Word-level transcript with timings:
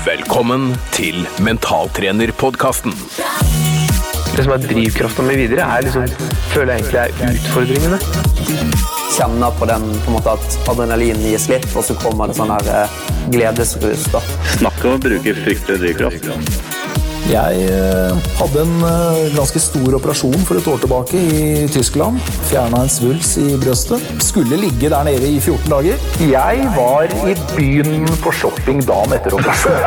Velkommen 0.00 0.70
til 0.96 1.26
Mentaltrenerpodkasten. 1.44 2.94
Det 4.32 4.46
som 4.46 4.54
er 4.54 4.62
drivkrafta 4.64 5.26
mi 5.26 5.34
videre, 5.36 5.66
er 5.66 5.84
liksom, 5.84 6.06
føler 6.54 6.78
jeg 6.78 6.86
egentlig 6.86 7.26
er 7.26 7.36
utfordringene. 7.36 7.98
Kjenne 9.12 9.50
på 9.58 9.68
den 9.68 9.84
på 10.00 10.14
en 10.14 10.16
måte 10.16 10.32
at 10.38 10.58
adrenalin 10.72 11.20
gir 11.20 11.42
slipp, 11.42 11.68
og 11.76 11.84
så 11.84 11.98
kommer 12.00 12.32
det 12.32 12.38
sånn 12.40 12.54
her 12.54 12.72
eh, 12.78 12.98
gledesrus. 13.34 14.08
da. 14.14 14.24
Snakk 14.56 14.84
om 14.88 14.96
å 14.96 15.02
bruke 15.04 15.36
fryktelig 15.42 15.82
drivkraft. 15.84 16.79
Jeg 17.28 17.66
eh, 17.68 18.28
hadde 18.38 18.62
en 18.64 18.84
eh, 18.86 19.34
ganske 19.36 19.60
stor 19.62 19.96
operasjon 19.98 20.38
for 20.48 20.58
et 20.58 20.68
år 20.70 20.80
tilbake 20.82 21.20
i 21.20 21.66
Tyskland. 21.70 22.20
Fjerna 22.48 22.84
en 22.86 22.92
svulst 22.92 23.38
i 23.42 23.56
brøstet. 23.60 24.06
Skulle 24.24 24.58
ligge 24.60 24.88
der 24.90 25.04
nede 25.06 25.28
i 25.28 25.40
14 25.40 25.68
dager. 25.70 26.00
Jeg 26.24 26.64
var 26.76 27.12
i 27.28 27.34
byen 27.52 28.08
på 28.24 28.32
shopping 28.34 28.80
dagen 28.88 29.14
etter 29.18 29.36
operasjonen. 29.36 29.84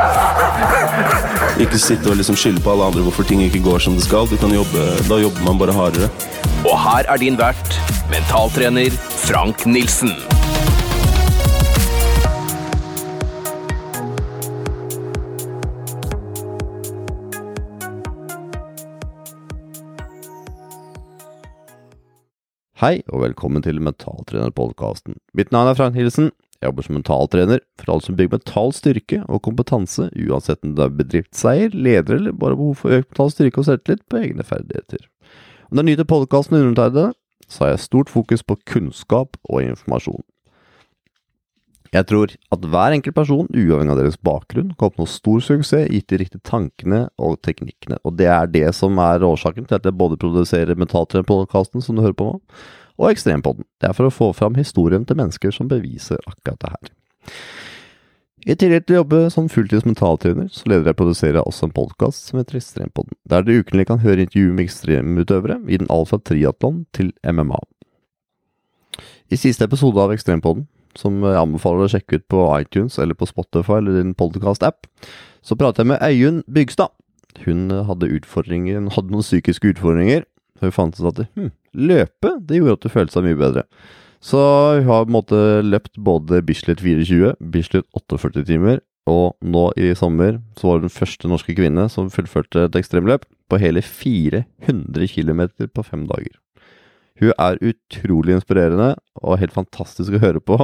Ikke 1.63 1.81
sitte 1.81 2.11
og 2.11 2.19
liksom 2.21 2.37
skylde 2.39 2.63
på 2.63 2.73
alle 2.73 2.91
andre 2.91 3.03
hvorfor 3.05 3.27
ting 3.27 3.43
ikke 3.45 3.61
går 3.65 3.83
som 3.85 3.97
det 3.97 4.05
skal. 4.05 4.29
Du 4.29 4.37
kan 4.41 4.53
jobbe, 4.53 4.85
da 5.09 5.19
jobber 5.21 5.45
man 5.45 5.59
bare 5.61 5.75
hardere. 5.77 6.09
Og 6.63 6.77
her 6.79 7.09
er 7.09 7.21
din 7.21 7.37
vert, 7.37 7.81
mentaltrener 8.09 8.95
Frank 9.25 9.67
Nilsen. 9.69 10.15
Hei, 22.83 22.97
og 23.15 23.21
velkommen 23.21 23.63
til 23.63 23.77
Mentaltrenerpodkasten. 23.79 25.13
Mitt 25.39 25.53
navn 25.55 25.69
er 25.71 25.77
Frank 25.77 25.95
Nilsen. 25.95 26.33
Jeg 26.57 26.67
jobber 26.67 26.83
som 26.83 26.97
mentaltrener 26.97 27.61
for 27.79 27.93
alle 27.93 28.03
som 28.03 28.17
bygger 28.19 28.33
mental 28.33 28.73
styrke 28.75 29.19
og 29.23 29.39
kompetanse, 29.45 30.09
uansett 30.19 30.59
om 30.67 30.73
det 30.75 30.83
er 30.83 30.97
bedriftseier, 30.97 31.71
leder 31.71 32.17
eller 32.17 32.35
bare 32.35 32.57
behov 32.59 32.81
for 32.81 32.97
økt 32.97 33.07
mental 33.13 33.31
styrke 33.31 33.61
og 33.61 33.69
selvtillit 33.69 34.03
på 34.11 34.19
egne 34.19 34.43
ferdigheter. 34.43 35.07
Om 35.69 35.79
du 35.79 35.83
er 35.85 35.87
ny 35.93 35.95
til 36.01 36.09
podkasten 36.11 36.57
og 36.59 36.65
undertegnede, 36.65 37.15
så 37.47 37.63
har 37.63 37.71
jeg 37.71 37.85
stort 37.85 38.11
fokus 38.11 38.43
på 38.43 38.59
kunnskap 38.73 39.39
og 39.47 39.63
informasjon. 39.63 40.27
Jeg 41.93 42.07
tror 42.09 42.31
at 42.49 42.63
hver 42.73 42.95
enkelt 42.95 43.13
person, 43.13 43.49
uavhengig 43.53 43.93
av 43.93 43.99
deres 43.99 44.17
bakgrunn, 44.17 44.71
kan 44.79 44.89
oppnå 44.89 45.05
stor 45.09 45.43
suksess 45.45 45.91
gitt 45.93 46.07
de 46.09 46.17
riktige 46.23 46.41
tankene 46.47 47.03
og 47.21 47.37
teknikkene, 47.45 47.99
og 48.01 48.15
det 48.17 48.31
er 48.33 48.49
det 48.49 48.69
som 48.73 48.97
er 49.01 49.25
årsaken 49.27 49.67
til 49.69 49.77
at 49.77 49.85
jeg 49.85 49.97
både 49.99 50.17
produserer 50.17 50.79
Mentaltrenerpodkasten, 50.79 51.85
som 51.85 51.95
du 51.95 52.01
hører 52.01 52.17
på 52.17 52.31
nå, 52.31 52.39
og 52.97 53.11
Ekstrempodden. 53.11 53.67
Det 53.81 53.89
er 53.89 53.97
for 53.97 54.09
å 54.09 54.13
få 54.13 54.31
fram 54.37 54.57
historien 54.57 55.05
til 55.05 55.19
mennesker 55.21 55.53
som 55.53 55.69
beviser 55.69 56.17
akkurat 56.25 56.65
det 56.65 56.73
her. 56.73 56.91
I 58.43 58.57
tillegg 58.59 58.83
til 58.83 58.97
å 58.97 59.01
jobbe 59.03 59.21
som 59.31 59.45
fulltids 59.47 59.85
mentaltrener, 59.87 60.49
så 60.51 60.67
leder 60.67 60.89
jeg 60.89 60.97
og 60.97 60.99
produserer 60.99 61.45
også 61.45 61.69
en 61.69 61.77
podkast 61.77 62.27
som 62.27 62.41
heter 62.41 62.57
Ekstrempodden, 62.59 63.15
der 63.29 63.45
du 63.45 63.53
ukentlig 63.53 63.85
kan 63.87 64.01
høre 64.03 64.25
intervju 64.25 64.49
med 64.49 64.65
ekstremutøvere 64.65 65.61
i 65.69 65.79
den 65.79 65.87
alfa 65.93 66.19
triatlon 66.19 66.83
til 66.97 67.13
MMA. 67.23 67.61
I 69.31 69.39
siste 69.39 69.65
episode 69.69 70.01
av 70.01 70.11
Ekstrempodden 70.13 70.67
som 70.99 71.21
jeg 71.25 71.39
anbefaler 71.39 71.87
å 71.87 71.91
sjekke 71.93 72.19
ut 72.19 72.27
på 72.31 72.43
iTunes 72.59 72.99
eller 73.01 73.17
på 73.17 73.27
Spotify 73.29 73.79
eller 73.79 73.99
din 73.99 74.13
podcast-app, 74.17 74.87
så 75.43 75.57
pratet 75.59 75.83
jeg 75.83 75.91
med 75.91 76.03
Øyunn 76.05 76.43
Bygstad. 76.47 76.93
Hun 77.43 77.67
hadde 77.87 78.11
utfordringer, 78.19 78.77
hun 78.79 78.93
hadde 78.93 79.11
noen 79.13 79.25
psykiske 79.25 79.73
utfordringer. 79.73 80.23
Så 80.59 80.69
hun 80.69 80.75
fant 80.75 80.99
ut 80.99 81.09
at 81.09 81.25
hm, 81.33 81.51
løpe, 81.73 82.37
det 82.45 82.59
gjorde 82.59 82.77
at 82.77 82.85
du 82.85 82.93
følte 82.93 83.17
seg 83.17 83.27
mye 83.27 83.39
bedre. 83.39 83.65
Så 84.23 84.39
hun 84.79 84.87
har 84.87 85.03
på 85.03 85.11
en 85.11 85.17
måte 85.17 85.39
løpt 85.65 85.97
både 85.99 86.39
Bislett 86.47 86.79
24, 86.79 87.33
Bislett 87.51 87.89
48 87.97 88.45
timer, 88.47 88.79
og 89.09 89.35
nå 89.43 89.65
i 89.75 89.91
sommer 89.99 90.37
så 90.55 90.69
var 90.69 90.79
hun 90.79 90.87
den 90.87 90.95
første 90.95 91.27
norske 91.27 91.55
kvinne 91.57 91.89
som 91.91 92.11
fullførte 92.13 92.69
et 92.69 92.77
ekstremløp 92.79 93.25
på 93.51 93.59
hele 93.59 93.83
400 93.83 95.09
km 95.11 95.43
på 95.75 95.83
fem 95.83 96.07
dager. 96.07 96.37
Hun 97.21 97.33
er 97.37 97.59
utrolig 97.61 98.37
inspirerende 98.37 98.93
og 99.21 99.37
helt 99.41 99.53
fantastisk 99.53 100.15
å 100.15 100.23
høre 100.23 100.41
på. 100.41 100.57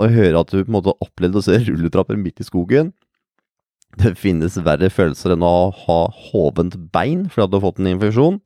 Og 0.00 0.16
høre 0.16 0.42
at 0.42 0.52
hun 0.54 0.64
på 0.64 0.70
en 0.70 0.78
måte 0.78 0.96
opplevde 1.04 1.40
å 1.40 1.46
se 1.46 1.60
rulletrapper 1.62 2.18
midt 2.18 2.42
i 2.42 2.46
skogen. 2.46 2.92
Det 3.98 4.14
finnes 4.18 4.58
verre 4.62 4.90
følelser 4.92 5.34
enn 5.34 5.46
å 5.46 5.70
ha 5.84 6.02
hovent 6.30 6.76
bein 6.94 7.26
fordi 7.30 7.50
du 7.50 7.58
har 7.58 7.64
fått 7.64 7.80
en 7.82 7.90
infeksjon. 7.90 8.38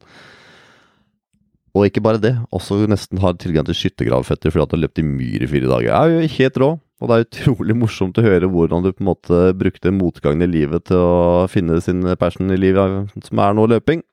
Og 1.74 1.88
ikke 1.88 2.04
bare 2.04 2.22
det, 2.22 2.36
også 2.54 2.84
nesten 2.86 3.18
har 3.18 3.34
tilgang 3.40 3.66
til 3.66 3.76
skyttergravføtter 3.76 4.54
fordi 4.54 4.70
du 4.70 4.76
har 4.76 4.82
løpt 4.84 5.02
i 5.02 5.06
myr 5.06 5.42
i 5.42 5.50
fire 5.50 5.70
dager. 5.72 5.90
Det 5.90 5.98
er 5.98 6.12
jo 6.12 6.34
helt 6.36 6.60
rå, 6.62 6.70
og 6.78 7.10
det 7.10 7.16
er 7.16 7.26
utrolig 7.26 7.76
morsomt 7.82 8.20
å 8.20 8.24
høre 8.24 8.50
hvordan 8.50 8.86
du 8.86 8.92
på 8.92 9.02
en 9.02 9.10
måte 9.10 9.42
brukte 9.58 9.94
motgangen 9.94 10.46
i 10.46 10.52
livet 10.52 10.86
til 10.92 11.02
å 11.02 11.44
finne 11.50 11.80
sin 11.84 12.06
passion 12.20 12.54
i 12.54 12.60
livet, 12.60 13.10
som 13.26 13.42
er 13.42 13.58
nå 13.58 13.66
løping. 13.74 14.06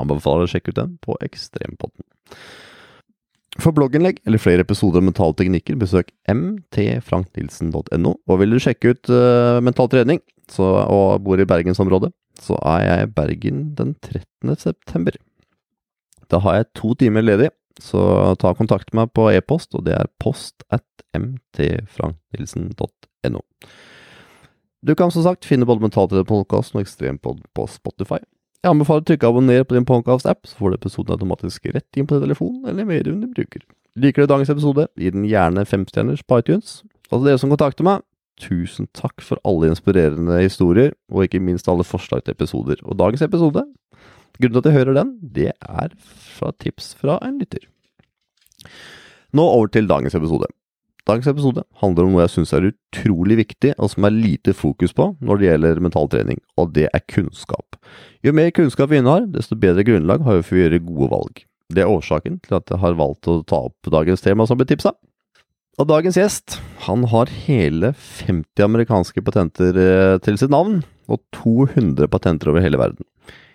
Anbefaler 0.00 0.48
å 0.48 0.50
sjekke 0.50 0.72
ut 0.72 0.80
den 0.80 0.96
på 1.04 1.18
Ekstrempodden. 1.22 2.06
For 3.62 3.70
blogginnlegg 3.74 4.16
eller 4.26 4.40
flere 4.42 4.64
episoder 4.66 4.98
av 4.98 5.04
Mentale 5.06 5.34
teknikker, 5.38 5.76
besøk 5.78 6.08
mtfranknilsen.no. 6.30 8.12
Og 8.26 8.40
vil 8.40 8.54
du 8.54 8.58
sjekke 8.62 8.90
ut 8.94 9.04
uh, 9.12 9.62
mental 9.62 9.88
trening 9.92 10.20
så, 10.50 10.64
og 10.90 11.22
bor 11.24 11.40
i 11.40 11.46
bergensområdet, 11.48 12.10
så 12.42 12.54
er 12.74 12.80
jeg 12.82 12.98
i 13.04 13.12
Bergen 13.14 13.74
den 13.78 13.94
13. 14.02 14.56
september. 14.58 15.12
Da 16.30 16.38
har 16.42 16.54
jeg 16.58 16.72
to 16.74 16.94
timer 16.98 17.22
ledig, 17.22 17.50
så 17.80 18.34
ta 18.40 18.54
kontakt 18.58 18.92
med 18.92 19.00
meg 19.04 19.12
på 19.14 19.30
e-post, 19.32 19.74
og 19.74 19.84
det 19.86 19.94
er 19.98 20.06
post 20.22 20.54
at 20.74 20.84
mtfranknilsen.no. 21.14 23.40
Du 24.84 24.94
kan 24.98 25.10
som 25.14 25.22
sagt 25.24 25.48
finne 25.48 25.66
både 25.66 25.82
Mentaltrenerpodkasten 25.86 26.78
og 26.78 26.82
Ekstrempod 26.84 27.38
på 27.56 27.62
Spotify. 27.70 28.20
Jeg 28.64 28.72
anbefaler 28.72 29.02
å 29.02 29.04
trykke 29.04 29.28
abonner 29.28 29.64
på 29.68 29.76
din 29.76 29.84
podcast-app, 29.84 30.46
så 30.48 30.56
får 30.56 30.70
du 30.72 30.76
episoden 30.78 31.12
automatisk 31.12 31.66
rett 31.68 31.98
inn 32.00 32.06
på 32.08 32.16
din 32.16 32.22
telefon 32.24 32.62
eller 32.64 32.86
medium 32.88 33.18
du 33.20 33.26
bruker. 33.28 33.60
Liker 34.00 34.24
du 34.24 34.30
dagens 34.30 34.48
episode, 34.54 34.86
gi 34.96 35.10
den 35.12 35.26
gjerne 35.28 35.66
femstjerners 35.68 36.22
på 36.24 36.38
iTunes. 36.40 36.78
Og 37.10 37.18
til 37.18 37.26
dere 37.28 37.42
som 37.42 37.52
kontakter 37.52 37.84
meg, 37.84 38.00
tusen 38.40 38.88
takk 38.96 39.20
for 39.20 39.36
alle 39.44 39.68
inspirerende 39.68 40.38
historier, 40.40 40.94
og 41.12 41.26
ikke 41.26 41.42
minst 41.44 41.68
alle 41.68 41.84
forslag 41.84 42.24
til 42.24 42.38
episoder. 42.38 42.80
Og 42.88 42.96
dagens 43.02 43.26
episode, 43.28 43.66
grunnen 44.40 44.56
til 44.56 44.62
at 44.62 44.70
jeg 44.70 44.78
hører 44.78 44.96
den, 45.02 45.12
det 45.36 45.50
er 45.52 45.92
fra 46.08 46.54
tips 46.56 46.94
fra 46.96 47.18
en 47.20 47.36
lytter. 47.44 47.68
Nå 49.36 49.44
over 49.44 49.68
til 49.76 49.92
dagens 49.92 50.16
episode. 50.16 50.48
Dagens 51.04 51.26
episode 51.28 51.60
handler 51.82 52.06
om 52.06 52.14
noe 52.14 52.22
jeg 52.24 52.32
syns 52.32 52.54
er 52.56 52.70
utrolig 52.70 53.36
viktig, 53.42 53.74
og 53.76 53.90
som 53.92 54.06
er 54.08 54.14
lite 54.14 54.54
fokus 54.56 54.94
på 54.96 55.10
når 55.20 55.40
det 55.40 55.48
gjelder 55.50 55.80
mental 55.84 56.08
trening, 56.08 56.38
og 56.56 56.70
det 56.72 56.86
er 56.96 57.04
kunnskap. 57.12 57.76
Jo 58.24 58.32
mer 58.32 58.48
kunnskap 58.56 58.88
vi 58.88 59.02
innehar, 59.02 59.26
desto 59.28 59.58
bedre 59.60 59.84
grunnlag 59.84 60.24
har 60.24 60.38
vi 60.38 60.46
for 60.46 60.56
å 60.56 60.62
gjøre 60.62 60.80
gode 60.86 61.10
valg. 61.12 61.42
Det 61.74 61.84
er 61.84 61.92
årsaken 61.92 62.38
til 62.46 62.56
at 62.56 62.72
jeg 62.72 62.80
har 62.80 62.96
valgt 62.96 63.28
å 63.28 63.42
ta 63.44 63.66
opp 63.68 63.92
dagens 63.92 64.24
tema 64.24 64.48
som 64.48 64.56
ble 64.56 64.68
tipsa. 64.70 64.94
Og 65.76 65.90
dagens 65.90 66.16
gjest, 66.16 66.56
han 66.86 67.04
har 67.12 67.32
hele 67.48 67.92
50 67.98 68.64
amerikanske 68.64 69.20
patenter 69.26 69.76
eh, 69.76 70.16
til 70.24 70.40
sitt 70.40 70.52
navn, 70.54 70.80
og 71.10 71.20
200 71.36 72.08
patenter 72.08 72.48
over 72.48 72.64
hele 72.64 72.80
verden. 72.80 73.04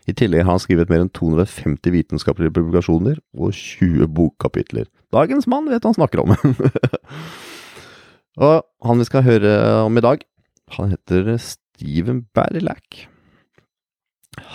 I 0.05 0.13
tillegg 0.13 0.45
har 0.45 0.53
han 0.53 0.61
skrevet 0.61 0.89
mer 0.91 1.01
enn 1.01 1.13
250 1.17 1.95
vitenskapelige 1.97 2.53
publikasjoner 2.59 3.17
og 3.37 3.55
20 3.57 4.09
bokkapitler. 4.13 4.85
Dagens 5.15 5.47
mann 5.49 5.69
vet 5.69 5.81
hva 5.81 5.91
han 5.91 5.97
snakker 5.97 6.21
om. 6.23 6.33
og 8.45 8.57
han 8.85 9.01
vi 9.01 9.07
skal 9.07 9.25
høre 9.25 9.53
om 9.85 9.97
i 9.97 10.03
dag, 10.05 10.25
han 10.77 10.93
heter 10.93 11.31
Steven 11.41 12.25
Berlack. 12.37 13.07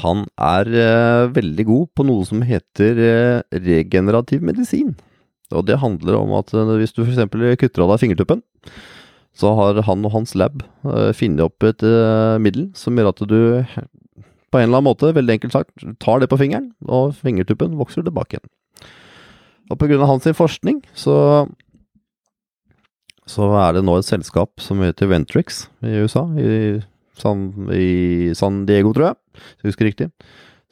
Han 0.04 0.24
er 0.40 0.70
eh, 0.70 1.32
veldig 1.34 1.66
god 1.68 1.88
på 1.98 2.06
noe 2.06 2.24
som 2.28 2.44
heter 2.46 3.00
eh, 3.02 3.58
regenerativ 3.66 4.44
medisin. 4.46 4.94
Og 5.52 5.66
det 5.68 5.80
handler 5.82 6.20
om 6.20 6.34
at 6.38 6.54
eh, 6.54 6.76
hvis 6.80 6.94
du 6.94 7.02
f.eks. 7.04 7.26
kutter 7.60 7.84
av 7.84 7.92
deg 7.92 8.04
fingertuppen, 8.04 8.44
så 9.34 9.50
har 9.58 9.82
han 9.88 10.06
og 10.06 10.14
hans 10.14 10.36
lab 10.38 10.62
eh, 10.62 11.10
funnet 11.16 11.44
opp 11.44 11.66
et 11.66 11.82
eh, 11.84 12.38
middel 12.42 12.70
som 12.78 12.96
gjør 12.96 13.10
at 13.10 13.24
du 13.26 13.38
på 14.54 14.60
en 14.60 14.68
eller 14.68 14.78
annen 14.78 14.86
måte, 14.86 15.10
veldig 15.16 15.34
enkelt 15.34 15.56
sagt, 15.56 15.86
tar 15.98 16.22
det 16.22 16.30
på 16.30 16.38
fingeren, 16.38 16.70
og 16.86 17.16
fingertuppen 17.18 17.74
vokser 17.80 18.06
tilbake 18.06 18.38
igjen. 18.38 18.46
Og 19.72 19.84
av 19.96 20.08
hans 20.10 20.26
forskning, 20.36 20.82
så 20.92 21.46
så 23.24 23.46
er 23.56 23.76
det 23.76 23.84
nå 23.86 23.96
et 23.96 24.06
selskap 24.06 24.60
som 24.60 24.82
heter 24.84 25.08
Ventrix 25.08 25.64
i 25.84 26.02
USA, 26.04 26.26
i 26.36 26.80
San, 27.16 27.46
i 27.72 28.32
San 28.36 28.64
Diego, 28.68 28.92
tror 28.92 29.10
jeg, 29.10 29.16
hvis 29.38 29.62
jeg 29.62 29.72
husker 29.72 29.88
riktig. 29.88 30.08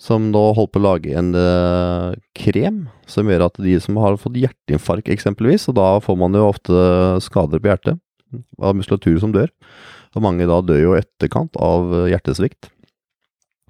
Som 0.02 0.30
nå 0.34 0.42
holder 0.56 0.72
på 0.74 0.80
å 0.80 0.84
lage 0.84 1.14
en 1.16 1.30
uh, 1.36 2.12
krem 2.36 2.84
som 3.08 3.28
gjør 3.30 3.46
at 3.46 3.60
de 3.62 3.76
som 3.80 4.00
har 4.02 4.18
fått 4.20 4.36
hjerteinfarkt 4.40 5.08
eksempelvis, 5.14 5.68
og 5.70 5.78
da 5.78 5.88
får 6.02 6.18
man 6.18 6.36
jo 6.36 6.48
ofte 6.50 6.84
skader 7.24 7.62
på 7.62 7.70
hjertet 7.70 8.00
av 8.60 8.76
muskulatur 8.76 9.20
som 9.22 9.32
dør, 9.32 9.48
og 10.12 10.24
mange 10.24 10.48
da 10.48 10.58
dør 10.64 10.82
jo 10.82 10.96
etterkant 10.98 11.56
av 11.62 11.92
hjertesvikt. 12.10 12.68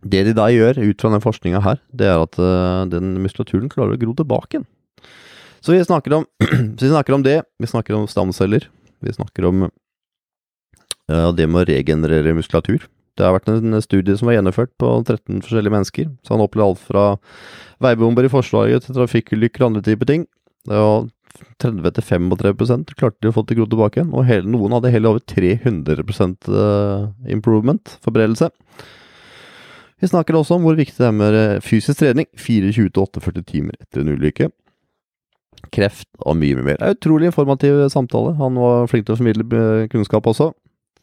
Det 0.03 0.25
de 0.27 0.35
da 0.35 0.49
gjør 0.51 0.81
ut 0.81 1.03
fra 1.03 1.13
den 1.13 1.23
forskninga 1.23 1.61
her, 1.63 1.79
det 1.95 2.09
er 2.11 2.25
at 2.25 2.41
uh, 2.41 2.89
den 2.91 3.15
muskulaturen 3.23 3.71
klarer 3.71 3.95
å 3.95 4.01
gro 4.01 4.17
tilbake 4.19 4.57
igjen. 4.57 4.71
Så 5.63 5.75
vi 5.75 5.85
snakker 5.85 6.19
om, 6.19 6.27
vi 6.81 6.89
snakker 6.89 7.17
om 7.17 7.23
det, 7.27 7.43
vi 7.59 7.71
snakker 7.71 7.97
om 7.99 8.09
stamceller, 8.11 8.67
vi 9.03 9.15
snakker 9.15 9.47
om 9.51 9.69
ja, 11.11 11.31
det 11.35 11.47
med 11.47 11.63
å 11.63 11.69
regenerere 11.71 12.35
muskulatur. 12.39 12.89
Det 13.19 13.27
har 13.27 13.35
vært 13.37 13.51
en 13.53 13.77
studie 13.85 14.17
som 14.17 14.31
var 14.31 14.39
gjennomført 14.39 14.73
på 14.81 14.91
13 15.05 15.43
forskjellige 15.45 15.75
mennesker. 15.75 16.13
Så 16.25 16.33
han 16.33 16.45
opplevde 16.45 16.73
alt 16.73 16.87
fra 16.87 17.03
veibomber 17.85 18.25
i 18.25 18.31
Forsvaret 18.33 18.87
til 18.87 18.97
trafikkulykker 18.97 19.63
og 19.63 19.73
andre 19.73 19.85
typer 19.85 20.09
ting. 20.09 20.25
Var 20.71 21.11
30-35% 21.63 22.95
klarte 22.97 23.21
de 23.23 23.31
å 23.31 23.37
få 23.37 23.45
til 23.47 23.61
gro 23.61 23.69
tilbake 23.69 24.01
igjen, 24.01 24.15
og 24.15 24.27
hele, 24.29 24.49
noen 24.53 24.75
hadde 24.77 24.93
hele 24.93 25.11
over 25.11 25.23
300 25.29 26.03
eh, 26.03 27.07
improvement, 27.35 27.95
forbredelse. 28.05 28.51
Vi 30.03 30.11
snakker 30.11 30.37
også 30.37 30.59
om 30.59 30.67
hvor 30.67 30.77
viktig 30.79 30.99
det 30.99 31.09
er 31.09 31.17
med 31.17 31.39
eh, 31.39 31.61
fysisk 31.65 32.03
trening, 32.03 32.29
24-48 32.37 33.45
timer 33.49 33.79
etter 33.81 34.03
en 34.03 34.13
ulykke. 34.17 34.51
Kreft 35.73 36.09
og 36.21 36.37
mye 36.41 36.57
mye 36.59 36.73
mer. 36.73 36.81
Er 36.81 36.97
utrolig 36.97 37.31
informativ 37.31 37.85
samtale. 37.93 38.35
Han 38.41 38.59
var 38.61 38.91
flink 38.91 39.07
til 39.07 39.15
å 39.15 39.21
formidle 39.21 39.47
eh, 39.61 39.87
kunnskap 39.93 40.27
også. 40.27 40.51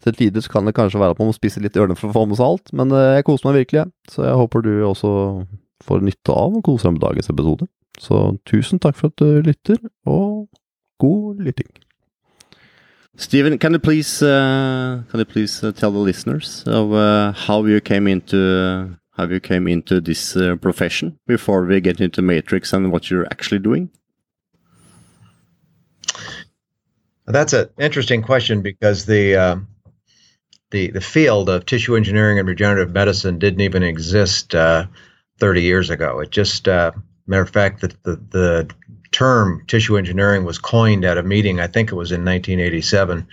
Til 0.03 0.15
tider 0.15 0.45
kan 0.51 0.67
det 0.67 0.75
kanskje 0.77 0.99
være 1.01 1.15
at 1.15 1.19
man 1.19 1.27
må 1.31 1.35
spise 1.35 1.61
litt 1.63 1.75
ørne 1.79 1.97
for 1.99 2.11
å 2.11 2.15
få 2.15 2.27
med 2.29 2.39
seg 2.39 2.47
alt, 2.47 2.71
men 2.75 2.93
eh, 2.95 3.17
jeg 3.17 3.27
koser 3.27 3.49
meg 3.49 3.59
virkelig, 3.63 3.89
så 4.11 4.23
jeg 4.27 4.39
håper 4.39 4.63
du 4.63 4.71
også 4.87 5.11
får 5.83 6.05
nytte 6.07 6.35
av 6.35 6.55
å 6.55 6.63
kose 6.63 6.87
deg 6.87 6.95
med 6.95 7.03
dagens 7.03 7.31
episode. 7.31 7.67
Så 7.99 8.21
tusen 8.47 8.79
takk 8.79 8.95
for 8.95 9.11
at 9.11 9.19
du 9.19 9.43
lytter, 9.43 9.79
og 10.07 10.47
god 11.03 11.43
lytting. 11.43 11.71
Stephen, 13.19 13.57
can 13.57 13.73
you 13.73 13.79
please 13.79 14.23
uh, 14.23 15.03
can 15.11 15.19
you 15.19 15.25
please 15.25 15.61
uh, 15.61 15.73
tell 15.73 15.91
the 15.91 15.99
listeners 15.99 16.63
of 16.65 16.93
uh, 16.93 17.33
how 17.33 17.65
you 17.65 17.81
came 17.81 18.07
into 18.07 18.95
how 19.17 19.25
you 19.25 19.41
came 19.41 19.67
into 19.67 19.99
this 19.99 20.37
uh, 20.37 20.55
profession 20.55 21.17
before 21.27 21.65
we 21.65 21.81
get 21.81 21.99
into 21.99 22.21
Matrix 22.21 22.71
and 22.71 22.93
what 22.93 23.11
you're 23.11 23.27
actually 23.31 23.59
doing? 23.59 23.89
That's 27.29 27.53
an 27.53 27.69
interesting 27.79 28.23
question 28.23 28.61
because 28.61 29.05
the 29.05 29.35
um, 29.35 29.67
the 30.71 30.89
the 30.89 31.01
field 31.01 31.47
of 31.47 31.65
tissue 31.65 31.95
engineering 31.95 32.39
and 32.39 32.47
regenerative 32.47 32.91
medicine 32.91 33.37
didn't 33.37 33.61
even 33.61 33.83
exist 33.83 34.55
uh, 34.55 34.87
30 35.39 35.61
years 35.61 35.89
ago. 35.91 36.19
It 36.19 36.31
just 36.31 36.67
uh, 36.67 36.91
matter 37.27 37.43
of 37.43 37.49
fact 37.51 37.81
that 37.81 38.01
the 38.03 38.15
the 38.15 38.69
term 39.11 39.63
tissue 39.67 39.97
engineering 39.97 40.43
was 40.43 40.57
coined 40.57 41.05
at 41.05 41.19
a 41.19 41.23
meeting. 41.23 41.59
I 41.59 41.67
think 41.67 41.91
it 41.91 41.95
was 41.95 42.11
in 42.11 42.25
1987. 42.25 43.27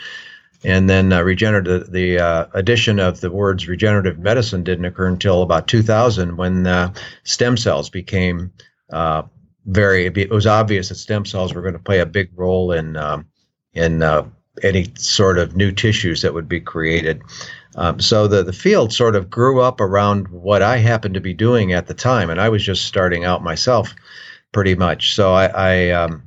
And 0.64 0.90
then 0.90 1.12
uh, 1.12 1.22
regenerative, 1.22 1.90
the 1.92 2.18
uh, 2.18 2.46
addition 2.54 2.98
of 2.98 3.20
the 3.20 3.30
words 3.30 3.68
regenerative 3.68 4.18
medicine 4.18 4.64
didn't 4.64 4.86
occur 4.86 5.06
until 5.06 5.42
about 5.42 5.68
2000 5.68 6.36
when 6.36 6.66
uh, 6.66 6.92
stem 7.24 7.56
cells 7.56 7.90
became 7.90 8.52
uh, 8.90 9.22
very, 9.66 10.06
it 10.06 10.30
was 10.30 10.46
obvious 10.46 10.88
that 10.88 10.94
stem 10.96 11.24
cells 11.24 11.52
were 11.52 11.60
going 11.60 11.74
to 11.74 11.78
play 11.78 12.00
a 12.00 12.06
big 12.06 12.30
role 12.34 12.72
in, 12.72 12.96
um, 12.96 13.26
in 13.76 14.02
uh, 14.02 14.26
any 14.62 14.90
sort 14.96 15.38
of 15.38 15.54
new 15.54 15.70
tissues 15.70 16.22
that 16.22 16.34
would 16.34 16.48
be 16.48 16.60
created. 16.60 17.22
Um, 17.76 18.00
so 18.00 18.26
the, 18.26 18.42
the 18.42 18.52
field 18.52 18.92
sort 18.92 19.14
of 19.14 19.28
grew 19.28 19.60
up 19.60 19.80
around 19.80 20.28
what 20.28 20.62
I 20.62 20.78
happened 20.78 21.14
to 21.14 21.20
be 21.20 21.34
doing 21.34 21.72
at 21.72 21.86
the 21.86 21.94
time. 21.94 22.30
And 22.30 22.40
I 22.40 22.48
was 22.48 22.64
just 22.64 22.86
starting 22.86 23.24
out 23.24 23.44
myself 23.44 23.94
pretty 24.52 24.74
much. 24.74 25.14
So 25.14 25.34
I, 25.34 25.46
I 25.46 25.90
um, 25.90 26.22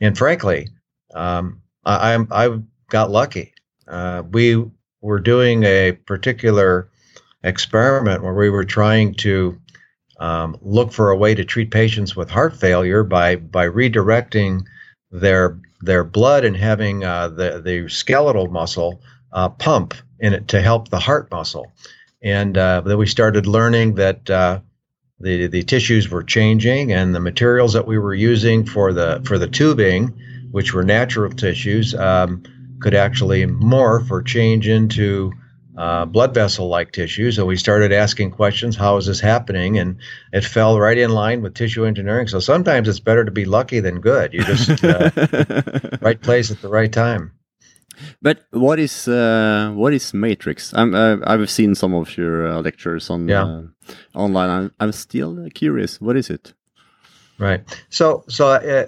and 0.00 0.16
frankly, 0.16 0.68
um, 1.14 1.60
I, 1.84 2.14
I'm 2.14 2.28
I 2.30 2.58
got 2.88 3.10
lucky. 3.10 3.52
Uh, 3.86 4.22
we 4.32 4.64
were 5.02 5.20
doing 5.20 5.64
a 5.64 5.92
particular 5.92 6.88
experiment 7.44 8.22
where 8.22 8.34
we 8.34 8.50
were 8.50 8.64
trying 8.64 9.14
to 9.14 9.60
um, 10.18 10.56
look 10.62 10.92
for 10.92 11.10
a 11.10 11.16
way 11.16 11.34
to 11.34 11.44
treat 11.44 11.70
patients 11.70 12.16
with 12.16 12.30
heart 12.30 12.56
failure 12.56 13.04
by 13.04 13.36
by 13.36 13.66
redirecting 13.66 14.64
their 15.20 15.58
their 15.80 16.04
blood 16.04 16.44
and 16.44 16.56
having 16.56 17.04
uh, 17.04 17.28
the 17.28 17.60
the 17.64 17.88
skeletal 17.88 18.48
muscle 18.48 19.00
uh, 19.32 19.48
pump 19.48 19.94
in 20.18 20.32
it 20.32 20.48
to 20.48 20.60
help 20.60 20.88
the 20.88 20.98
heart 20.98 21.30
muscle. 21.30 21.72
And 22.22 22.56
uh, 22.56 22.80
then 22.80 22.98
we 22.98 23.06
started 23.06 23.46
learning 23.46 23.94
that 23.96 24.28
uh, 24.30 24.60
the 25.20 25.46
the 25.46 25.62
tissues 25.62 26.10
were 26.10 26.22
changing 26.22 26.92
and 26.92 27.14
the 27.14 27.20
materials 27.20 27.72
that 27.72 27.86
we 27.86 27.98
were 27.98 28.14
using 28.14 28.64
for 28.64 28.92
the 28.92 29.22
for 29.24 29.38
the 29.38 29.48
tubing 29.48 30.14
which 30.50 30.72
were 30.72 30.84
natural 30.84 31.30
tissues 31.30 31.94
um, 31.94 32.42
could 32.80 32.94
actually 32.94 33.44
morph 33.46 34.10
or 34.10 34.22
change 34.22 34.68
into 34.68 35.32
uh, 35.76 36.04
blood 36.04 36.32
vessel 36.34 36.68
like 36.68 36.92
tissue 36.92 37.30
so 37.30 37.44
we 37.44 37.56
started 37.56 37.92
asking 37.92 38.30
questions 38.30 38.76
how 38.76 38.96
is 38.96 39.06
this 39.06 39.20
happening 39.20 39.78
and 39.78 39.96
it 40.32 40.44
fell 40.44 40.78
right 40.80 40.98
in 40.98 41.10
line 41.10 41.42
with 41.42 41.54
tissue 41.54 41.84
engineering 41.84 42.26
so 42.28 42.40
sometimes 42.40 42.88
it's 42.88 43.00
better 43.00 43.24
to 43.24 43.30
be 43.30 43.44
lucky 43.44 43.80
than 43.80 44.00
good 44.00 44.32
you 44.32 44.42
just 44.44 44.82
uh, 44.84 45.10
right 46.00 46.20
place 46.22 46.50
at 46.50 46.60
the 46.62 46.68
right 46.68 46.92
time 46.92 47.32
but 48.20 48.44
what 48.50 48.78
is 48.78 49.08
uh, 49.08 49.72
what 49.74 49.94
is 49.94 50.12
Matrix? 50.12 50.72
I'm, 50.74 50.94
uh, 50.94 51.16
I've 51.24 51.48
seen 51.50 51.74
some 51.74 51.94
of 51.94 52.16
your 52.16 52.46
uh, 52.46 52.60
lectures 52.60 53.10
on 53.10 53.28
Yeah. 53.28 53.44
uh, 53.44 53.62
online. 54.14 54.50
I'm, 54.50 54.72
I'm 54.80 54.92
still 54.92 55.48
curious. 55.54 56.00
What 56.00 56.16
is 56.16 56.30
it? 56.30 56.52
Right. 57.38 57.62
So, 57.90 58.24
so 58.28 58.48
uh, 58.48 58.86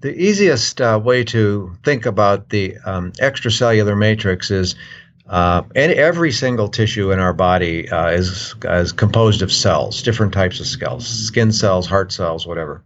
the 0.00 0.14
easiest 0.14 0.80
uh, 0.80 1.00
way 1.02 1.24
to 1.24 1.72
think 1.84 2.06
about 2.06 2.50
the 2.50 2.76
um, 2.84 3.12
extracellular 3.12 3.96
matrix 3.96 4.50
is, 4.50 4.74
uh, 5.28 5.62
and 5.74 5.92
every 5.92 6.32
single 6.32 6.68
tissue 6.68 7.10
in 7.10 7.18
our 7.18 7.32
body 7.32 7.88
uh, 7.88 8.08
is 8.08 8.54
is 8.64 8.92
composed 8.92 9.42
of 9.42 9.52
cells, 9.52 10.02
different 10.02 10.32
types 10.32 10.60
of 10.60 10.66
cells, 10.66 11.06
skin 11.06 11.52
cells, 11.52 11.86
heart 11.86 12.12
cells, 12.12 12.46
whatever. 12.46 12.84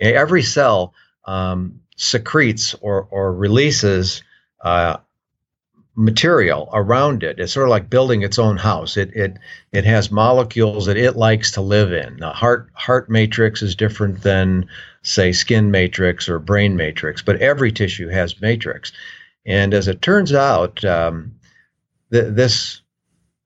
Every 0.00 0.42
cell 0.42 0.94
um, 1.24 1.80
secretes 1.96 2.74
or 2.80 3.06
or 3.10 3.34
releases. 3.34 4.22
Uh, 4.60 4.96
material 5.96 6.68
around 6.72 7.22
it. 7.22 7.38
It's 7.38 7.52
sort 7.52 7.66
of 7.66 7.70
like 7.70 7.88
building 7.88 8.22
its 8.22 8.38
own 8.38 8.56
house. 8.56 8.96
It 8.96 9.14
it 9.14 9.36
it 9.72 9.84
has 9.84 10.10
molecules 10.10 10.86
that 10.86 10.96
it 10.96 11.16
likes 11.16 11.52
to 11.52 11.60
live 11.60 11.92
in. 11.92 12.16
The 12.18 12.30
heart 12.30 12.68
heart 12.74 13.08
matrix 13.08 13.62
is 13.62 13.76
different 13.76 14.22
than 14.22 14.68
say 15.02 15.32
skin 15.32 15.70
matrix 15.70 16.28
or 16.28 16.38
brain 16.38 16.76
matrix, 16.76 17.22
but 17.22 17.40
every 17.40 17.70
tissue 17.70 18.08
has 18.08 18.40
matrix. 18.40 18.92
And 19.46 19.74
as 19.74 19.88
it 19.88 20.02
turns 20.02 20.32
out, 20.32 20.84
um, 20.84 21.34
th- 22.12 22.34
this 22.34 22.80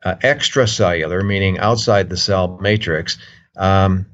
uh, 0.04 0.14
extracellular, 0.22 1.24
meaning 1.24 1.58
outside 1.58 2.08
the 2.08 2.16
cell 2.16 2.58
matrix, 2.60 3.18
um, 3.56 4.06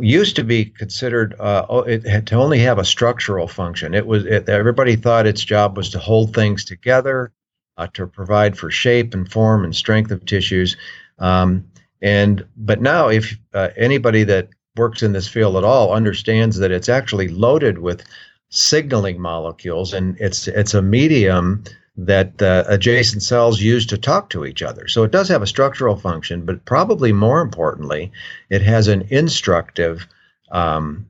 used 0.00 0.36
to 0.36 0.44
be 0.44 0.64
considered 0.64 1.34
uh, 1.38 1.82
it 1.86 2.26
to 2.26 2.34
only 2.34 2.58
have 2.58 2.78
a 2.78 2.84
structural 2.84 3.48
function. 3.48 3.94
It 3.94 4.06
was 4.06 4.24
it, 4.26 4.48
everybody 4.48 4.96
thought 4.96 5.26
its 5.26 5.44
job 5.44 5.76
was 5.76 5.90
to 5.90 5.98
hold 5.98 6.34
things 6.34 6.64
together, 6.64 7.32
uh, 7.76 7.86
to 7.94 8.06
provide 8.06 8.56
for 8.56 8.70
shape 8.70 9.14
and 9.14 9.30
form 9.30 9.64
and 9.64 9.74
strength 9.74 10.10
of 10.10 10.24
tissues. 10.24 10.76
Um, 11.18 11.66
and 12.02 12.46
but 12.56 12.80
now, 12.80 13.08
if 13.08 13.38
uh, 13.54 13.68
anybody 13.76 14.24
that 14.24 14.48
works 14.76 15.02
in 15.02 15.12
this 15.12 15.28
field 15.28 15.56
at 15.56 15.64
all 15.64 15.92
understands 15.92 16.58
that 16.58 16.70
it's 16.70 16.88
actually 16.88 17.28
loaded 17.28 17.78
with 17.78 18.04
signaling 18.48 19.20
molecules, 19.20 19.92
and 19.92 20.16
it's 20.20 20.48
it's 20.48 20.74
a 20.74 20.82
medium 20.82 21.64
that 21.96 22.40
uh, 22.42 22.64
adjacent 22.68 23.22
cells 23.22 23.60
use 23.60 23.86
to 23.86 23.96
talk 23.96 24.28
to 24.30 24.44
each 24.44 24.62
other. 24.62 24.86
So 24.86 25.02
it 25.02 25.10
does 25.10 25.28
have 25.28 25.42
a 25.42 25.46
structural 25.46 25.96
function, 25.96 26.44
but 26.44 26.64
probably 26.66 27.12
more 27.12 27.40
importantly, 27.40 28.12
it 28.50 28.60
has 28.62 28.88
an 28.88 29.06
instructive 29.10 30.06
um, 30.52 31.06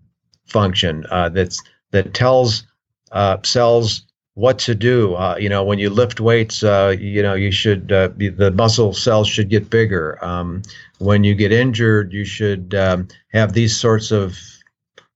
function 0.47 1.05
uh, 1.11 1.29
that's 1.31 1.63
that 1.91 2.15
tells 2.15 2.65
uh, 3.13 3.39
cells 3.43 4.03
what 4.35 4.59
to 4.61 4.75
do. 4.75 5.15
Uh, 5.15 5.37
you 5.39 5.49
know, 5.49 5.65
when 5.65 5.79
you 5.79 5.91
lift 5.91 6.21
weights, 6.21 6.63
uh, 6.63 6.95
you 6.99 7.23
know 7.23 7.35
you 7.35 7.51
should 7.51 7.91
uh, 7.91 8.09
be, 8.09 8.29
the 8.29 8.51
muscle 8.53 8.93
cells 8.93 9.29
should 9.29 9.49
get 9.49 9.71
bigger. 9.71 10.23
Um, 10.25 10.63
when 10.99 11.25
you 11.25 11.35
get 11.35 11.53
injured, 11.53 12.13
you 12.13 12.25
should 12.25 12.75
um, 12.75 13.09
have 13.33 13.53
these 13.55 13.77
sorts 13.77 14.13
of 14.13 14.39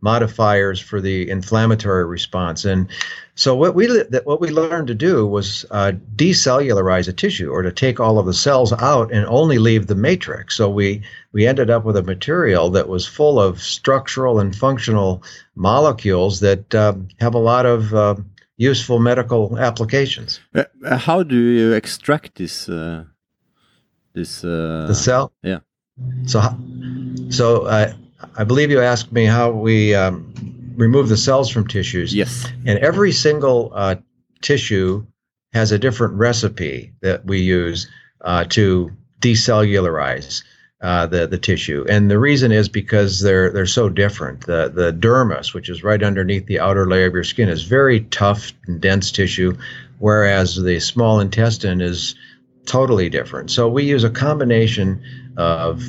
modifiers 0.00 0.80
for 0.80 1.00
the 1.00 1.28
inflammatory 1.28 2.04
response. 2.04 2.64
And 2.64 2.88
so 3.34 3.54
what 3.54 3.74
we 3.74 3.86
what 4.24 4.40
we 4.40 4.50
learned 4.50 4.88
to 4.88 4.94
do 4.94 5.26
was 5.26 5.64
uh, 5.70 5.92
decellularize 6.16 7.08
a 7.08 7.12
tissue, 7.12 7.50
or 7.50 7.62
to 7.62 7.72
take 7.72 8.00
all 8.00 8.18
of 8.18 8.26
the 8.26 8.34
cells 8.34 8.72
out 8.72 9.12
and 9.12 9.26
only 9.26 9.58
leave 9.58 9.86
the 9.86 9.94
matrix. 9.94 10.56
So 10.56 10.68
we 10.68 11.02
we 11.32 11.46
ended 11.46 11.70
up 11.70 11.84
with 11.84 11.96
a 11.96 12.02
material 12.02 12.70
that 12.70 12.88
was 12.88 13.06
full 13.06 13.38
of 13.38 13.60
structural 13.60 14.40
and 14.40 14.54
functional 14.54 15.22
molecules 15.54 16.40
that 16.40 16.74
um, 16.74 17.08
have 17.20 17.34
a 17.34 17.38
lot 17.38 17.66
of 17.66 17.94
uh, 17.94 18.14
useful 18.56 18.98
medical 18.98 19.58
applications. 19.58 20.40
Uh, 20.54 20.64
how 20.96 21.22
do 21.22 21.36
you 21.36 21.72
extract 21.72 22.34
this 22.34 22.68
uh, 22.68 23.04
This 24.12 24.44
uh, 24.44 24.86
the 24.88 24.94
cell. 24.94 25.32
yeah. 25.42 25.60
So, 26.26 26.40
so 27.28 27.66
uh, 27.66 27.92
I 28.36 28.44
believe 28.44 28.70
you 28.70 28.80
asked 28.80 29.12
me 29.12 29.24
how 29.24 29.50
we 29.50 29.94
um, 29.94 30.32
remove 30.76 31.08
the 31.08 31.16
cells 31.16 31.50
from 31.50 31.66
tissues. 31.66 32.14
Yes. 32.14 32.46
And 32.66 32.78
every 32.78 33.12
single 33.12 33.72
uh, 33.74 33.96
tissue 34.42 35.06
has 35.52 35.72
a 35.72 35.78
different 35.78 36.14
recipe 36.14 36.92
that 37.00 37.24
we 37.24 37.40
use 37.40 37.88
uh, 38.20 38.44
to 38.50 38.90
decellularize 39.20 40.42
uh, 40.82 41.06
the 41.06 41.26
the 41.26 41.36
tissue, 41.36 41.84
and 41.90 42.10
the 42.10 42.18
reason 42.18 42.52
is 42.52 42.66
because 42.66 43.20
they're 43.20 43.50
they're 43.50 43.66
so 43.66 43.90
different. 43.90 44.46
The 44.46 44.72
the 44.74 44.92
dermis, 44.92 45.52
which 45.52 45.68
is 45.68 45.84
right 45.84 46.02
underneath 46.02 46.46
the 46.46 46.60
outer 46.60 46.86
layer 46.86 47.06
of 47.06 47.12
your 47.12 47.24
skin, 47.24 47.50
is 47.50 47.64
very 47.64 48.00
tough 48.00 48.52
and 48.66 48.80
dense 48.80 49.12
tissue, 49.12 49.58
whereas 49.98 50.56
the 50.56 50.80
small 50.80 51.20
intestine 51.20 51.82
is 51.82 52.14
totally 52.64 53.10
different. 53.10 53.50
So 53.50 53.68
we 53.68 53.84
use 53.84 54.04
a 54.04 54.10
combination 54.10 55.02
of 55.36 55.82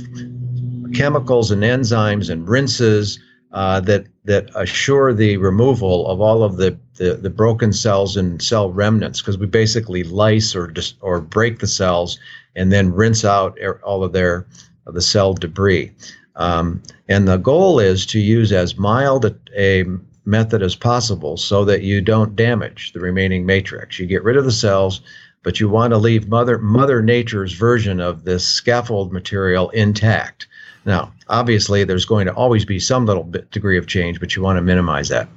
chemicals 0.93 1.51
and 1.51 1.63
enzymes 1.63 2.29
and 2.29 2.47
rinses 2.47 3.19
uh, 3.51 3.79
that 3.81 4.05
that 4.23 4.49
assure 4.55 5.13
the 5.13 5.37
removal 5.37 6.07
of 6.07 6.21
all 6.21 6.43
of 6.43 6.57
the, 6.57 6.77
the, 6.95 7.15
the 7.15 7.29
broken 7.29 7.73
cells 7.73 8.15
and 8.15 8.41
cell 8.41 8.71
remnants 8.71 9.19
because 9.19 9.37
we 9.37 9.45
basically 9.45 10.03
lyse 10.03 10.55
or 10.55 10.67
just 10.67 10.95
or 11.01 11.19
break 11.19 11.59
the 11.59 11.67
cells 11.67 12.19
and 12.55 12.71
then 12.71 12.93
rinse 12.93 13.25
out 13.25 13.57
er- 13.61 13.81
all 13.83 14.03
of 14.03 14.13
their 14.13 14.45
the 14.85 15.01
cell 15.01 15.33
debris. 15.33 15.91
Um, 16.35 16.81
and 17.09 17.27
the 17.27 17.37
goal 17.37 17.79
is 17.79 18.05
to 18.07 18.19
use 18.19 18.51
as 18.51 18.77
mild 18.77 19.25
a, 19.25 19.35
a 19.57 19.85
method 20.25 20.61
as 20.61 20.75
possible 20.75 21.37
so 21.37 21.65
that 21.65 21.81
you 21.81 22.01
don't 22.01 22.35
damage 22.35 22.93
the 22.93 22.99
remaining 22.99 23.45
matrix. 23.45 23.99
You 23.99 24.05
get 24.05 24.23
rid 24.23 24.37
of 24.37 24.45
the 24.45 24.51
cells, 24.51 25.01
but 25.43 25.59
you 25.59 25.67
want 25.67 25.91
to 25.91 25.97
leave 25.97 26.27
Mother 26.29 26.57
Mother 26.57 27.01
Nature's 27.01 27.53
version 27.53 27.99
of 27.99 28.23
this 28.23 28.45
scaffold 28.45 29.11
material 29.11 29.69
intact. 29.71 30.47
Now, 30.85 31.13
obviously, 31.27 31.83
there's 31.83 32.05
going 32.05 32.25
to 32.25 32.33
always 32.33 32.65
be 32.65 32.79
some 32.79 33.05
little 33.05 33.23
bit 33.23 33.51
degree 33.51 33.77
of 33.77 33.87
change, 33.87 34.19
but 34.19 34.35
you 34.35 34.41
want 34.41 34.57
to 34.57 34.61
minimize 34.61 35.09
that. 35.09 35.27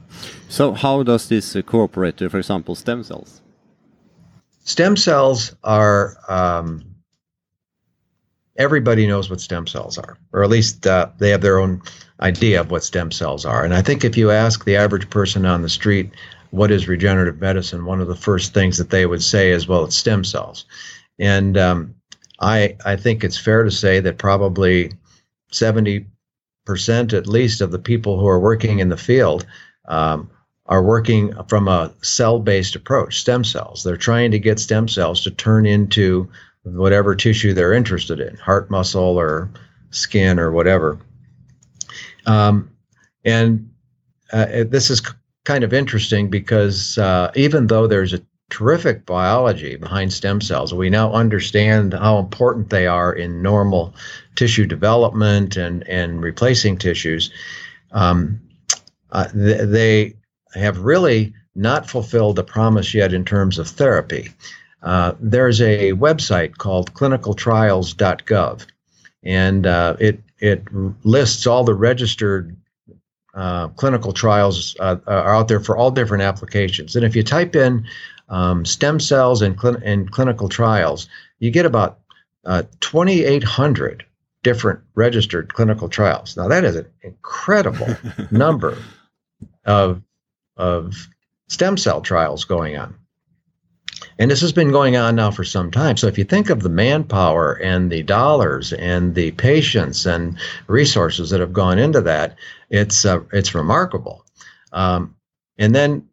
So 0.48 0.72
how 0.72 1.02
does 1.02 1.28
this 1.28 1.56
cooperate 1.66 2.16
to, 2.18 2.30
for 2.30 2.38
example, 2.38 2.74
stem 2.74 3.02
cells? 3.02 3.42
Stem 4.64 4.96
cells 4.96 5.54
are. 5.62 6.16
Um, 6.28 6.84
everybody 8.56 9.06
knows 9.06 9.28
what 9.28 9.40
stem 9.40 9.66
cells 9.66 9.98
are, 9.98 10.16
or 10.32 10.42
at 10.42 10.50
least 10.50 10.86
uh, 10.86 11.08
they 11.18 11.30
have 11.30 11.42
their 11.42 11.58
own 11.58 11.82
idea 12.20 12.60
of 12.60 12.70
what 12.70 12.84
stem 12.84 13.10
cells 13.10 13.44
are. 13.44 13.64
And 13.64 13.74
I 13.74 13.82
think 13.82 14.04
if 14.04 14.16
you 14.16 14.30
ask 14.30 14.64
the 14.64 14.76
average 14.76 15.10
person 15.10 15.44
on 15.44 15.62
the 15.62 15.68
street 15.68 16.10
what 16.50 16.70
is 16.70 16.86
regenerative 16.86 17.40
medicine, 17.40 17.84
one 17.84 18.00
of 18.00 18.06
the 18.06 18.14
first 18.14 18.54
things 18.54 18.78
that 18.78 18.90
they 18.90 19.06
would 19.06 19.22
say 19.22 19.50
is, 19.50 19.66
"Well, 19.66 19.84
it's 19.84 19.96
stem 19.96 20.24
cells." 20.24 20.64
And 21.18 21.58
um, 21.58 21.94
I 22.40 22.76
I 22.84 22.96
think 22.96 23.24
it's 23.24 23.36
fair 23.36 23.64
to 23.64 23.70
say 23.70 24.00
that 24.00 24.18
probably 24.18 24.92
seventy 25.54 26.06
percent 26.64 27.12
at 27.12 27.26
least 27.26 27.60
of 27.60 27.70
the 27.70 27.78
people 27.78 28.18
who 28.18 28.26
are 28.26 28.40
working 28.40 28.78
in 28.78 28.88
the 28.88 28.96
field 28.96 29.46
um, 29.88 30.30
are 30.66 30.82
working 30.82 31.34
from 31.46 31.68
a 31.68 31.92
cell-based 32.00 32.74
approach, 32.74 33.20
stem 33.20 33.44
cells. 33.44 33.82
They're 33.82 33.98
trying 33.98 34.30
to 34.30 34.38
get 34.38 34.58
stem 34.58 34.88
cells 34.88 35.22
to 35.24 35.30
turn 35.30 35.66
into 35.66 36.28
whatever 36.62 37.14
tissue 37.14 37.52
they're 37.52 37.74
interested 37.74 38.18
in, 38.18 38.36
heart 38.36 38.70
muscle 38.70 39.18
or 39.18 39.50
skin 39.90 40.38
or 40.38 40.50
whatever. 40.50 40.98
Um, 42.24 42.70
and 43.26 43.70
uh, 44.32 44.64
this 44.66 44.88
is 44.88 45.02
kind 45.44 45.62
of 45.62 45.74
interesting 45.74 46.30
because 46.30 46.96
uh, 46.96 47.30
even 47.34 47.66
though 47.66 47.86
there's 47.86 48.14
a 48.14 48.20
terrific 48.50 49.06
biology 49.06 49.76
behind 49.76 50.12
stem 50.12 50.40
cells, 50.40 50.72
we 50.72 50.90
now 50.90 51.12
understand 51.12 51.94
how 51.94 52.18
important 52.18 52.70
they 52.70 52.86
are 52.86 53.12
in 53.12 53.42
normal 53.42 53.94
tissue 54.36 54.66
development 54.66 55.56
and, 55.56 55.86
and 55.88 56.22
replacing 56.22 56.78
tissues. 56.78 57.30
Um, 57.92 58.40
uh, 59.10 59.28
th- 59.28 59.68
they 59.68 60.14
have 60.54 60.78
really 60.80 61.34
not 61.54 61.88
fulfilled 61.88 62.36
the 62.36 62.44
promise 62.44 62.94
yet 62.94 63.12
in 63.12 63.24
terms 63.24 63.58
of 63.58 63.68
therapy. 63.68 64.28
Uh, 64.82 65.14
there's 65.18 65.60
a 65.60 65.92
website 65.92 66.58
called 66.58 66.92
clinicaltrials.gov, 66.92 68.66
and 69.22 69.66
uh, 69.66 69.96
it 69.98 70.20
it 70.40 70.62
lists 71.04 71.46
all 71.46 71.64
the 71.64 71.74
registered 71.74 72.54
uh, 73.34 73.68
clinical 73.68 74.12
trials 74.12 74.76
uh, 74.78 74.96
are 75.06 75.34
out 75.34 75.48
there 75.48 75.60
for 75.60 75.76
all 75.76 75.90
different 75.90 76.22
applications. 76.22 76.94
And 76.94 77.04
if 77.04 77.16
you 77.16 77.22
type 77.22 77.56
in 77.56 77.86
um, 78.28 78.64
stem 78.64 79.00
cells 79.00 79.42
and, 79.42 79.56
clin- 79.56 79.82
and 79.84 80.10
clinical 80.10 80.48
trials, 80.48 81.08
you 81.38 81.50
get 81.50 81.66
about 81.66 81.98
uh, 82.44 82.62
2,800 82.80 84.04
different 84.42 84.80
registered 84.94 85.52
clinical 85.52 85.88
trials. 85.88 86.36
Now 86.36 86.48
that 86.48 86.64
is 86.64 86.76
an 86.76 86.86
incredible 87.02 87.96
number 88.30 88.76
of 89.64 90.02
of 90.56 91.08
stem 91.48 91.76
cell 91.76 92.00
trials 92.00 92.44
going 92.44 92.76
on. 92.76 92.94
And 94.18 94.30
this 94.30 94.40
has 94.42 94.52
been 94.52 94.70
going 94.70 94.96
on 94.96 95.16
now 95.16 95.30
for 95.30 95.44
some 95.44 95.70
time. 95.70 95.96
So 95.96 96.06
if 96.06 96.18
you 96.18 96.24
think 96.24 96.50
of 96.50 96.62
the 96.62 96.68
manpower 96.68 97.54
and 97.54 97.90
the 97.90 98.02
dollars 98.02 98.72
and 98.72 99.14
the 99.14 99.32
patience 99.32 100.06
and 100.06 100.38
resources 100.68 101.30
that 101.30 101.40
have 101.40 101.52
gone 101.52 101.78
into 101.78 102.00
that, 102.02 102.36
it's 102.70 103.04
uh, 103.04 103.20
it's 103.32 103.54
remarkable. 103.54 104.24
Um, 104.72 105.16
and 105.58 105.74
then 105.74 106.08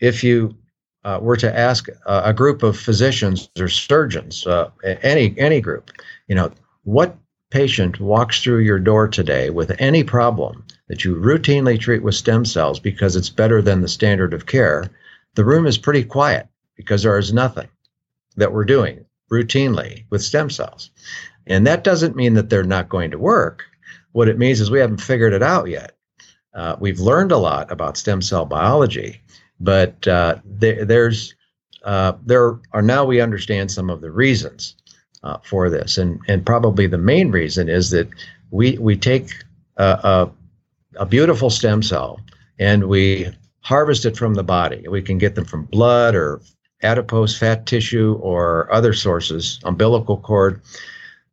if 0.00 0.24
you 0.24 0.56
uh, 1.04 1.18
were 1.20 1.36
to 1.36 1.58
ask 1.58 1.88
a, 2.06 2.32
group 2.32 2.62
of 2.62 2.78
physicians 2.78 3.50
or 3.58 3.68
surgeons, 3.68 4.46
uh, 4.46 4.70
any 5.02 5.34
any 5.38 5.60
group, 5.60 5.90
you 6.28 6.34
know, 6.34 6.50
what 6.84 7.16
patient 7.50 8.00
walks 8.00 8.42
through 8.42 8.58
your 8.58 8.78
door 8.78 9.06
today 9.06 9.50
with 9.50 9.70
any 9.78 10.02
problem 10.02 10.64
that 10.88 11.04
you 11.04 11.14
routinely 11.14 11.78
treat 11.78 12.02
with 12.02 12.14
stem 12.14 12.44
cells 12.44 12.80
because 12.80 13.16
it's 13.16 13.30
better 13.30 13.62
than 13.62 13.80
the 13.80 13.88
standard 13.88 14.34
of 14.34 14.46
care, 14.46 14.90
the 15.34 15.44
room 15.44 15.66
is 15.66 15.78
pretty 15.78 16.04
quiet 16.04 16.48
because 16.76 17.02
there 17.02 17.18
is 17.18 17.32
nothing 17.32 17.68
that 18.36 18.52
we're 18.52 18.64
doing 18.64 19.04
routinely 19.30 20.04
with 20.10 20.22
stem 20.22 20.50
cells. 20.50 20.90
And 21.46 21.66
that 21.66 21.84
doesn't 21.84 22.16
mean 22.16 22.34
that 22.34 22.50
they're 22.50 22.64
not 22.64 22.88
going 22.88 23.10
to 23.10 23.18
work. 23.18 23.64
What 24.12 24.28
it 24.28 24.38
means 24.38 24.60
is 24.60 24.70
we 24.70 24.80
haven't 24.80 25.00
figured 25.00 25.32
it 25.32 25.42
out 25.42 25.68
yet. 25.68 25.92
Uh, 26.54 26.76
we've 26.78 27.00
learned 27.00 27.32
a 27.32 27.36
lot 27.36 27.70
about 27.70 27.96
stem 27.96 28.22
cell 28.22 28.46
biology, 28.46 29.20
but 29.64 30.06
uh, 30.06 30.36
there, 30.44 30.84
there's 30.84 31.34
uh, 31.84 32.12
there 32.24 32.58
are 32.72 32.82
now 32.82 33.04
we 33.04 33.20
understand 33.20 33.70
some 33.70 33.90
of 33.90 34.00
the 34.00 34.10
reasons 34.10 34.76
uh, 35.22 35.38
for 35.42 35.70
this, 35.70 35.98
and 35.98 36.20
and 36.28 36.44
probably 36.46 36.86
the 36.86 36.98
main 36.98 37.30
reason 37.30 37.68
is 37.68 37.90
that 37.90 38.08
we 38.50 38.78
we 38.78 38.96
take 38.96 39.30
a, 39.76 39.84
a, 39.84 40.30
a 40.96 41.06
beautiful 41.06 41.50
stem 41.50 41.82
cell 41.82 42.20
and 42.58 42.84
we 42.88 43.28
harvest 43.60 44.04
it 44.04 44.16
from 44.16 44.34
the 44.34 44.44
body. 44.44 44.86
We 44.88 45.02
can 45.02 45.18
get 45.18 45.34
them 45.34 45.44
from 45.44 45.64
blood 45.64 46.14
or 46.14 46.40
adipose 46.82 47.36
fat 47.36 47.66
tissue 47.66 48.18
or 48.20 48.72
other 48.72 48.92
sources, 48.92 49.58
umbilical 49.64 50.18
cord, 50.18 50.60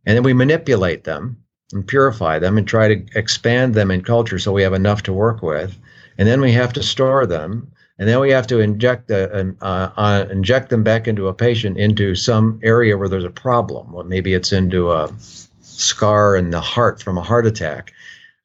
and 0.05 0.15
then 0.15 0.23
we 0.23 0.33
manipulate 0.33 1.03
them 1.03 1.37
and 1.73 1.85
purify 1.85 2.39
them 2.39 2.57
and 2.57 2.67
try 2.67 2.87
to 2.87 3.05
expand 3.15 3.73
them 3.73 3.91
in 3.91 4.01
culture 4.01 4.39
so 4.39 4.51
we 4.51 4.63
have 4.63 4.73
enough 4.73 5.03
to 5.03 5.13
work 5.13 5.41
with. 5.41 5.77
And 6.17 6.27
then 6.27 6.41
we 6.41 6.51
have 6.53 6.73
to 6.73 6.83
store 6.83 7.25
them, 7.25 7.71
and 8.01 8.09
then 8.09 8.19
we 8.19 8.31
have 8.31 8.47
to 8.47 8.59
inject 8.59 9.09
the, 9.09 9.55
uh, 9.61 9.91
uh, 9.95 10.25
inject 10.31 10.69
them 10.71 10.81
back 10.81 11.07
into 11.07 11.27
a 11.27 11.35
patient 11.35 11.77
into 11.77 12.15
some 12.15 12.59
area 12.63 12.97
where 12.97 13.07
there's 13.07 13.23
a 13.23 13.29
problem. 13.29 13.91
Well, 13.91 14.03
maybe 14.05 14.33
it's 14.33 14.51
into 14.51 14.91
a 14.91 15.13
scar 15.61 16.35
in 16.35 16.49
the 16.49 16.61
heart 16.61 17.03
from 17.03 17.19
a 17.19 17.21
heart 17.21 17.45
attack. 17.45 17.93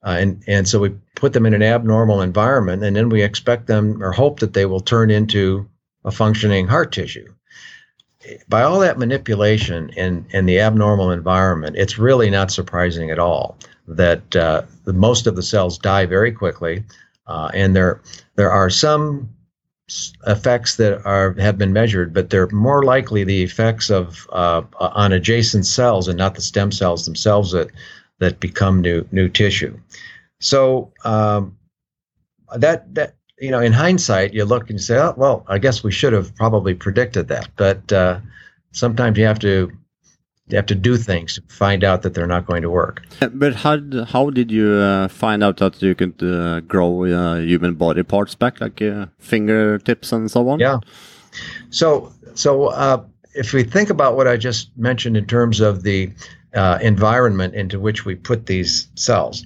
Uh, 0.04 0.16
and 0.20 0.44
and 0.46 0.68
so 0.68 0.80
we 0.80 0.90
put 1.14 1.32
them 1.32 1.46
in 1.46 1.54
an 1.54 1.62
abnormal 1.62 2.20
environment, 2.20 2.84
and 2.84 2.94
then 2.94 3.08
we 3.08 3.22
expect 3.22 3.66
them 3.66 4.02
or 4.02 4.12
hope 4.12 4.40
that 4.40 4.52
they 4.52 4.66
will 4.66 4.80
turn 4.80 5.10
into 5.10 5.66
a 6.04 6.10
functioning 6.10 6.66
heart 6.68 6.92
tissue. 6.92 7.32
By 8.50 8.62
all 8.62 8.78
that 8.80 8.98
manipulation 8.98 9.90
and 9.96 10.26
and 10.34 10.46
the 10.46 10.60
abnormal 10.60 11.12
environment, 11.12 11.76
it's 11.76 11.98
really 11.98 12.28
not 12.28 12.50
surprising 12.50 13.10
at 13.10 13.18
all 13.18 13.56
that 13.88 14.36
uh, 14.36 14.64
most 14.84 15.26
of 15.26 15.34
the 15.34 15.42
cells 15.42 15.78
die 15.78 16.04
very 16.04 16.30
quickly, 16.30 16.84
uh, 17.26 17.50
and 17.54 17.74
there 17.74 18.02
there 18.34 18.50
are 18.52 18.68
some 18.68 19.30
effects 20.26 20.76
that 20.76 21.04
are 21.04 21.34
have 21.34 21.58
been 21.58 21.72
measured, 21.72 22.12
but 22.12 22.30
they're 22.30 22.48
more 22.50 22.82
likely 22.82 23.24
the 23.24 23.42
effects 23.42 23.90
of 23.90 24.26
uh, 24.32 24.62
on 24.78 25.12
adjacent 25.12 25.66
cells 25.66 26.08
and 26.08 26.18
not 26.18 26.34
the 26.34 26.42
stem 26.42 26.72
cells 26.72 27.04
themselves 27.04 27.52
that 27.52 27.70
that 28.18 28.40
become 28.40 28.80
new 28.80 29.06
new 29.12 29.28
tissue. 29.28 29.78
So 30.40 30.92
um, 31.04 31.56
that 32.56 32.94
that 32.94 33.14
you 33.38 33.50
know, 33.50 33.60
in 33.60 33.72
hindsight, 33.72 34.32
you 34.34 34.44
look 34.44 34.70
and 34.70 34.78
you 34.78 34.82
say, 34.82 34.98
"Oh, 34.98 35.14
well, 35.16 35.44
I 35.46 35.58
guess 35.58 35.84
we 35.84 35.92
should 35.92 36.12
have 36.12 36.34
probably 36.34 36.74
predicted 36.74 37.28
that." 37.28 37.48
But 37.56 37.92
uh, 37.92 38.20
sometimes 38.72 39.18
you 39.18 39.26
have 39.26 39.38
to 39.40 39.70
you 40.48 40.56
have 40.56 40.66
to 40.66 40.74
do 40.74 40.96
things 40.96 41.34
to 41.34 41.42
find 41.48 41.82
out 41.82 42.02
that 42.02 42.14
they're 42.14 42.26
not 42.26 42.46
going 42.46 42.62
to 42.62 42.70
work. 42.70 43.02
But 43.32 43.54
how 43.54 43.78
how 44.04 44.30
did 44.30 44.50
you 44.50 44.68
uh, 44.74 45.08
find 45.08 45.42
out 45.42 45.56
that 45.58 45.82
you 45.82 45.94
could 45.94 46.22
uh, 46.22 46.60
grow 46.60 47.04
uh, 47.04 47.40
human 47.40 47.74
body 47.74 48.02
parts 48.02 48.34
back, 48.34 48.60
like 48.60 48.80
uh, 48.80 49.06
fingertips 49.18 50.12
and 50.12 50.30
so 50.30 50.48
on? 50.48 50.60
Yeah. 50.60 50.78
So 51.70 52.12
so 52.34 52.66
uh, 52.66 53.04
if 53.34 53.52
we 53.52 53.64
think 53.64 53.90
about 53.90 54.16
what 54.16 54.28
I 54.28 54.36
just 54.36 54.70
mentioned 54.76 55.16
in 55.16 55.26
terms 55.26 55.60
of 55.60 55.82
the 55.82 56.12
uh, 56.54 56.78
environment 56.80 57.54
into 57.54 57.80
which 57.80 58.04
we 58.04 58.14
put 58.14 58.46
these 58.46 58.88
cells, 58.94 59.44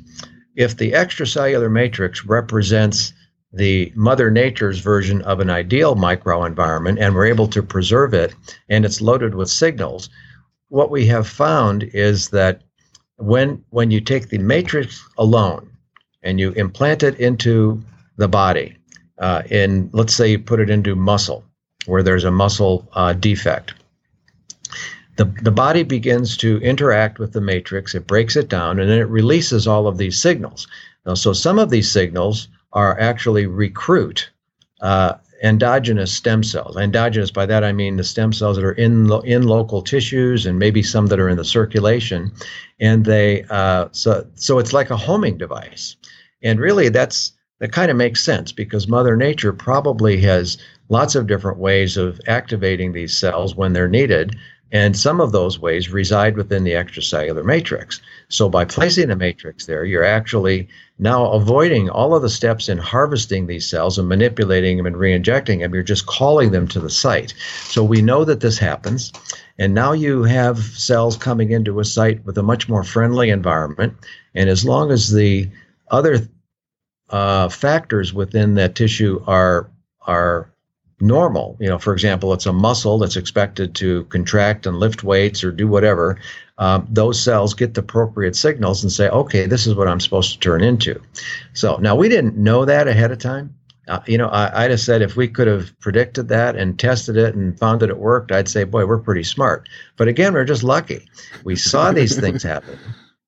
if 0.54 0.76
the 0.76 0.92
extracellular 0.92 1.70
matrix 1.70 2.24
represents 2.26 3.14
the 3.52 3.92
mother 3.96 4.30
nature's 4.30 4.78
version 4.78 5.22
of 5.22 5.40
an 5.40 5.50
ideal 5.50 5.96
microenvironment 5.96 7.00
and 7.00 7.14
we're 7.14 7.26
able 7.26 7.48
to 7.48 7.62
preserve 7.62 8.14
it 8.14 8.32
and 8.68 8.84
it's 8.84 9.00
loaded 9.00 9.34
with 9.34 9.50
signals 9.50 10.08
what 10.70 10.90
we 10.90 11.06
have 11.06 11.28
found 11.28 11.82
is 11.82 12.30
that 12.30 12.62
when 13.16 13.62
when 13.70 13.90
you 13.90 14.00
take 14.00 14.28
the 14.28 14.38
matrix 14.38 15.06
alone 15.18 15.70
and 16.22 16.40
you 16.40 16.52
implant 16.52 17.02
it 17.02 17.18
into 17.20 17.82
the 18.16 18.28
body 18.28 18.74
uh, 19.18 19.42
in 19.50 19.90
let's 19.92 20.14
say 20.14 20.30
you 20.30 20.38
put 20.38 20.60
it 20.60 20.70
into 20.70 20.96
muscle 20.96 21.44
where 21.86 22.02
there's 22.02 22.24
a 22.24 22.30
muscle 22.30 22.88
uh, 22.94 23.12
defect 23.12 23.74
the, 25.20 25.26
the 25.42 25.50
body 25.50 25.82
begins 25.82 26.34
to 26.38 26.56
interact 26.62 27.18
with 27.18 27.34
the 27.34 27.42
matrix 27.42 27.94
it 27.94 28.06
breaks 28.06 28.36
it 28.36 28.48
down 28.48 28.78
and 28.78 28.88
then 28.88 28.98
it 28.98 29.08
releases 29.08 29.66
all 29.66 29.86
of 29.86 29.98
these 29.98 30.18
signals. 30.18 30.66
Now, 31.04 31.12
so 31.12 31.34
some 31.34 31.58
of 31.58 31.68
these 31.68 31.90
signals 31.90 32.48
are 32.72 32.98
actually 32.98 33.44
recruit 33.44 34.30
uh, 34.80 35.16
endogenous 35.42 36.12
stem 36.12 36.42
cells. 36.42 36.76
Endogenous, 36.76 37.30
by 37.30 37.46
that 37.46 37.64
I 37.64 37.72
mean 37.72 37.96
the 37.96 38.04
stem 38.04 38.32
cells 38.32 38.56
that 38.56 38.64
are 38.64 38.72
in 38.72 39.08
lo- 39.08 39.20
in 39.20 39.42
local 39.44 39.82
tissues 39.82 40.46
and 40.46 40.58
maybe 40.58 40.82
some 40.82 41.06
that 41.06 41.20
are 41.20 41.28
in 41.28 41.36
the 41.36 41.44
circulation, 41.44 42.32
and 42.78 43.04
they 43.04 43.44
uh, 43.50 43.88
so 43.92 44.26
so 44.34 44.58
it's 44.58 44.72
like 44.72 44.90
a 44.90 44.96
homing 44.96 45.38
device, 45.38 45.96
and 46.42 46.60
really 46.60 46.88
that's 46.88 47.32
that 47.60 47.72
kind 47.72 47.90
of 47.90 47.96
makes 47.96 48.22
sense 48.22 48.52
because 48.52 48.88
Mother 48.88 49.16
Nature 49.16 49.52
probably 49.52 50.20
has 50.20 50.58
lots 50.88 51.14
of 51.14 51.26
different 51.26 51.58
ways 51.58 51.96
of 51.96 52.20
activating 52.26 52.92
these 52.92 53.16
cells 53.16 53.54
when 53.54 53.72
they're 53.72 53.88
needed. 53.88 54.36
And 54.72 54.96
some 54.96 55.20
of 55.20 55.32
those 55.32 55.58
ways 55.58 55.90
reside 55.90 56.36
within 56.36 56.64
the 56.64 56.72
extracellular 56.72 57.44
matrix. 57.44 58.00
So 58.28 58.48
by 58.48 58.64
placing 58.64 59.10
a 59.10 59.16
matrix 59.16 59.66
there, 59.66 59.84
you're 59.84 60.04
actually 60.04 60.68
now 60.98 61.30
avoiding 61.32 61.90
all 61.90 62.14
of 62.14 62.22
the 62.22 62.28
steps 62.28 62.68
in 62.68 62.78
harvesting 62.78 63.46
these 63.46 63.68
cells 63.68 63.98
and 63.98 64.08
manipulating 64.08 64.76
them 64.76 64.86
and 64.86 64.96
re-injecting 64.96 65.58
them. 65.58 65.74
You're 65.74 65.82
just 65.82 66.06
calling 66.06 66.52
them 66.52 66.68
to 66.68 66.80
the 66.80 66.90
site. 66.90 67.34
So 67.64 67.82
we 67.82 68.00
know 68.00 68.24
that 68.24 68.40
this 68.40 68.58
happens. 68.58 69.12
And 69.58 69.74
now 69.74 69.92
you 69.92 70.22
have 70.22 70.58
cells 70.58 71.16
coming 71.16 71.50
into 71.50 71.80
a 71.80 71.84
site 71.84 72.24
with 72.24 72.38
a 72.38 72.42
much 72.42 72.68
more 72.68 72.84
friendly 72.84 73.30
environment. 73.30 73.94
And 74.34 74.48
as 74.48 74.64
long 74.64 74.92
as 74.92 75.12
the 75.12 75.50
other 75.90 76.28
uh, 77.08 77.48
factors 77.48 78.14
within 78.14 78.54
that 78.54 78.74
tissue 78.74 79.22
are 79.26 79.68
are 80.06 80.49
normal. 81.00 81.56
You 81.60 81.68
know, 81.68 81.78
for 81.78 81.92
example, 81.92 82.32
it's 82.32 82.46
a 82.46 82.52
muscle 82.52 82.98
that's 82.98 83.16
expected 83.16 83.74
to 83.76 84.04
contract 84.04 84.66
and 84.66 84.78
lift 84.78 85.02
weights 85.02 85.42
or 85.42 85.50
do 85.50 85.66
whatever. 85.66 86.18
Um, 86.58 86.86
those 86.90 87.22
cells 87.22 87.54
get 87.54 87.74
the 87.74 87.80
appropriate 87.80 88.36
signals 88.36 88.82
and 88.82 88.92
say, 88.92 89.08
okay, 89.08 89.46
this 89.46 89.66
is 89.66 89.74
what 89.74 89.88
I'm 89.88 90.00
supposed 90.00 90.32
to 90.32 90.38
turn 90.38 90.62
into. 90.62 91.00
So 91.54 91.76
now 91.76 91.96
we 91.96 92.08
didn't 92.08 92.36
know 92.36 92.64
that 92.64 92.86
ahead 92.86 93.10
of 93.10 93.18
time. 93.18 93.54
Uh, 93.88 94.00
you 94.06 94.16
know, 94.16 94.28
I, 94.28 94.64
I'd 94.64 94.70
have 94.70 94.80
said 94.80 95.02
if 95.02 95.16
we 95.16 95.26
could 95.26 95.48
have 95.48 95.76
predicted 95.80 96.28
that 96.28 96.54
and 96.54 96.78
tested 96.78 97.16
it 97.16 97.34
and 97.34 97.58
found 97.58 97.80
that 97.80 97.90
it 97.90 97.98
worked, 97.98 98.30
I'd 98.30 98.48
say, 98.48 98.62
boy, 98.62 98.86
we're 98.86 98.98
pretty 98.98 99.24
smart. 99.24 99.68
But 99.96 100.06
again, 100.06 100.32
we're 100.32 100.44
just 100.44 100.62
lucky. 100.62 101.08
We 101.44 101.56
saw 101.56 101.90
these 101.90 102.18
things 102.18 102.42
happen, 102.44 102.78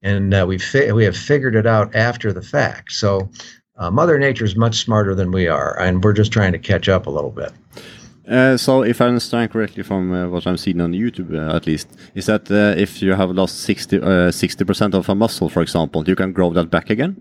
and 0.02 0.32
uh, 0.32 0.44
we 0.46 0.58
fi- 0.58 0.92
we 0.92 1.04
have 1.04 1.16
figured 1.16 1.56
it 1.56 1.66
out 1.66 1.92
after 1.96 2.32
the 2.32 2.42
fact. 2.42 2.92
So 2.92 3.28
uh, 3.76 3.90
Mother 3.90 4.18
Nature 4.18 4.44
is 4.44 4.56
much 4.56 4.84
smarter 4.84 5.14
than 5.14 5.30
we 5.30 5.48
are, 5.48 5.78
and 5.80 6.02
we're 6.02 6.12
just 6.12 6.32
trying 6.32 6.52
to 6.52 6.58
catch 6.58 6.88
up 6.88 7.06
a 7.06 7.10
little 7.10 7.30
bit. 7.30 7.52
Uh, 8.28 8.56
so, 8.56 8.82
if 8.82 9.00
I 9.00 9.06
understand 9.06 9.50
correctly 9.50 9.82
from 9.82 10.12
uh, 10.12 10.28
what 10.28 10.46
I'm 10.46 10.56
seeing 10.56 10.80
on 10.80 10.92
YouTube, 10.92 11.34
uh, 11.34 11.56
at 11.56 11.66
least, 11.66 11.88
is 12.14 12.26
that 12.26 12.50
uh, 12.50 12.74
if 12.80 13.02
you 13.02 13.14
have 13.14 13.30
lost 13.30 13.60
60 13.60 13.98
percent 14.64 14.94
of 14.94 15.08
a 15.08 15.14
muscle, 15.14 15.48
for 15.48 15.60
example, 15.62 16.08
you 16.08 16.14
can 16.14 16.32
grow 16.32 16.52
that 16.52 16.70
back 16.70 16.90
again? 16.90 17.20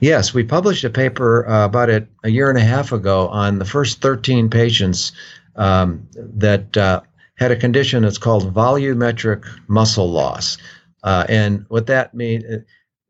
Yes, 0.00 0.32
we 0.32 0.42
published 0.44 0.82
a 0.84 0.90
paper 0.90 1.46
uh, 1.46 1.66
about 1.66 1.90
it 1.90 2.08
a 2.24 2.30
year 2.30 2.48
and 2.48 2.58
a 2.58 2.62
half 2.62 2.90
ago 2.90 3.28
on 3.28 3.58
the 3.58 3.66
first 3.66 4.00
13 4.00 4.48
patients 4.48 5.12
um, 5.56 6.08
that 6.14 6.74
uh, 6.76 7.02
had 7.34 7.50
a 7.50 7.56
condition 7.56 8.02
that's 8.02 8.16
called 8.16 8.54
volumetric 8.54 9.44
muscle 9.68 10.10
loss. 10.10 10.56
Uh, 11.02 11.26
and 11.28 11.66
what 11.68 11.86
that 11.86 12.14
means 12.14 12.44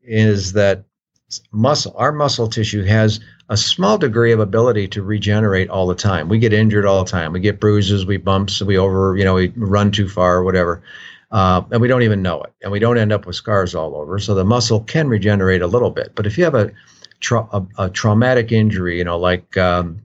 is 0.03 0.51
that 0.53 0.83
muscle, 1.51 1.93
our 1.95 2.11
muscle 2.11 2.47
tissue 2.47 2.83
has 2.83 3.19
a 3.49 3.57
small 3.57 3.97
degree 3.97 4.31
of 4.31 4.39
ability 4.39 4.87
to 4.89 5.03
regenerate 5.03 5.69
all 5.69 5.87
the 5.87 5.95
time. 5.95 6.29
We 6.29 6.39
get 6.39 6.53
injured 6.53 6.85
all 6.85 7.03
the 7.03 7.09
time. 7.09 7.33
We 7.33 7.39
get 7.39 7.59
bruises, 7.59 8.05
we 8.05 8.17
bumps, 8.17 8.61
we 8.61 8.77
over, 8.77 9.15
you 9.17 9.23
know, 9.23 9.35
we 9.35 9.49
run 9.55 9.91
too 9.91 10.07
far 10.07 10.37
or 10.37 10.43
whatever. 10.43 10.81
Uh, 11.31 11.63
and 11.71 11.81
we 11.81 11.87
don't 11.87 12.03
even 12.03 12.21
know 12.21 12.41
it, 12.43 12.53
and 12.61 12.71
we 12.71 12.79
don't 12.79 12.97
end 12.97 13.13
up 13.13 13.25
with 13.25 13.37
scars 13.37 13.73
all 13.73 13.95
over. 13.95 14.19
So 14.19 14.35
the 14.35 14.43
muscle 14.43 14.81
can 14.81 15.07
regenerate 15.07 15.61
a 15.61 15.67
little 15.67 15.91
bit, 15.91 16.11
but 16.13 16.25
if 16.25 16.37
you 16.37 16.43
have 16.43 16.55
a, 16.55 16.71
tra- 17.21 17.47
a, 17.53 17.65
a 17.77 17.89
traumatic 17.89 18.51
injury, 18.51 18.97
you 18.97 19.05
know, 19.05 19.17
like 19.17 19.55
um, 19.55 20.01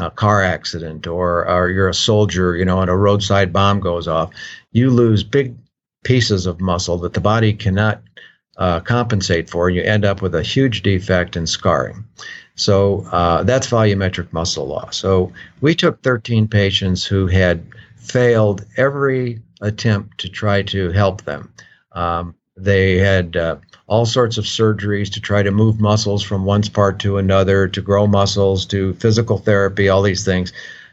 a 0.00 0.10
car 0.10 0.42
accident, 0.42 1.06
or 1.06 1.46
or 1.46 1.68
you're 1.68 1.90
a 1.90 1.94
soldier, 1.94 2.56
you 2.56 2.64
know, 2.64 2.80
and 2.80 2.90
a 2.90 2.96
roadside 2.96 3.52
bomb 3.52 3.80
goes 3.80 4.08
off, 4.08 4.30
you 4.70 4.88
lose 4.88 5.22
big 5.22 5.54
pieces 6.04 6.46
of 6.46 6.60
muscle 6.60 6.96
that 6.98 7.12
the 7.12 7.20
body 7.20 7.52
cannot 7.52 8.02
uh, 8.56 8.80
compensate 8.80 9.48
for, 9.48 9.70
you 9.70 9.82
end 9.82 10.04
up 10.04 10.22
with 10.22 10.34
a 10.34 10.42
huge 10.42 10.82
defect 10.82 11.36
and 11.36 11.48
scarring. 11.48 12.04
So 12.54 13.06
uh, 13.12 13.42
that's 13.44 13.68
volumetric 13.68 14.32
muscle 14.32 14.66
loss. 14.66 14.96
So 14.96 15.32
we 15.60 15.74
took 15.74 16.02
13 16.02 16.48
patients 16.48 17.04
who 17.04 17.26
had 17.26 17.64
failed 17.96 18.64
every 18.76 19.40
attempt 19.60 20.18
to 20.18 20.28
try 20.28 20.62
to 20.62 20.90
help 20.90 21.22
them. 21.22 21.52
Um, 21.92 22.34
they 22.56 22.98
had 22.98 23.36
uh, 23.36 23.56
all 23.86 24.04
sorts 24.04 24.36
of 24.36 24.44
surgeries 24.44 25.10
to 25.12 25.20
try 25.20 25.42
to 25.42 25.50
move 25.50 25.80
muscles 25.80 26.22
from 26.22 26.44
one 26.44 26.62
part 26.62 26.98
to 27.00 27.16
another, 27.16 27.66
to 27.68 27.80
grow 27.80 28.06
muscles, 28.06 28.66
to 28.66 28.92
physical 28.94 29.38
therapy, 29.38 29.88
all 29.88 30.02
these 30.02 30.24
things. 30.24 30.52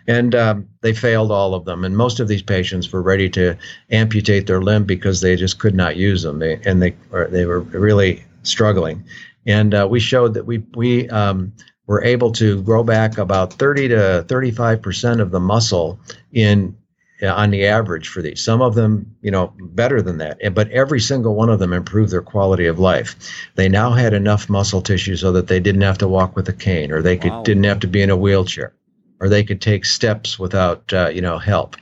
And 0.09 0.33
um, 0.33 0.67
they 0.81 0.93
failed 0.93 1.31
all 1.31 1.53
of 1.53 1.65
them. 1.65 1.85
And 1.85 1.95
most 1.95 2.19
of 2.19 2.27
these 2.27 2.41
patients 2.41 2.91
were 2.91 3.01
ready 3.01 3.29
to 3.29 3.55
amputate 3.91 4.47
their 4.47 4.61
limb 4.61 4.83
because 4.83 5.21
they 5.21 5.35
just 5.35 5.59
could 5.59 5.75
not 5.75 5.97
use 5.97 6.23
them. 6.23 6.39
They, 6.39 6.59
and 6.65 6.81
they, 6.81 6.95
they 7.29 7.45
were 7.45 7.61
really 7.61 8.25
struggling. 8.43 9.05
And 9.45 9.73
uh, 9.73 9.87
we 9.89 9.99
showed 9.99 10.33
that 10.33 10.47
we, 10.47 10.63
we 10.75 11.07
um, 11.09 11.53
were 11.85 12.03
able 12.03 12.31
to 12.33 12.61
grow 12.63 12.83
back 12.83 13.19
about 13.19 13.53
30 13.53 13.89
to 13.89 14.25
35% 14.27 15.21
of 15.21 15.29
the 15.29 15.39
muscle 15.39 15.99
in 16.33 16.75
on 17.21 17.51
the 17.51 17.65
average 17.65 18.07
for 18.07 18.21
these. 18.21 18.43
Some 18.43 18.61
of 18.61 18.75
them, 18.75 19.15
you 19.21 19.31
know, 19.31 19.53
better 19.59 20.01
than 20.01 20.19
that, 20.19 20.37
but 20.53 20.69
every 20.71 21.01
single 21.01 21.35
one 21.35 21.49
of 21.49 21.59
them 21.59 21.73
improved 21.73 22.11
their 22.11 22.21
quality 22.21 22.65
of 22.65 22.79
life. 22.79 23.15
They 23.55 23.67
now 23.67 23.91
had 23.91 24.13
enough 24.13 24.49
muscle 24.49 24.81
tissue 24.81 25.17
so 25.17 25.31
that 25.33 25.47
they 25.47 25.59
didn't 25.59 25.81
have 25.81 25.97
to 25.97 26.07
walk 26.07 26.35
with 26.35 26.47
a 26.47 26.53
cane, 26.53 26.91
or 26.91 27.01
they 27.01 27.17
could 27.17 27.31
wow. 27.31 27.43
didn't 27.43 27.65
have 27.65 27.81
to 27.81 27.87
be 27.87 28.01
in 28.01 28.09
a 28.09 28.15
wheelchair, 28.15 28.73
or 29.19 29.29
they 29.29 29.43
could 29.43 29.61
take 29.61 29.85
steps 29.85 30.39
without, 30.39 30.93
uh, 30.93 31.09
you 31.09 31.21
know, 31.21 31.37
help. 31.37 31.75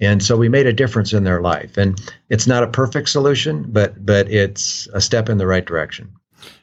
And 0.00 0.22
so 0.22 0.36
we 0.36 0.48
made 0.48 0.66
a 0.66 0.72
difference 0.72 1.12
in 1.12 1.24
their 1.24 1.42
life. 1.42 1.76
And 1.76 2.00
it's 2.30 2.46
not 2.46 2.62
a 2.62 2.68
perfect 2.68 3.08
solution, 3.08 3.66
but 3.68 4.04
but 4.04 4.30
it's 4.30 4.88
a 4.94 5.00
step 5.00 5.28
in 5.28 5.38
the 5.38 5.46
right 5.46 5.64
direction. 5.64 6.10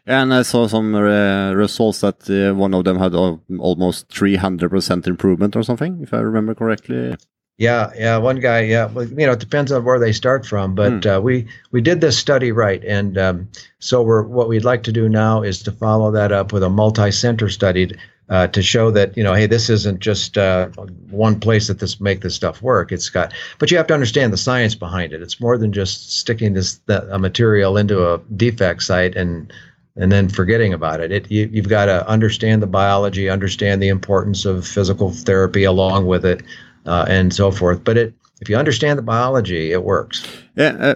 And 0.08 0.34
I 0.34 0.42
saw 0.44 0.68
some 0.68 0.96
uh, 0.96 1.54
results 1.54 2.02
that 2.02 2.30
uh, 2.30 2.56
one 2.56 2.74
of 2.74 2.86
them 2.86 2.98
had 2.98 3.13
almost 3.13 4.08
300% 4.08 5.06
improvement 5.06 5.56
or 5.56 5.63
something, 5.63 6.00
if 6.02 6.13
I 6.13 6.20
remember 6.20 6.56
correctly. 6.56 7.16
Yeah, 7.58 7.92
yeah, 7.98 8.18
one 8.18 8.40
guy. 8.40 8.62
Yeah, 8.62 8.86
well, 8.86 9.06
you 9.06 9.26
know, 9.26 9.32
it 9.32 9.40
depends 9.40 9.72
on 9.72 9.84
where 9.84 10.00
they 10.00 10.13
start 10.13 10.46
from, 10.46 10.76
but 10.76 10.94
mm. 10.94 11.18
uh, 11.18 11.20
we 11.20 11.48
we 11.72 11.82
did 11.82 12.02
this 12.02 12.16
study 12.16 12.52
right, 12.52 12.84
and 12.86 13.18
um, 13.18 13.50
so 13.80 14.04
we're 14.04 14.22
what 14.22 14.48
we'd 14.48 14.63
like 14.63 14.84
to 14.84 14.92
do 14.92 15.10
now 15.10 15.42
is 15.42 15.63
to 15.63 15.72
follow 15.72 16.12
that 16.12 16.32
up 16.32 16.54
with 16.54 16.62
a 16.62 16.70
multi-center 16.70 17.50
study 17.50 17.92
uh, 18.30 18.48
to 18.48 18.62
show 18.62 18.92
that 18.92 19.16
you 19.16 19.24
know, 19.24 19.34
hey, 19.34 19.46
this 19.46 19.70
isn't 19.70 20.00
just 20.00 20.38
uh, 20.38 20.68
one 21.10 21.40
place 21.40 21.68
that 21.68 21.80
this 21.80 22.00
make 22.00 22.22
this 22.22 22.36
stuff 22.36 22.62
work. 22.62 22.92
It's 22.92 23.10
got, 23.10 23.34
but 23.60 23.72
you 23.72 23.78
have 23.78 23.88
to 23.88 23.94
understand 23.94 24.34
the 24.34 24.38
science 24.38 24.76
behind 24.76 25.13
it. 25.13 25.22
It's 25.22 25.40
more 25.40 25.58
than 25.58 25.72
just 25.72 26.18
sticking 26.18 26.54
this 26.54 26.80
a 26.88 27.20
material 27.20 27.78
into 27.78 28.13
a 28.13 28.20
defect 28.36 28.84
site 28.84 29.16
and 29.16 29.52
and 29.96 30.12
then 30.12 30.30
forgetting 30.30 30.74
about 30.74 31.00
it. 31.00 31.12
It 31.12 31.32
you, 31.32 31.50
you've 31.52 31.70
got 31.70 31.86
to 31.86 32.08
understand 32.08 32.62
the 32.62 32.68
biology, 32.68 33.30
understand 33.30 33.82
the 33.82 33.88
importance 33.88 34.46
of 34.46 34.68
physical 34.68 35.12
therapy 35.12 35.63
along 35.63 36.06
with 36.08 36.26
it 36.26 36.44
uh, 36.86 37.06
and 37.08 37.34
so 37.34 37.52
forth. 37.52 37.84
But 37.84 37.98
it, 37.98 38.13
if 38.42 38.50
you 38.50 38.58
understand 38.58 39.00
the 39.00 39.04
biology, 39.04 39.72
it 39.72 39.84
works. 39.84 40.28
Yeah. 40.56 40.96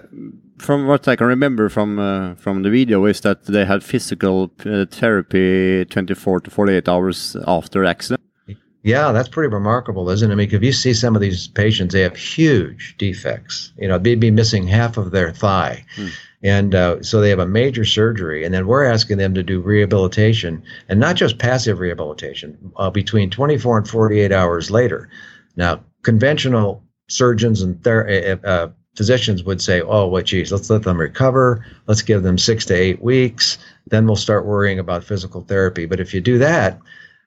From 0.62 0.86
what 0.86 1.08
I 1.08 1.16
can 1.16 1.26
remember 1.26 1.68
from 1.68 1.98
uh, 1.98 2.34
from 2.36 2.62
the 2.62 2.70
video 2.70 3.04
is 3.06 3.20
that 3.22 3.44
they 3.46 3.64
had 3.64 3.82
physical 3.82 4.50
uh, 4.64 4.86
therapy 4.86 5.84
24 5.84 6.40
to 6.40 6.50
48 6.50 6.88
hours 6.88 7.36
after 7.46 7.84
accident. 7.84 8.22
Yeah, 8.84 9.12
that's 9.12 9.28
pretty 9.28 9.52
remarkable, 9.52 10.08
isn't 10.10 10.30
it? 10.30 10.32
I 10.32 10.36
mean, 10.36 10.48
if 10.52 10.62
you 10.62 10.72
see 10.72 10.94
some 10.94 11.16
of 11.16 11.20
these 11.20 11.48
patients, 11.48 11.92
they 11.92 12.02
have 12.02 12.16
huge 12.16 12.96
defects. 12.98 13.72
You 13.76 13.88
know, 13.88 13.98
they'd 13.98 14.20
be 14.20 14.30
missing 14.30 14.66
half 14.66 14.96
of 14.96 15.10
their 15.10 15.32
thigh. 15.32 15.84
Hmm. 15.96 16.08
And 16.44 16.74
uh, 16.74 17.02
so 17.02 17.20
they 17.20 17.30
have 17.30 17.38
a 17.38 17.46
major 17.46 17.84
surgery, 17.84 18.44
and 18.44 18.52
then 18.52 18.66
we're 18.66 18.84
asking 18.84 19.18
them 19.18 19.34
to 19.34 19.42
do 19.44 19.60
rehabilitation, 19.60 20.62
and 20.88 20.98
not 20.98 21.14
just 21.14 21.38
passive 21.38 21.78
rehabilitation, 21.78 22.72
uh, 22.76 22.90
between 22.90 23.30
24 23.30 23.78
and 23.78 23.88
48 23.88 24.32
hours 24.32 24.70
later. 24.70 25.08
Now, 25.54 25.84
conventional 26.02 26.82
surgeons 27.08 27.62
and 27.62 27.82
ther- 27.84 28.08
uh, 28.44 28.46
uh, 28.46 28.68
physicians 28.94 29.44
would 29.44 29.60
say, 29.60 29.80
"Oh, 29.80 30.06
what? 30.06 30.26
Geez, 30.26 30.52
let's 30.52 30.70
let 30.70 30.82
them 30.82 31.00
recover. 31.00 31.64
Let's 31.86 32.02
give 32.02 32.22
them 32.22 32.38
six 32.38 32.64
to 32.66 32.74
eight 32.74 33.02
weeks. 33.02 33.58
Then 33.88 34.06
we'll 34.06 34.16
start 34.16 34.46
worrying 34.46 34.78
about 34.78 35.04
physical 35.04 35.42
therapy." 35.42 35.86
But 35.86 36.00
if 36.00 36.12
you 36.12 36.20
do 36.20 36.38
that, 36.38 36.78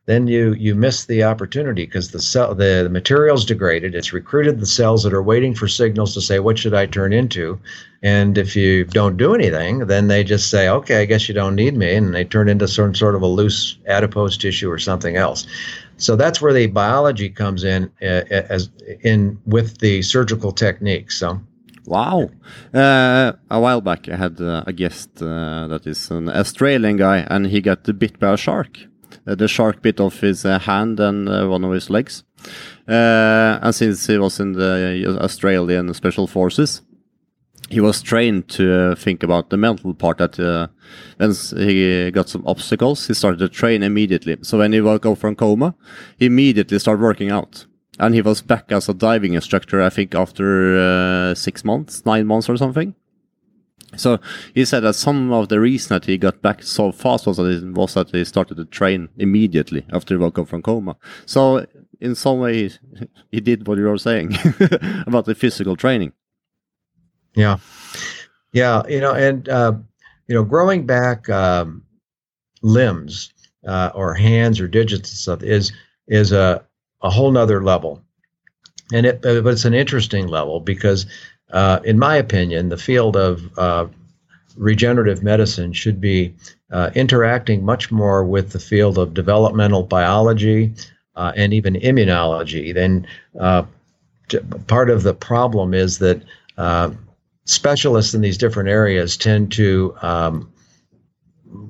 then 0.06 0.28
you 0.28 0.54
you 0.54 0.76
miss 0.76 1.06
the 1.06 1.24
opportunity 1.24 1.86
because 1.86 2.12
the 2.12 2.22
cell 2.22 2.54
the, 2.54 2.82
the 2.84 2.90
material's 2.90 3.46
degraded. 3.46 3.96
It's 3.96 4.14
recruited 4.14 4.60
the 4.60 4.66
cells 4.66 5.04
that 5.04 5.14
are 5.14 5.24
waiting 5.24 5.56
for 5.56 5.68
signals 5.68 6.14
to 6.14 6.22
say, 6.22 6.40
"What 6.40 6.60
should 6.60 6.76
I 6.76 6.86
turn 6.86 7.12
into?" 7.12 7.60
And 8.04 8.38
if 8.38 8.56
you 8.56 8.84
don't 8.86 9.18
do 9.18 9.34
anything, 9.34 9.80
then 9.88 10.08
they 10.08 10.24
just 10.24 10.52
say, 10.52 10.70
"Okay, 10.70 11.02
I 11.02 11.06
guess 11.06 11.28
you 11.28 11.34
don't 11.34 11.56
need 11.56 11.76
me," 11.76 11.96
and 11.96 12.14
they 12.14 12.24
turn 12.24 12.50
into 12.50 12.68
some 12.68 12.94
sort 12.94 13.16
of 13.16 13.24
a 13.24 13.28
loose 13.28 13.78
adipose 13.88 14.38
tissue 14.38 14.70
or 14.70 14.78
something 14.78 15.16
else. 15.16 15.48
So 15.98 16.16
that's 16.16 16.42
where 16.42 16.54
the 16.54 16.68
biology 16.68 17.30
comes 17.30 17.64
in 17.64 17.92
uh, 18.02 18.22
as 18.30 18.70
in 19.02 19.40
with 19.48 19.80
the 19.80 20.04
surgical 20.04 20.52
techniques. 20.52 21.18
So. 21.18 21.42
Wow. 21.86 22.30
Uh, 22.74 23.34
a 23.50 23.60
while 23.60 23.82
back, 23.82 24.10
I 24.10 24.16
had 24.16 24.42
uh, 24.42 24.64
a 24.66 24.74
guest 24.74 25.22
uh, 25.22 25.68
that 25.68 25.86
is 25.86 26.10
an 26.12 26.30
Australian 26.30 26.98
guy, 26.98 27.26
and 27.30 27.48
he 27.48 27.62
got 27.62 27.84
bit 28.00 28.20
by 28.20 28.34
a 28.34 28.38
shark. 28.38 28.80
Uh, 29.28 29.36
the 29.36 29.48
shark 29.48 29.82
bit 29.82 30.00
off 30.00 30.20
his 30.20 30.46
uh, 30.46 30.60
hand 30.60 31.00
and 31.00 31.30
uh, 31.30 31.48
one 31.48 31.64
of 31.64 31.72
his 31.72 31.90
legs. 31.90 32.24
and 32.88 33.76
since 33.76 34.08
he 34.08 34.18
was 34.18 34.40
in 34.40 34.54
the 34.54 35.18
Australian 35.22 35.94
Special 35.94 36.28
Forces, 36.28 36.82
he 37.70 37.82
was 37.82 38.02
trained 38.02 38.48
to 38.48 38.96
think 38.96 39.24
about 39.24 39.50
the 39.50 39.58
mental 39.58 39.94
part 39.94 40.20
that 40.20 40.40
uh, 40.40 40.68
when 41.18 41.34
he 41.68 42.12
got 42.12 42.30
some 42.30 42.44
obstacles, 42.46 43.08
he 43.08 43.14
started 43.14 43.40
to 43.40 43.50
train 43.50 43.82
immediately. 43.82 44.38
So 44.42 44.60
when 44.60 44.74
he 44.74 44.82
woke 44.82 45.06
up 45.06 45.18
from 45.18 45.36
coma, 45.36 45.76
he 46.18 46.28
immediately 46.28 46.78
started 46.80 47.02
working 47.02 47.32
out. 47.32 47.66
And 48.00 48.14
he 48.14 48.22
was 48.22 48.42
back 48.42 48.72
as 48.72 48.90
a 48.90 48.94
diving 48.94 49.34
instructor, 49.34 49.82
I 49.82 49.90
think, 49.90 50.16
after 50.16 50.78
uh, 50.78 51.36
six 51.36 51.64
months, 51.64 52.06
nine 52.06 52.28
months 52.28 52.50
or 52.50 52.58
something. 52.58 52.94
So 53.96 54.20
he 54.54 54.66
said 54.66 54.82
that 54.82 54.96
some 54.96 55.32
of 55.32 55.48
the 55.48 55.60
reason 55.60 55.90
that 55.90 56.06
he 56.06 56.18
got 56.18 56.42
back 56.42 56.64
so 56.64 56.92
fast 56.92 57.26
was 57.28 57.38
that, 57.38 57.50
he, 57.50 57.66
was 57.70 57.94
that 57.94 58.10
he 58.10 58.26
started 58.26 58.58
to 58.58 58.66
train 58.66 59.10
immediately 59.18 59.86
after 59.94 60.16
he 60.16 60.18
woke 60.18 60.38
up 60.40 60.50
from 60.50 60.62
coma. 60.62 60.98
So 61.26 61.66
in 62.02 62.16
some 62.16 62.40
way, 62.40 62.70
he 63.32 63.40
did 63.40 63.68
what 63.68 63.78
you 63.78 63.86
were 63.86 63.98
saying 63.98 64.36
about 65.08 65.26
the 65.26 65.36
physical 65.36 65.76
training. 65.76 66.12
Yeah, 67.36 67.58
yeah, 68.54 68.84
you 68.88 69.02
know, 69.02 69.14
and 69.14 69.48
uh, 69.50 69.74
you 70.28 70.36
know, 70.36 70.44
growing 70.44 70.86
back 70.86 71.30
um, 71.30 71.84
limbs 72.62 73.34
uh, 73.68 73.92
or 73.94 74.14
hands 74.14 74.62
or 74.62 74.68
digits 74.68 75.10
and 75.10 75.18
stuff 75.18 75.44
is 75.44 75.74
is 76.08 76.32
a 76.32 76.66
a 77.02 77.10
whole 77.10 77.32
nother 77.32 77.64
level, 77.64 78.02
and 78.94 79.06
it 79.06 79.22
but 79.22 79.48
it's 79.48 79.66
an 79.66 79.74
interesting 79.74 80.28
level 80.28 80.60
because 80.60 81.06
uh, 81.52 81.80
in 81.84 82.00
my 82.00 82.16
opinion, 82.16 82.70
the 82.70 82.78
field 82.78 83.16
of 83.16 83.58
uh, 83.58 83.88
regenerative 84.58 85.24
medicine 85.24 85.74
should 85.74 86.02
be 86.02 86.34
uh, 86.72 86.90
interacting 86.96 87.64
much 87.64 87.92
more 87.92 88.24
with 88.24 88.52
the 88.52 88.60
field 88.60 88.98
of 88.98 89.14
developmental 89.14 89.84
biology 89.84 90.74
uh, 91.16 91.32
and 91.36 91.54
even 91.54 91.76
immunology. 91.76 92.74
Then 92.74 93.08
uh, 93.40 93.64
part 94.68 94.90
of 94.90 95.04
the 95.04 95.14
problem 95.14 95.74
is 95.74 96.00
that 96.00 96.22
uh, 96.58 96.92
specialists 97.46 98.14
in 98.14 98.22
these 98.22 98.38
different 98.38 98.70
areas 98.70 99.18
tend 99.18 99.52
to 99.54 99.96
um, 100.02 100.52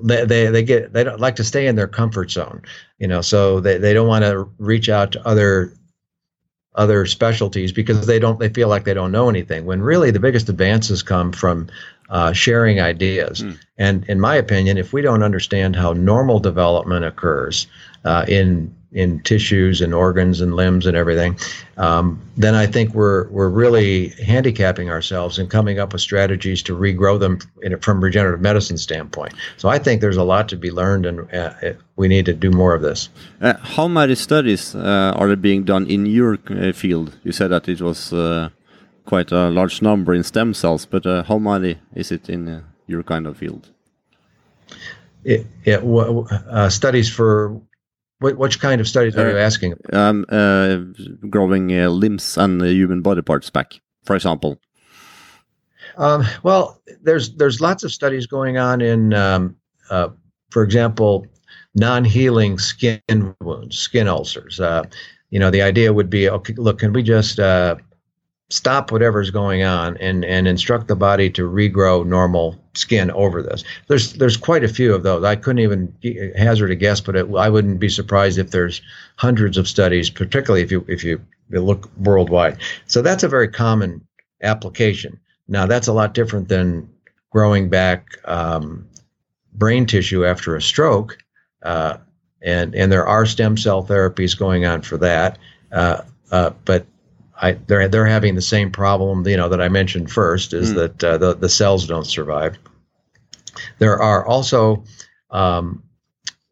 they, 0.02 0.24
they, 0.24 0.46
they 0.46 0.62
get 0.62 0.92
they 0.92 1.04
don't 1.04 1.20
like 1.20 1.36
to 1.36 1.44
stay 1.44 1.66
in 1.66 1.76
their 1.76 1.88
comfort 1.88 2.30
zone 2.30 2.62
you 2.98 3.06
know 3.06 3.20
so 3.20 3.60
they, 3.60 3.78
they 3.78 3.92
don't 3.92 4.08
want 4.08 4.24
to 4.24 4.48
reach 4.58 4.88
out 4.88 5.12
to 5.12 5.26
other 5.26 5.72
other 6.74 7.06
specialties 7.06 7.72
because 7.72 8.06
they 8.06 8.18
don't 8.18 8.38
they 8.38 8.48
feel 8.48 8.68
like 8.68 8.84
they 8.84 8.94
don't 8.94 9.12
know 9.12 9.28
anything 9.28 9.64
when 9.64 9.82
really 9.82 10.10
the 10.10 10.20
biggest 10.20 10.48
advances 10.48 11.02
come 11.02 11.32
from 11.32 11.68
uh, 12.10 12.32
sharing 12.32 12.80
ideas 12.80 13.42
mm. 13.42 13.58
and 13.78 14.04
in 14.08 14.20
my 14.20 14.36
opinion 14.36 14.76
if 14.76 14.92
we 14.92 15.02
don't 15.02 15.22
understand 15.22 15.74
how 15.74 15.92
normal 15.92 16.38
development 16.38 17.04
occurs 17.04 17.66
uh, 18.04 18.24
in 18.28 18.74
in 18.96 19.20
tissues 19.20 19.82
and 19.82 19.92
organs 19.92 20.40
and 20.40 20.56
limbs 20.56 20.86
and 20.86 20.96
everything, 20.96 21.38
um, 21.76 22.18
then 22.36 22.54
I 22.54 22.66
think 22.66 22.94
we're 22.94 23.28
we're 23.28 23.50
really 23.50 24.08
handicapping 24.24 24.88
ourselves 24.90 25.38
and 25.38 25.50
coming 25.50 25.78
up 25.78 25.92
with 25.92 26.00
strategies 26.00 26.62
to 26.62 26.74
regrow 26.74 27.20
them 27.20 27.38
in, 27.62 27.78
from 27.80 28.02
regenerative 28.02 28.40
medicine 28.40 28.78
standpoint. 28.78 29.34
So 29.58 29.68
I 29.68 29.78
think 29.78 30.00
there's 30.00 30.16
a 30.16 30.24
lot 30.24 30.48
to 30.48 30.56
be 30.56 30.70
learned, 30.70 31.04
and 31.06 31.32
uh, 31.32 31.74
we 31.96 32.08
need 32.08 32.24
to 32.24 32.32
do 32.32 32.50
more 32.50 32.74
of 32.74 32.82
this. 32.82 33.10
Uh, 33.40 33.54
how 33.76 33.86
many 33.86 34.14
studies 34.14 34.74
uh, 34.74 35.12
are 35.14 35.36
being 35.36 35.64
done 35.64 35.86
in 35.86 36.06
your 36.06 36.38
uh, 36.48 36.72
field? 36.72 37.18
You 37.22 37.32
said 37.32 37.50
that 37.50 37.68
it 37.68 37.82
was 37.82 38.12
uh, 38.12 38.48
quite 39.04 39.30
a 39.30 39.50
large 39.50 39.82
number 39.82 40.14
in 40.14 40.22
stem 40.22 40.54
cells, 40.54 40.86
but 40.86 41.04
uh, 41.04 41.22
how 41.22 41.38
many 41.38 41.76
is 41.94 42.10
it 42.10 42.30
in 42.30 42.64
your 42.86 43.02
kind 43.02 43.26
of 43.26 43.36
field? 43.36 43.68
It, 45.24 45.46
it 45.64 45.82
studies 46.70 47.10
for 47.10 47.60
what, 48.18 48.36
which 48.36 48.60
kind 48.60 48.80
of 48.80 48.88
studies 48.88 49.16
are 49.16 49.30
you 49.30 49.36
uh, 49.36 49.40
asking? 49.40 49.74
Um, 49.92 50.24
uh, 50.28 50.78
growing 51.28 51.78
uh, 51.78 51.88
limbs 51.88 52.36
and 52.36 52.62
human 52.62 53.02
body 53.02 53.22
parts 53.22 53.50
back, 53.50 53.74
for 54.04 54.16
example. 54.16 54.58
Um, 55.96 56.24
well, 56.42 56.80
there's 57.02 57.34
there's 57.36 57.60
lots 57.60 57.84
of 57.84 57.92
studies 57.92 58.26
going 58.26 58.58
on 58.58 58.80
in, 58.80 59.14
um, 59.14 59.56
uh, 59.90 60.08
for 60.50 60.62
example, 60.62 61.26
non-healing 61.74 62.58
skin 62.58 63.34
wounds, 63.40 63.78
skin 63.78 64.08
ulcers. 64.08 64.60
Uh, 64.60 64.84
you 65.30 65.38
know, 65.38 65.50
the 65.50 65.62
idea 65.62 65.92
would 65.92 66.10
be, 66.10 66.28
okay, 66.28 66.54
look, 66.56 66.78
can 66.78 66.92
we 66.92 67.02
just 67.02 67.38
uh, 67.38 67.76
stop 68.48 68.92
whatever's 68.92 69.30
going 69.30 69.64
on 69.64 69.96
and 69.96 70.24
and 70.24 70.46
instruct 70.46 70.86
the 70.86 70.96
body 70.96 71.28
to 71.30 71.50
regrow 71.50 72.06
normal 72.06 72.60
skin 72.74 73.10
over 73.10 73.42
this. 73.42 73.64
There's 73.88 74.12
there's 74.14 74.36
quite 74.36 74.64
a 74.64 74.68
few 74.68 74.94
of 74.94 75.02
those. 75.02 75.24
I 75.24 75.36
couldn't 75.36 75.60
even 75.60 76.32
hazard 76.36 76.70
a 76.70 76.76
guess, 76.76 77.00
but 77.00 77.16
it, 77.16 77.26
I 77.34 77.48
wouldn't 77.48 77.80
be 77.80 77.88
surprised 77.88 78.38
if 78.38 78.50
there's 78.50 78.80
hundreds 79.16 79.58
of 79.58 79.68
studies, 79.68 80.10
particularly 80.10 80.62
if 80.62 80.70
you 80.70 80.84
if 80.88 81.02
you 81.02 81.20
look 81.50 81.90
worldwide. 81.98 82.58
So 82.86 83.02
that's 83.02 83.22
a 83.22 83.28
very 83.28 83.48
common 83.48 84.06
application. 84.42 85.18
Now 85.48 85.66
that's 85.66 85.88
a 85.88 85.92
lot 85.92 86.14
different 86.14 86.48
than 86.48 86.88
growing 87.30 87.68
back 87.68 88.18
um, 88.24 88.86
brain 89.54 89.86
tissue 89.86 90.24
after 90.24 90.54
a 90.54 90.62
stroke, 90.62 91.18
uh, 91.62 91.98
and 92.42 92.74
and 92.76 92.92
there 92.92 93.06
are 93.06 93.26
stem 93.26 93.56
cell 93.56 93.84
therapies 93.84 94.38
going 94.38 94.64
on 94.64 94.82
for 94.82 94.96
that. 94.98 95.38
Uh, 95.72 96.02
uh, 96.30 96.50
but 96.64 96.86
I, 97.40 97.52
they're 97.52 97.88
they're 97.88 98.06
having 98.06 98.34
the 98.34 98.42
same 98.42 98.70
problem, 98.70 99.26
you 99.26 99.36
know, 99.36 99.48
that 99.48 99.60
I 99.60 99.68
mentioned 99.68 100.10
first, 100.10 100.52
is 100.52 100.72
mm. 100.72 100.74
that 100.76 101.04
uh, 101.04 101.18
the 101.18 101.34
the 101.34 101.48
cells 101.48 101.86
don't 101.86 102.06
survive. 102.06 102.58
There 103.78 104.00
are 104.00 104.26
also 104.26 104.84
um, 105.30 105.82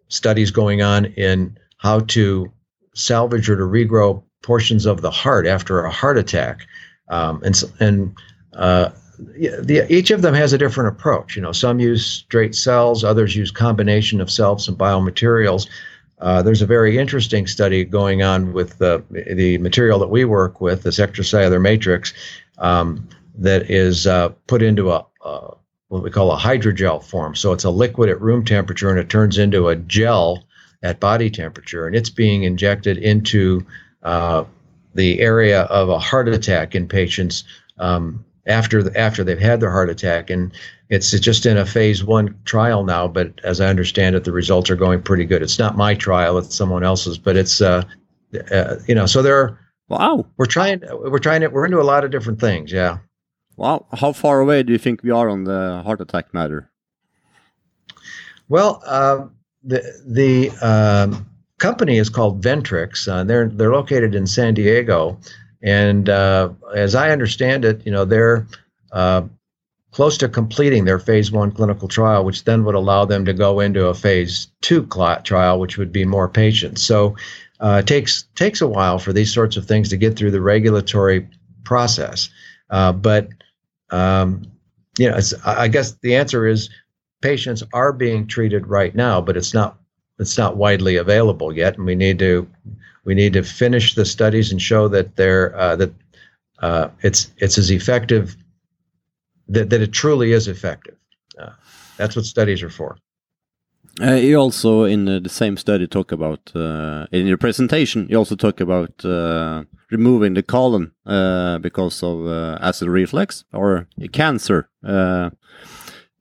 studies 0.08 0.50
going 0.50 0.82
on 0.82 1.06
in 1.06 1.58
how 1.78 2.00
to 2.00 2.52
salvage 2.94 3.48
or 3.48 3.56
to 3.56 3.62
regrow 3.62 4.22
portions 4.42 4.86
of 4.86 5.00
the 5.00 5.10
heart 5.10 5.46
after 5.46 5.84
a 5.84 5.90
heart 5.90 6.18
attack, 6.18 6.66
um, 7.08 7.42
and 7.42 7.62
and 7.80 8.16
uh, 8.54 8.90
the, 9.18 9.86
each 9.88 10.10
of 10.10 10.22
them 10.22 10.34
has 10.34 10.52
a 10.52 10.58
different 10.58 10.88
approach. 10.88 11.36
You 11.36 11.42
know, 11.42 11.52
some 11.52 11.80
use 11.80 12.04
straight 12.06 12.54
cells, 12.54 13.04
others 13.04 13.36
use 13.36 13.50
combination 13.50 14.20
of 14.20 14.30
cells 14.30 14.68
and 14.68 14.76
biomaterials. 14.76 15.68
Uh, 16.18 16.42
there's 16.42 16.62
a 16.62 16.66
very 16.66 16.98
interesting 16.98 17.46
study 17.46 17.84
going 17.84 18.22
on 18.22 18.52
with 18.52 18.78
the, 18.78 19.04
the 19.10 19.58
material 19.58 19.98
that 19.98 20.08
we 20.08 20.24
work 20.24 20.60
with, 20.60 20.82
this 20.82 20.98
extracellular 20.98 21.60
matrix, 21.60 22.14
um, 22.58 23.08
that 23.36 23.70
is 23.70 24.06
uh, 24.06 24.28
put 24.46 24.62
into 24.62 24.92
a, 24.92 25.04
a, 25.24 25.54
what 25.88 26.02
we 26.02 26.10
call 26.10 26.32
a 26.32 26.38
hydrogel 26.38 27.02
form. 27.02 27.34
So 27.34 27.52
it's 27.52 27.64
a 27.64 27.70
liquid 27.70 28.08
at 28.08 28.20
room 28.20 28.44
temperature 28.44 28.90
and 28.90 28.98
it 28.98 29.08
turns 29.08 29.38
into 29.38 29.68
a 29.68 29.76
gel 29.76 30.44
at 30.84 31.00
body 31.00 31.30
temperature, 31.30 31.86
and 31.86 31.96
it's 31.96 32.10
being 32.10 32.44
injected 32.44 32.98
into 32.98 33.66
uh, 34.02 34.44
the 34.94 35.18
area 35.20 35.62
of 35.62 35.88
a 35.88 35.98
heart 35.98 36.28
attack 36.28 36.74
in 36.74 36.86
patients 36.86 37.44
um, 37.78 38.24
after 38.46 38.82
the, 38.82 38.96
after 38.98 39.24
they've 39.24 39.38
had 39.38 39.60
their 39.60 39.70
heart 39.70 39.88
attack. 39.88 40.28
And 40.30 40.52
it's 40.90 41.10
just 41.18 41.46
in 41.46 41.56
a 41.56 41.64
phase 41.64 42.04
one 42.04 42.38
trial 42.44 42.84
now, 42.84 43.08
but 43.08 43.40
as 43.42 43.60
I 43.60 43.66
understand 43.66 44.16
it, 44.16 44.24
the 44.24 44.32
results 44.32 44.70
are 44.70 44.76
going 44.76 45.02
pretty 45.02 45.24
good. 45.24 45.42
It's 45.42 45.58
not 45.58 45.76
my 45.76 45.94
trial; 45.94 46.38
it's 46.38 46.54
someone 46.54 46.84
else's, 46.84 47.18
but 47.18 47.36
it's 47.36 47.60
uh, 47.60 47.84
uh 48.50 48.76
you 48.86 48.94
know, 48.94 49.06
so 49.06 49.22
there. 49.22 49.58
Wow, 49.88 50.26
we're 50.36 50.46
trying. 50.46 50.82
We're 50.92 51.18
trying 51.18 51.42
to. 51.42 51.48
We're 51.48 51.64
into 51.64 51.80
a 51.80 51.82
lot 51.82 52.04
of 52.04 52.10
different 52.10 52.40
things. 52.40 52.72
Yeah. 52.72 52.98
Wow, 53.56 53.86
how 53.92 54.12
far 54.12 54.40
away 54.40 54.62
do 54.62 54.72
you 54.72 54.78
think 54.78 55.02
we 55.02 55.10
are 55.10 55.28
on 55.28 55.44
the 55.44 55.82
heart 55.84 56.00
attack 56.00 56.34
matter? 56.34 56.70
Well, 58.48 58.82
uh, 58.84 59.26
the 59.62 59.82
the 60.06 60.50
um, 60.60 61.26
company 61.58 61.98
is 61.98 62.08
called 62.08 62.42
Ventrix. 62.42 63.08
Uh, 63.08 63.24
they're 63.24 63.48
they're 63.48 63.72
located 63.72 64.14
in 64.14 64.26
San 64.26 64.54
Diego, 64.54 65.18
and 65.62 66.08
uh, 66.08 66.50
as 66.74 66.94
I 66.94 67.10
understand 67.10 67.64
it, 67.64 67.84
you 67.86 67.92
know, 67.92 68.04
they're 68.04 68.46
uh, 68.92 69.22
close 69.94 70.18
to 70.18 70.28
completing 70.28 70.84
their 70.84 70.98
phase 70.98 71.30
one 71.30 71.52
clinical 71.52 71.86
trial, 71.86 72.24
which 72.24 72.42
then 72.42 72.64
would 72.64 72.74
allow 72.74 73.04
them 73.04 73.24
to 73.24 73.32
go 73.32 73.60
into 73.60 73.86
a 73.86 73.94
phase 73.94 74.48
two 74.60 74.84
trial, 75.22 75.60
which 75.60 75.78
would 75.78 75.92
be 75.92 76.04
more 76.04 76.28
patients. 76.28 76.82
So 76.82 77.14
uh, 77.60 77.80
it 77.80 77.86
takes 77.86 78.24
takes 78.34 78.60
a 78.60 78.66
while 78.66 78.98
for 78.98 79.12
these 79.12 79.32
sorts 79.32 79.56
of 79.56 79.66
things 79.66 79.88
to 79.90 79.96
get 79.96 80.16
through 80.16 80.32
the 80.32 80.40
regulatory 80.40 81.28
process. 81.62 82.28
Uh, 82.70 82.90
but 82.90 83.28
um, 83.90 84.42
you 84.98 85.08
know, 85.08 85.20
I 85.46 85.68
guess 85.68 85.92
the 86.02 86.16
answer 86.16 86.44
is 86.44 86.70
patients 87.22 87.62
are 87.72 87.92
being 87.92 88.26
treated 88.26 88.66
right 88.66 88.96
now, 88.96 89.20
but 89.20 89.36
it's 89.36 89.54
not 89.54 89.78
it's 90.18 90.36
not 90.36 90.56
widely 90.56 90.96
available 90.96 91.56
yet, 91.56 91.76
and 91.76 91.86
we 91.86 91.94
need 91.94 92.18
to 92.18 92.48
we 93.04 93.14
need 93.14 93.34
to 93.34 93.44
finish 93.44 93.94
the 93.94 94.04
studies 94.04 94.50
and 94.50 94.60
show 94.60 94.88
that 94.88 95.14
they're 95.14 95.56
uh, 95.56 95.76
that 95.76 95.92
uh, 96.58 96.88
it's 97.02 97.30
it's 97.38 97.58
as 97.58 97.70
effective 97.70 98.36
that, 99.48 99.70
that 99.70 99.80
it 99.80 99.92
truly 99.92 100.32
is 100.32 100.48
effective. 100.48 100.96
Uh, 101.38 101.50
that's 101.96 102.16
what 102.16 102.24
studies 102.24 102.62
are 102.62 102.70
for. 102.70 102.96
Uh, 104.00 104.14
you 104.14 104.36
also, 104.36 104.84
in 104.84 105.08
uh, 105.08 105.20
the 105.20 105.28
same 105.28 105.56
study, 105.56 105.86
talk 105.86 106.10
about 106.10 106.50
uh, 106.54 107.06
in 107.12 107.26
your 107.26 107.38
presentation. 107.38 108.08
You 108.10 108.18
also 108.18 108.34
talk 108.34 108.60
about 108.60 109.04
uh, 109.04 109.64
removing 109.90 110.34
the 110.34 110.42
colon 110.42 110.92
uh, 111.06 111.58
because 111.58 112.02
of 112.02 112.26
uh, 112.26 112.58
acid 112.60 112.88
reflux 112.88 113.44
or 113.52 113.86
cancer. 114.12 114.68
and 114.82 115.32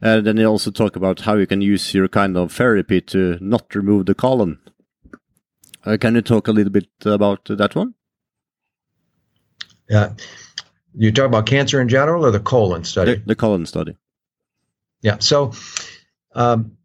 then 0.02 0.38
you 0.38 0.46
also 0.46 0.70
talk 0.70 0.96
about 0.96 1.22
how 1.22 1.36
you 1.36 1.48
can 1.48 1.62
use 1.62 1.96
your 1.96 2.08
kind 2.08 2.38
of 2.38 2.52
therapy 2.52 3.02
to 3.02 3.38
not 3.42 3.74
remove 3.74 4.06
the 4.06 4.14
colon. 4.14 4.60
can 6.00 6.14
you 6.14 6.22
talk 6.22 6.48
a 6.48 6.52
little 6.52 6.72
bit 6.72 6.90
about 7.06 7.46
that 7.46 7.76
one? 7.76 7.96
Yeah, 9.90 10.14
you 10.96 11.12
talk 11.12 11.26
about 11.26 11.46
cancer 11.46 11.82
in 11.82 11.90
general 11.90 12.26
or 12.26 12.32
the 12.32 12.40
colon 12.40 12.84
study? 12.84 13.16
The, 13.16 13.24
the 13.28 13.36
colon 13.36 13.66
study. 13.66 13.96
Yeah. 15.02 15.18
So. 15.20 15.54
Um, 16.36 16.78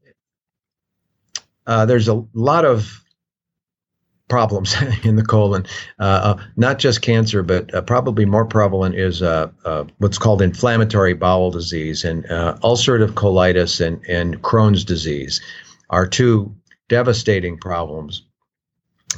uh, 1.68 1.84
there's 1.84 2.08
a 2.08 2.24
lot 2.32 2.64
of 2.64 3.04
problems 4.28 4.74
in 5.04 5.16
the 5.16 5.24
colon. 5.24 5.66
Uh, 5.98 6.02
uh, 6.36 6.44
not 6.56 6.78
just 6.78 7.02
cancer, 7.02 7.42
but 7.42 7.72
uh, 7.74 7.82
probably 7.82 8.24
more 8.24 8.46
prevalent 8.46 8.94
is 8.94 9.22
uh, 9.22 9.50
uh, 9.64 9.84
what's 9.98 10.18
called 10.18 10.42
inflammatory 10.42 11.14
bowel 11.14 11.50
disease 11.50 12.04
and 12.04 12.24
ulcerative 12.24 13.12
colitis 13.12 13.84
and, 13.84 14.04
and 14.06 14.42
Crohn's 14.42 14.84
disease 14.84 15.40
are 15.90 16.06
two 16.06 16.54
devastating 16.88 17.58
problems 17.58 18.22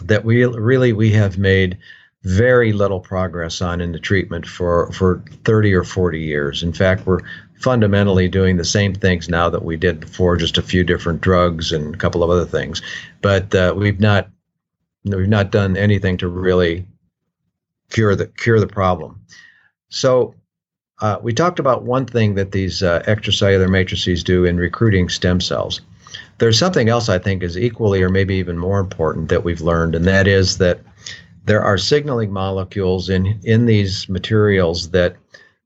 that 0.03 0.25
we 0.25 0.45
really 0.45 0.93
we 0.93 1.13
have 1.13 1.39
made 1.39 1.79
very 2.23 2.73
little 2.73 3.01
progress 3.01 3.63
on 3.63 3.81
in 3.81 3.93
the 3.93 3.99
treatment 3.99 4.47
for 4.47 4.93
for 4.93 5.23
30 5.45 5.75
or 5.75 5.85
40 5.85 6.21
years. 6.21 6.63
In 6.63 6.73
fact, 6.73 7.07
we're 7.07 7.21
fundamentally 7.61 8.29
doing 8.29 8.57
the 8.57 8.65
same 8.65 8.95
things 8.95 9.29
now 9.29 9.51
that 9.51 9.65
we 9.65 9.77
did 9.77 10.01
before, 10.01 10.37
just 10.37 10.59
a 10.59 10.63
few 10.63 10.85
different 10.85 11.21
drugs 11.21 11.73
and 11.73 11.95
a 11.95 11.99
couple 11.99 12.23
of 12.23 12.31
other 12.31 12.47
things. 12.47 12.83
But 13.23 13.55
uh, 13.55 13.75
we've 13.77 14.01
not 14.01 14.29
we've 15.05 15.29
not 15.29 15.51
done 15.51 15.77
anything 15.77 16.19
to 16.19 16.29
really 16.29 16.87
cure 17.91 18.15
the 18.15 18.27
cure 18.27 18.61
the 18.61 18.67
problem. 18.67 19.21
So 19.89 20.35
uh, 21.01 21.19
we 21.23 21.33
talked 21.33 21.59
about 21.59 21.85
one 21.85 22.05
thing 22.05 22.35
that 22.35 22.53
these 22.53 22.83
uh, 22.83 23.03
extracellular 23.07 23.69
matrices 23.69 24.23
do 24.23 24.45
in 24.45 24.59
recruiting 24.59 25.09
stem 25.09 25.41
cells. 25.41 25.81
There's 26.39 26.59
something 26.59 26.89
else 26.89 27.09
I 27.09 27.19
think 27.19 27.43
is 27.43 27.57
equally 27.57 28.03
or 28.03 28.11
maybe 28.11 28.35
even 28.37 28.59
more 28.59 28.81
important 28.81 29.29
that 29.31 29.45
we've 29.45 29.61
learned, 29.61 29.95
and 29.95 30.05
that 30.07 30.27
is 30.27 30.59
that 30.59 30.81
there 31.51 31.65
are 31.65 31.77
signaling 31.77 32.33
molecules 32.33 33.11
in 33.11 33.41
in 33.43 33.67
these 33.67 34.09
materials 34.09 34.91
that 34.91 35.17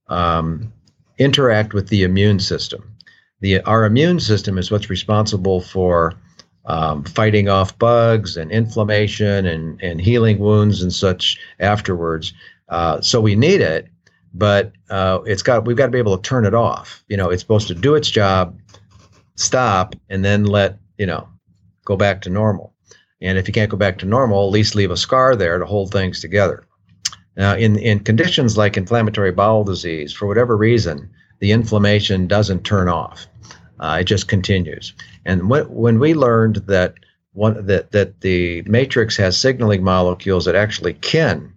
um, 0.09 0.73
interact 1.19 1.75
with 1.75 1.89
the 1.89 2.05
immune 2.05 2.41
system. 2.41 2.91
The, 3.41 3.61
our 3.65 3.85
immune 3.85 4.19
system 4.19 4.57
is 4.57 4.71
what's 4.71 4.89
responsible 4.89 5.61
for 5.61 6.15
um, 6.65 7.05
fighting 7.05 7.51
off 7.51 7.79
bugs 7.79 8.39
and 8.39 8.51
inflammation 8.51 9.45
and, 9.45 9.79
and 9.83 10.01
healing 10.01 10.39
wounds 10.39 10.83
and 10.83 10.91
such 10.91 11.39
afterwards. 11.61 12.33
Uh, 12.71 13.03
so 13.03 13.21
we 13.21 13.35
need 13.37 13.61
it, 13.61 13.87
but 14.33 14.73
uh, 14.89 15.19
it's 15.27 15.43
got 15.43 15.67
we've 15.67 15.77
got 15.77 15.87
to 15.87 15.93
be 15.93 15.99
able 15.99 16.17
to 16.17 16.27
turn 16.27 16.47
it 16.47 16.55
off. 16.55 17.05
You 17.09 17.19
know, 17.19 17.29
it's 17.29 17.43
supposed 17.43 17.69
to 17.69 17.75
do 17.75 17.95
its 17.95 18.11
job, 18.11 18.59
stop, 19.37 19.95
and 20.09 20.25
then 20.25 20.45
let 20.45 20.79
you 20.97 21.05
know 21.05 21.29
go 21.85 21.95
back 21.95 22.23
to 22.23 22.31
normal. 22.31 22.74
And 23.25 23.39
if 23.39 23.49
you 23.49 23.55
can't 23.55 23.71
go 23.71 23.79
back 23.79 23.99
to 23.99 24.07
normal, 24.07 24.47
at 24.47 24.53
least 24.53 24.75
leave 24.75 24.91
a 24.91 24.99
scar 24.99 25.35
there 25.35 25.59
to 25.59 25.65
hold 25.65 25.91
things 25.91 26.21
together. 26.21 26.65
Now, 27.37 27.57
in, 27.57 27.79
in 27.79 28.01
conditions 28.01 28.59
like 28.59 28.77
inflammatory 28.77 29.33
bowel 29.33 29.65
disease, 29.65 30.13
for 30.13 30.27
whatever 30.27 30.57
reason, 30.59 31.11
the 31.41 31.51
inflammation 31.51 32.27
doesn't 32.27 32.65
turn 32.65 32.89
off. 32.89 33.27
Uh, 33.81 33.99
it 34.03 34.05
just 34.05 34.29
continues. 34.29 34.93
And 35.25 35.49
when, 35.49 35.65
when 35.73 35.99
we 35.99 36.15
learned 36.15 36.57
that 36.67 36.95
one 37.33 37.67
that 37.67 37.91
that 37.91 38.21
the 38.21 38.63
matrix 38.63 39.17
has 39.17 39.37
signaling 39.37 39.83
molecules 39.83 40.45
that 40.45 40.55
actually 40.55 40.95
can 40.95 41.53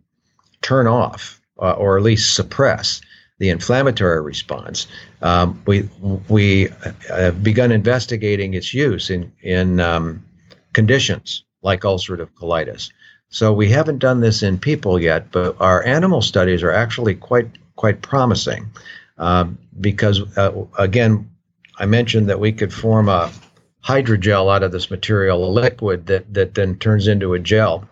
turn 0.64 0.88
off 0.88 1.40
uh, 1.62 1.74
or 1.74 1.98
at 1.98 2.04
least 2.04 2.34
suppress 2.34 3.00
the 3.38 3.50
inflammatory 3.50 4.22
response, 4.22 4.88
um, 5.22 5.62
we 5.68 5.88
we 6.28 6.70
have 7.08 7.44
begun 7.44 7.72
investigating 7.72 8.56
its 8.56 8.74
use 8.74 9.12
in 9.12 9.32
in 9.44 9.80
um, 9.80 10.26
conditions 10.74 11.44
like 11.62 11.82
ulcerative 11.82 12.30
colitis. 12.40 12.92
So 13.30 13.52
we 13.52 13.70
haven't 13.70 14.00
done 14.00 14.22
this 14.22 14.42
in 14.42 14.58
people 14.58 15.00
yet, 15.02 15.32
but 15.32 15.56
our 15.60 15.84
animal 15.84 16.22
studies 16.22 16.64
are 16.64 16.72
actually 16.72 17.16
quite 17.16 17.50
quite 17.76 18.02
promising 18.02 18.70
uh, 19.18 19.46
because 19.80 20.22
uh, 20.38 20.66
again, 20.78 21.30
I 21.78 21.86
mentioned 21.86 22.30
that 22.30 22.40
we 22.40 22.52
could 22.52 22.74
form 22.74 23.10
a 23.10 23.32
hydrogel 23.84 24.54
out 24.54 24.64
of 24.64 24.72
this 24.72 24.90
material, 24.90 25.46
a 25.46 25.52
liquid 25.52 26.08
that 26.08 26.34
that 26.34 26.56
then 26.56 26.78
turns 26.78 27.08
into 27.08 27.34
a 27.34 27.40
gel. 27.40 27.88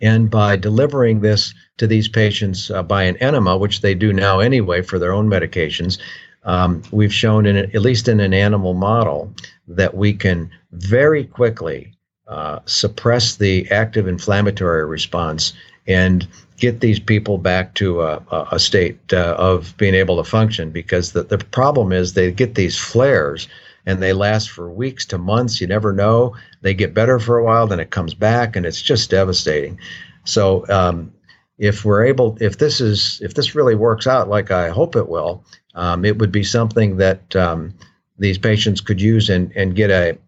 And 0.00 0.30
by 0.30 0.56
delivering 0.56 1.20
this 1.20 1.54
to 1.78 1.86
these 1.86 2.08
patients 2.08 2.70
uh, 2.70 2.82
by 2.82 3.02
an 3.04 3.16
enema, 3.16 3.56
which 3.56 3.80
they 3.80 3.94
do 3.94 4.12
now 4.12 4.38
anyway 4.40 4.82
for 4.82 4.98
their 4.98 5.12
own 5.12 5.28
medications, 5.28 5.98
um, 6.44 6.82
we've 6.92 7.12
shown 7.12 7.46
in 7.46 7.56
at 7.56 7.74
least 7.74 8.08
in 8.08 8.20
an 8.20 8.32
animal 8.32 8.74
model 8.74 9.32
that 9.66 9.96
we 9.96 10.12
can 10.12 10.50
very 10.72 11.24
quickly 11.24 11.92
uh, 12.28 12.60
suppress 12.66 13.36
the 13.36 13.68
active 13.70 14.06
inflammatory 14.06 14.84
response 14.84 15.52
and 15.86 16.28
get 16.58 16.80
these 16.80 17.00
people 17.00 17.38
back 17.38 17.74
to 17.74 18.02
a, 18.02 18.22
a 18.52 18.58
state 18.58 18.98
uh, 19.12 19.34
of 19.38 19.74
being 19.76 19.94
able 19.94 20.22
to 20.22 20.28
function. 20.28 20.70
Because 20.70 21.12
the, 21.12 21.22
the 21.22 21.38
problem 21.38 21.92
is 21.92 22.12
they 22.12 22.30
get 22.30 22.54
these 22.54 22.78
flares 22.78 23.48
and 23.86 24.02
they 24.02 24.12
last 24.12 24.50
for 24.50 24.68
weeks 24.68 25.06
to 25.06 25.18
months. 25.18 25.60
You 25.60 25.66
never 25.66 25.92
know. 25.92 26.36
They 26.60 26.74
get 26.74 26.92
better 26.92 27.18
for 27.18 27.38
a 27.38 27.44
while 27.44 27.66
then 27.66 27.80
it 27.80 27.90
comes 27.90 28.12
back 28.12 28.56
and 28.56 28.66
it's 28.66 28.82
just 28.82 29.10
devastating. 29.10 29.78
So 30.24 30.68
um, 30.68 31.12
if 31.58 31.84
we're 31.84 32.04
able 32.04 32.36
if 32.40 32.58
this 32.58 32.80
is 32.80 33.20
if 33.22 33.34
this 33.34 33.54
really 33.54 33.74
works 33.74 34.06
out 34.06 34.28
like 34.28 34.50
i 34.50 34.68
hope 34.68 34.96
it 34.96 35.08
will 35.08 35.44
um, 35.74 36.04
it 36.04 36.18
would 36.18 36.32
be 36.32 36.42
something 36.42 36.96
that 36.96 37.36
um, 37.36 37.72
these 38.18 38.38
patients 38.38 38.80
could 38.80 39.00
use 39.00 39.28
and, 39.28 39.52
and 39.54 39.76
get 39.76 39.90
a 39.90 40.18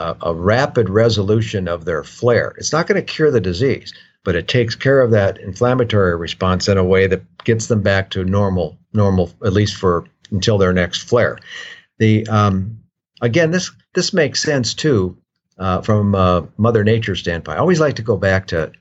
a, 0.00 0.34
rapid 0.34 0.88
resolution 0.88 1.68
of 1.68 1.84
their 1.84 2.04
flare. 2.04 2.54
It's 2.58 2.72
not 2.72 2.86
going 2.86 3.00
to 3.00 3.12
cure 3.12 3.30
the 3.30 3.40
disease, 3.40 3.92
but 4.24 4.34
it 4.34 4.48
takes 4.48 4.74
care 4.74 5.00
of 5.00 5.10
that 5.10 5.38
inflammatory 5.38 6.16
response 6.16 6.68
in 6.68 6.78
a 6.78 6.84
way 6.84 7.06
that 7.06 7.22
gets 7.44 7.66
them 7.66 7.82
back 7.82 8.10
to 8.10 8.24
normal, 8.24 8.78
normal 8.92 9.32
at 9.44 9.52
least 9.52 9.76
for 9.76 10.04
until 10.30 10.58
their 10.58 10.72
next 10.72 11.02
flare. 11.02 11.38
The 11.98 12.26
um, 12.28 12.80
again, 13.20 13.50
this 13.50 13.70
this 13.94 14.12
makes 14.12 14.42
sense 14.42 14.74
too 14.74 15.18
uh, 15.58 15.82
from 15.82 16.10
Mother 16.56 16.84
Nature 16.84 17.16
standpoint. 17.16 17.58
I 17.58 17.60
always 17.60 17.80
like 17.80 17.96
to 17.96 18.02
go 18.02 18.16
back 18.16 18.46
to 18.48 18.72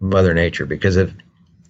Mother 0.00 0.34
Nature 0.34 0.66
because 0.66 0.96
if 0.96 1.12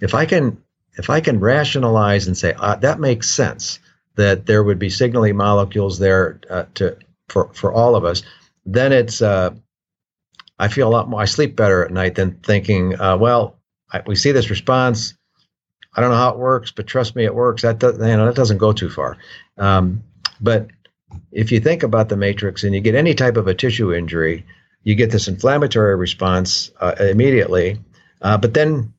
if 0.00 0.14
I 0.14 0.26
can 0.26 0.62
if 0.98 1.10
I 1.10 1.20
can 1.20 1.40
rationalize 1.40 2.26
and 2.26 2.36
say 2.36 2.54
uh, 2.58 2.76
that 2.76 3.00
makes 3.00 3.28
sense 3.28 3.78
that 4.16 4.46
there 4.46 4.64
would 4.64 4.78
be 4.78 4.90
signaling 4.90 5.36
molecules 5.36 5.98
there 5.98 6.40
uh, 6.50 6.64
to 6.74 6.96
for 7.28 7.50
for 7.52 7.72
all 7.72 7.94
of 7.96 8.04
us, 8.04 8.22
then 8.66 8.92
it's 8.92 9.22
uh, 9.22 9.54
I 10.58 10.68
feel 10.68 10.88
a 10.88 10.90
lot 10.90 11.08
more. 11.08 11.20
I 11.20 11.26
sleep 11.26 11.56
better 11.56 11.84
at 11.84 11.92
night 11.92 12.16
than 12.16 12.32
thinking, 12.42 12.98
uh, 13.00 13.16
well, 13.16 13.58
I, 13.92 14.02
we 14.06 14.16
see 14.16 14.32
this 14.32 14.50
response. 14.50 15.14
I 15.94 16.00
don't 16.00 16.10
know 16.10 16.16
how 16.16 16.30
it 16.30 16.38
works, 16.38 16.72
but 16.72 16.86
trust 16.86 17.16
me, 17.16 17.24
it 17.24 17.34
works. 17.34 17.62
That 17.62 17.78
does, 17.78 17.96
you 17.98 18.04
know, 18.04 18.26
that 18.26 18.34
doesn't 18.34 18.58
go 18.58 18.72
too 18.72 18.90
far. 18.90 19.16
Um, 19.56 20.02
but 20.40 20.68
if 21.32 21.52
you 21.52 21.60
think 21.60 21.82
about 21.82 22.08
the 22.08 22.16
matrix 22.16 22.64
and 22.64 22.74
you 22.74 22.80
get 22.80 22.94
any 22.94 23.14
type 23.14 23.36
of 23.36 23.46
a 23.46 23.54
tissue 23.54 23.94
injury, 23.94 24.44
you 24.82 24.94
get 24.94 25.10
this 25.10 25.28
inflammatory 25.28 25.96
response 25.96 26.70
uh, 26.80 26.94
immediately, 26.98 27.78
uh, 28.22 28.36
but 28.36 28.54
then 28.54 28.92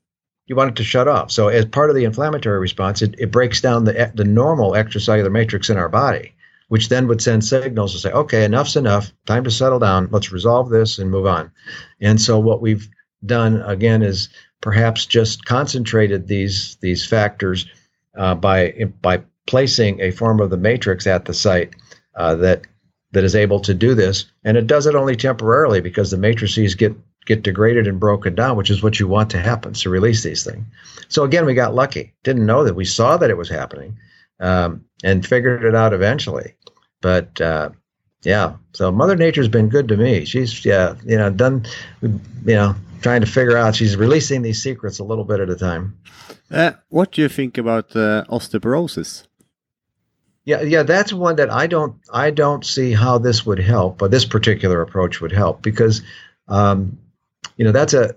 you 0.47 0.55
want 0.55 0.71
it 0.71 0.75
to 0.77 0.83
shut 0.83 1.07
off. 1.07 1.31
So 1.31 1.49
as 1.49 1.65
part 1.65 1.89
of 1.89 1.95
the 1.95 2.05
inflammatory 2.05 2.59
response, 2.59 3.01
it, 3.01 3.15
it 3.19 3.31
breaks 3.31 3.61
down 3.61 3.83
the 3.83 4.11
the 4.15 4.23
normal 4.23 4.71
extracellular 4.71 5.31
matrix 5.31 5.69
in 5.69 5.77
our 5.77 5.89
body 5.89 6.33
which 6.67 6.89
then 6.89 7.07
would 7.07 7.21
send 7.21 7.43
signals 7.43 7.93
to 7.93 7.99
say, 7.99 8.11
okay, 8.11 8.43
enough's 8.43 8.75
enough, 8.75 9.13
time 9.25 9.43
to 9.43 9.51
settle 9.51 9.79
down, 9.79 10.09
let's 10.11 10.31
resolve 10.31 10.69
this 10.69 10.99
and 10.99 11.09
move 11.09 11.25
on. 11.25 11.51
And 12.01 12.19
so 12.21 12.39
what 12.39 12.61
we've 12.61 12.89
done 13.25 13.61
again 13.61 14.03
is 14.03 14.29
perhaps 14.61 15.05
just 15.05 15.45
concentrated 15.45 16.27
these 16.27 16.77
these 16.81 17.05
factors 17.05 17.65
uh, 18.17 18.35
by 18.35 18.71
by 19.01 19.21
placing 19.45 20.01
a 20.01 20.11
form 20.11 20.39
of 20.39 20.49
the 20.49 20.57
matrix 20.57 21.07
at 21.07 21.25
the 21.25 21.33
site 21.33 21.75
uh, 22.15 22.35
that 22.35 22.65
that 23.11 23.23
is 23.23 23.35
able 23.35 23.59
to 23.61 23.73
do 23.73 23.95
this, 23.95 24.25
and 24.43 24.57
it 24.57 24.67
does 24.67 24.85
it 24.85 24.95
only 24.95 25.15
temporarily 25.15 25.81
because 25.81 26.11
the 26.11 26.17
matrices 26.17 26.75
get 26.75 26.93
get 27.25 27.43
degraded 27.43 27.87
and 27.87 27.99
broken 27.99 28.35
down, 28.35 28.57
which 28.57 28.69
is 28.69 28.81
what 28.81 28.99
you 28.99 29.07
want 29.07 29.29
to 29.29 29.39
happen 29.39 29.73
to 29.73 29.89
release 29.89 30.23
these 30.23 30.43
things. 30.43 30.65
So 31.07 31.23
again, 31.23 31.45
we 31.45 31.53
got 31.53 31.75
lucky. 31.75 32.13
Didn't 32.23 32.45
know 32.45 32.63
that 32.63 32.75
we 32.75 32.85
saw 32.85 33.17
that 33.17 33.29
it 33.29 33.37
was 33.37 33.49
happening, 33.49 33.97
um, 34.39 34.85
and 35.03 35.25
figured 35.25 35.63
it 35.63 35.75
out 35.75 35.93
eventually. 35.93 36.55
But 37.01 37.39
uh, 37.39 37.69
yeah, 38.23 38.55
so 38.73 38.91
Mother 38.91 39.15
Nature's 39.15 39.47
been 39.47 39.69
good 39.69 39.87
to 39.89 39.97
me. 39.97 40.25
She's 40.25 40.65
yeah, 40.65 40.95
you 41.05 41.17
know, 41.17 41.29
done, 41.29 41.65
you 42.01 42.19
know, 42.45 42.75
trying 43.01 43.21
to 43.21 43.27
figure 43.27 43.57
out. 43.57 43.75
She's 43.75 43.95
releasing 43.95 44.41
these 44.41 44.61
secrets 44.61 44.99
a 44.99 45.03
little 45.03 45.23
bit 45.23 45.39
at 45.39 45.49
a 45.49 45.55
time. 45.55 45.97
Uh, 46.49 46.71
what 46.89 47.11
do 47.11 47.21
you 47.21 47.29
think 47.29 47.57
about 47.57 47.95
uh, 47.95 48.25
osteoporosis? 48.29 49.27
Yeah, 50.45 50.61
yeah, 50.61 50.83
that's 50.83 51.11
one 51.11 51.35
that 51.35 51.51
I 51.51 51.67
don't 51.67 51.95
I 52.11 52.31
don't 52.31 52.65
see 52.65 52.93
how 52.93 53.17
this 53.17 53.45
would 53.45 53.59
help, 53.59 53.97
but 53.97 54.11
this 54.11 54.23
particular 54.23 54.81
approach 54.81 55.19
would 55.19 55.33
help 55.33 55.61
because 55.61 56.01
um, 56.47 56.97
you 57.57 57.65
know 57.65 57.73
that's 57.73 57.93
a 57.93 58.15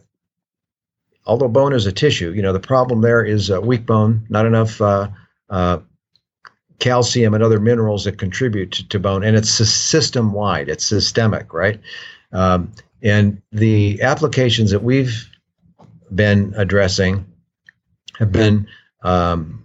although 1.27 1.49
bone 1.49 1.73
is 1.73 1.87
a 1.87 1.93
tissue, 1.93 2.33
you 2.33 2.41
know 2.41 2.53
the 2.53 2.61
problem 2.61 3.01
there 3.01 3.25
is 3.25 3.51
uh, 3.51 3.61
weak 3.61 3.85
bone, 3.85 4.27
not 4.29 4.47
enough 4.47 4.81
uh, 4.81 5.09
uh, 5.49 5.79
calcium 6.81 7.35
and 7.35 7.43
other 7.43 7.61
minerals 7.61 8.05
that 8.05 8.19
contribute 8.19 8.73
to, 8.73 8.89
to 8.89 8.99
bone, 8.99 9.23
and 9.23 9.37
it's 9.37 9.51
system 9.51 10.33
wide, 10.33 10.69
it's 10.69 10.85
systemic, 10.85 11.53
right? 11.53 11.81
Um, 12.33 12.73
and 13.03 13.41
the 13.53 14.03
applications 14.03 14.71
that 14.71 14.83
we've 14.83 15.29
been 16.15 16.53
addressing 16.57 17.25
have 18.19 18.33
been 18.33 18.67
um, 19.03 19.65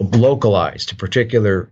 localized 0.00 0.88
to 0.88 0.96
particular 0.96 1.70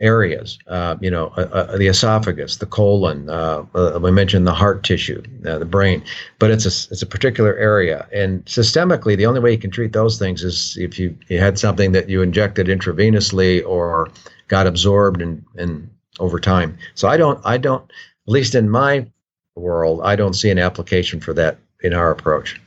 areas. 0.00 0.58
Uh, 0.66 0.96
you 1.00 1.10
know, 1.10 1.32
uh, 1.36 1.48
uh, 1.52 1.78
the 1.78 1.86
esophagus, 1.86 2.56
the 2.56 2.66
colon. 2.66 3.28
Uh, 3.28 3.64
uh, 3.74 3.98
we 4.02 4.10
mentioned 4.10 4.46
the 4.46 4.54
heart 4.54 4.82
tissue, 4.84 5.22
uh, 5.46 5.58
the 5.58 5.64
brain, 5.64 6.02
but 6.38 6.50
it's 6.50 6.64
a 6.64 6.92
it's 6.92 7.02
a 7.02 7.06
particular 7.06 7.56
area. 7.56 8.06
And 8.12 8.44
systemically, 8.44 9.16
the 9.16 9.26
only 9.26 9.40
way 9.40 9.52
you 9.52 9.58
can 9.58 9.70
treat 9.70 9.92
those 9.92 10.18
things 10.18 10.42
is 10.42 10.76
if 10.78 10.98
you, 10.98 11.16
you 11.28 11.38
had 11.38 11.58
something 11.58 11.92
that 11.92 12.08
you 12.08 12.22
injected 12.22 12.66
intravenously 12.66 13.66
or 13.66 14.10
got 14.48 14.66
absorbed 14.66 15.22
and 15.22 15.44
and 15.56 15.88
over 16.20 16.38
time. 16.38 16.76
So 16.94 17.08
I 17.08 17.16
don't 17.16 17.40
I 17.44 17.58
don't 17.58 17.82
at 17.82 18.32
least 18.32 18.54
in 18.54 18.68
my 18.68 19.06
world 19.54 20.00
I 20.04 20.16
don't 20.16 20.34
see 20.34 20.50
an 20.50 20.58
application 20.58 21.20
for 21.20 21.32
that 21.34 21.58
in 21.82 21.94
our 21.94 22.10
approach. 22.10 22.60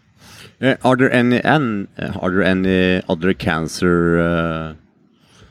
are 0.62 0.96
there 0.96 1.12
any 1.12 1.42
and 1.44 1.88
are 2.00 2.32
there 2.32 2.44
any 2.44 3.04
other 3.08 3.34
cancer? 3.34 4.76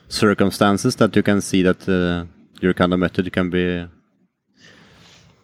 Circumstances 0.09 0.95
that 0.97 1.15
you 1.15 1.23
can 1.23 1.39
see 1.41 1.61
that 1.63 1.87
uh, 1.87 2.25
your 2.59 2.73
kind 2.73 2.93
of 2.93 2.99
method 2.99 3.31
can 3.31 3.49
be 3.49 3.87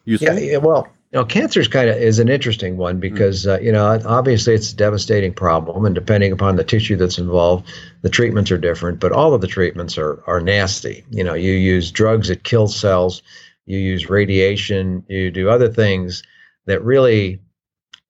useful? 0.03 0.33
Yeah, 0.33 0.39
yeah 0.39 0.57
well, 0.57 0.87
you 1.11 1.19
know, 1.19 1.25
cancer 1.25 1.61
is 1.61 1.67
kind 1.67 1.89
of 1.89 1.95
is 1.95 2.19
an 2.19 2.27
interesting 2.27 2.75
one 2.75 2.99
because 2.99 3.47
uh, 3.47 3.59
you 3.61 3.71
know 3.71 4.01
obviously 4.05 4.53
it's 4.53 4.73
a 4.73 4.75
devastating 4.75 5.33
problem, 5.33 5.85
and 5.85 5.95
depending 5.95 6.31
upon 6.31 6.57
the 6.57 6.63
tissue 6.63 6.97
that's 6.97 7.17
involved, 7.17 7.71
the 8.01 8.09
treatments 8.09 8.51
are 8.51 8.57
different. 8.57 8.99
But 8.99 9.13
all 9.13 9.33
of 9.33 9.41
the 9.41 9.47
treatments 9.47 9.97
are 9.97 10.21
are 10.27 10.41
nasty. 10.41 11.05
You 11.11 11.23
know, 11.23 11.33
you 11.33 11.53
use 11.53 11.91
drugs 11.91 12.27
that 12.27 12.43
kill 12.43 12.67
cells, 12.67 13.21
you 13.65 13.77
use 13.77 14.09
radiation, 14.09 15.05
you 15.07 15.31
do 15.31 15.49
other 15.49 15.69
things 15.69 16.21
that 16.65 16.83
really 16.83 17.39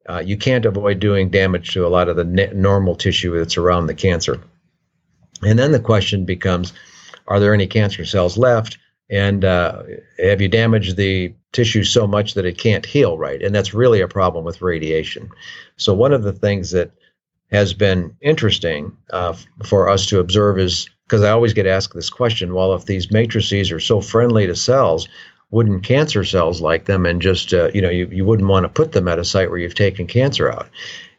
uh, 0.10 0.24
you 0.26 0.38
can't 0.38 0.66
avoid 0.66 1.00
doing 1.00 1.30
damage 1.30 1.74
to 1.74 1.86
a 1.86 1.90
lot 1.90 2.10
of 2.10 2.16
the 2.16 2.24
normal 2.56 2.96
tissue 2.96 3.38
that's 3.38 3.58
around 3.58 3.88
the 3.88 3.94
cancer. 3.94 4.40
And 5.46 5.60
then 5.60 5.72
the 5.72 5.80
question 5.80 6.26
becomes 6.26 6.74
are 7.28 7.40
there 7.40 7.54
any 7.54 7.68
cancer 7.68 8.06
cells 8.06 8.38
left? 8.38 8.78
And 9.10 9.46
uh, 9.46 9.84
have 10.20 10.42
you 10.42 10.48
damaged 10.48 10.98
the 10.98 11.34
tissue 11.52 11.84
so 11.84 12.08
much 12.08 12.34
that 12.34 12.46
it 12.46 12.58
can't 12.58 12.86
heal 12.86 13.18
right? 13.18 13.42
And 13.42 13.54
that's 13.54 13.74
really 13.74 14.02
a 14.02 14.08
problem 14.08 14.46
with 14.46 14.62
radiation. 14.62 15.30
So, 15.78 15.94
one 15.94 16.14
of 16.14 16.24
the 16.24 16.34
things 16.34 16.72
that 16.72 16.92
has 17.52 17.74
been 17.74 18.16
interesting 18.22 18.98
uh, 19.12 19.36
for 19.64 19.88
us 19.90 20.08
to 20.08 20.20
observe 20.20 20.58
is 20.58 20.90
because 21.08 21.22
I 21.22 21.30
always 21.30 21.54
get 21.54 21.68
asked 21.68 21.94
this 21.94 22.10
question 22.10 22.54
well, 22.54 22.74
if 22.74 22.86
these 22.86 23.12
matrices 23.12 23.72
are 23.72 23.80
so 23.80 24.02
friendly 24.02 24.48
to 24.48 24.56
cells, 24.56 25.08
wouldn't 25.52 25.84
cancer 25.84 26.24
cells 26.24 26.62
like 26.62 26.86
them 26.86 27.06
and 27.06 27.22
just, 27.22 27.54
uh, 27.54 27.70
you 27.74 27.82
know, 27.82 27.90
you, 27.90 28.08
you 28.12 28.26
wouldn't 28.26 28.50
want 28.50 28.64
to 28.64 28.70
put 28.70 28.94
them 28.94 29.08
at 29.08 29.20
a 29.20 29.24
site 29.24 29.50
where 29.50 29.60
you've 29.60 29.76
taken 29.76 30.08
cancer 30.08 30.52
out? 30.52 30.68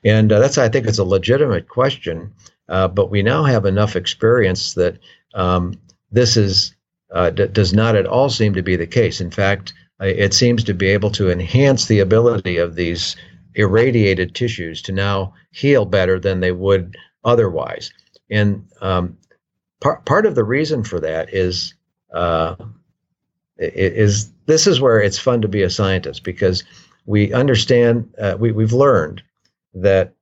And 0.05 0.33
uh, 0.33 0.41
that's, 0.41 0.59
I 0.59 0.69
think, 0.69 0.87
it's 0.87 0.99
a 0.99 1.05
legitimate 1.05 1.69
question. 1.69 2.33
Uh, 2.69 2.89
but 2.89 3.11
we 3.11 3.23
now 3.23 3.45
have 3.45 3.65
enough 3.65 3.97
experience 3.97 4.75
that 4.75 4.99
um, 5.35 5.75
this 6.11 6.37
is 6.37 6.75
uh, 7.13 7.31
d- 7.31 7.47
does 7.49 7.73
not 7.73 7.95
at 7.95 8.07
all 8.07 8.29
seem 8.29 8.55
to 8.55 8.63
be 8.63 8.77
the 8.77 8.87
case. 8.87 9.21
In 9.21 9.31
fact, 9.31 9.73
it 10.01 10.35
seems 10.35 10.65
to 10.65 10.75
be 10.75 10.89
able 10.89 11.11
to 11.13 11.31
enhance 11.31 11.87
the 11.87 12.01
ability 12.01 12.59
of 12.59 12.75
these 12.75 13.17
irradiated 13.55 14.35
tissues 14.35 14.83
to 14.83 14.93
now 14.93 15.33
heal 15.51 15.85
better 15.85 16.19
than 16.19 16.41
they 16.41 16.53
would 16.53 16.97
otherwise. 17.25 17.93
And 18.31 18.67
um, 18.81 19.17
part 19.81 20.05
part 20.05 20.27
of 20.27 20.35
the 20.35 20.45
reason 20.45 20.85
for 20.85 21.01
that 21.01 21.33
is 21.33 21.75
uh, 22.13 22.57
is 23.59 24.31
this 24.47 24.67
is 24.67 24.81
where 24.81 25.01
it's 25.01 25.19
fun 25.19 25.43
to 25.43 25.49
be 25.49 25.63
a 25.63 25.71
scientist 25.71 26.25
because 26.25 26.65
we 27.07 27.33
understand 27.33 28.13
uh, 28.19 28.37
we 28.39 28.53
we've 28.53 28.73
learned 28.73 29.23
that 29.75 30.15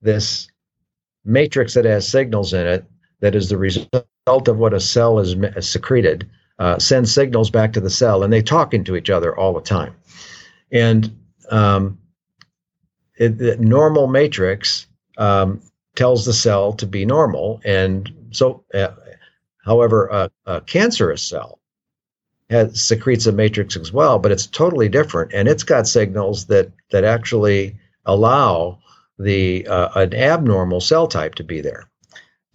this 0.00 0.48
matrix 1.24 1.74
that 1.74 1.84
has 1.84 2.06
signals 2.06 2.52
in 2.52 2.66
it 2.66 2.84
that 3.20 3.34
is 3.34 3.48
the 3.48 3.56
result 3.56 4.48
of 4.48 4.58
what 4.58 4.74
a 4.74 4.80
cell 4.80 5.18
is 5.18 5.36
secreted 5.60 6.28
uh, 6.58 6.78
sends 6.78 7.12
signals 7.12 7.50
back 7.50 7.72
to 7.72 7.80
the 7.80 7.90
cell 7.90 8.22
and 8.22 8.32
they 8.32 8.42
talk 8.42 8.74
into 8.74 8.96
each 8.96 9.10
other 9.10 9.36
all 9.36 9.52
the 9.52 9.60
time. 9.60 9.94
And 10.70 11.16
um, 11.50 11.98
it, 13.16 13.38
the 13.38 13.56
normal 13.56 14.06
matrix 14.06 14.86
um, 15.18 15.60
tells 15.96 16.24
the 16.24 16.32
cell 16.32 16.72
to 16.74 16.86
be 16.86 17.04
normal 17.04 17.60
and 17.64 18.12
so 18.32 18.64
uh, 18.74 18.88
however 19.64 20.08
a, 20.08 20.30
a 20.46 20.60
cancerous 20.62 21.22
cell 21.22 21.60
has, 22.50 22.80
secretes 22.80 23.26
a 23.26 23.32
matrix 23.32 23.76
as 23.76 23.92
well 23.92 24.18
but 24.18 24.32
it's 24.32 24.46
totally 24.46 24.88
different 24.88 25.32
and 25.32 25.46
it's 25.46 25.62
got 25.62 25.86
signals 25.86 26.46
that 26.46 26.72
that 26.90 27.04
actually 27.04 27.76
allow 28.04 28.80
the 29.18 29.66
uh, 29.66 29.88
an 30.00 30.14
abnormal 30.14 30.80
cell 30.80 31.06
type 31.06 31.34
to 31.36 31.44
be 31.44 31.60
there. 31.60 31.88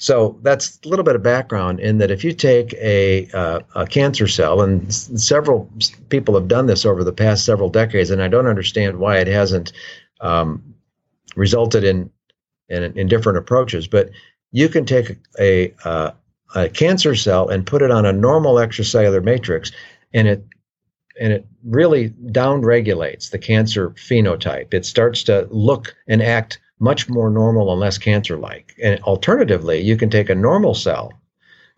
So 0.01 0.39
that's 0.43 0.79
a 0.85 0.87
little 0.87 1.03
bit 1.03 1.17
of 1.17 1.23
background 1.23 1.81
in 1.81 1.97
that 1.97 2.09
if 2.09 2.23
you 2.23 2.31
take 2.31 2.73
a, 2.75 3.27
uh, 3.33 3.59
a 3.75 3.85
cancer 3.85 4.29
cell, 4.29 4.61
and 4.61 4.87
s- 4.87 5.11
several 5.15 5.69
people 6.07 6.35
have 6.35 6.47
done 6.47 6.67
this 6.67 6.85
over 6.85 7.03
the 7.03 7.11
past 7.11 7.43
several 7.43 7.69
decades, 7.69 8.09
and 8.09 8.21
I 8.21 8.29
don't 8.29 8.47
understand 8.47 8.97
why 8.97 9.17
it 9.17 9.27
hasn't 9.27 9.73
um, 10.21 10.73
resulted 11.35 11.83
in, 11.83 12.09
in, 12.69 12.97
in 12.97 13.07
different 13.07 13.39
approaches. 13.39 13.87
But 13.87 14.09
you 14.53 14.69
can 14.69 14.85
take 14.85 15.17
a, 15.37 15.73
a, 15.83 16.13
a 16.55 16.69
cancer 16.69 17.13
cell 17.13 17.49
and 17.49 17.65
put 17.67 17.81
it 17.81 17.91
on 17.91 18.05
a 18.05 18.13
normal 18.13 18.55
extracellular 18.55 19.21
matrix, 19.21 19.73
and 20.13 20.29
it 20.29 20.45
and 21.19 21.33
it 21.33 21.45
really 21.63 22.09
downregulates 22.27 23.29
the 23.29 23.37
cancer 23.37 23.91
phenotype. 23.91 24.73
It 24.73 24.85
starts 24.85 25.23
to 25.23 25.47
look 25.51 25.95
and 26.07 26.23
act 26.23 26.59
much 26.79 27.09
more 27.09 27.29
normal 27.29 27.71
and 27.71 27.81
less 27.81 27.97
cancer 27.97 28.37
like. 28.37 28.73
And 28.81 29.01
alternatively, 29.03 29.81
you 29.81 29.97
can 29.97 30.09
take 30.09 30.29
a 30.29 30.35
normal 30.35 30.73
cell 30.73 31.11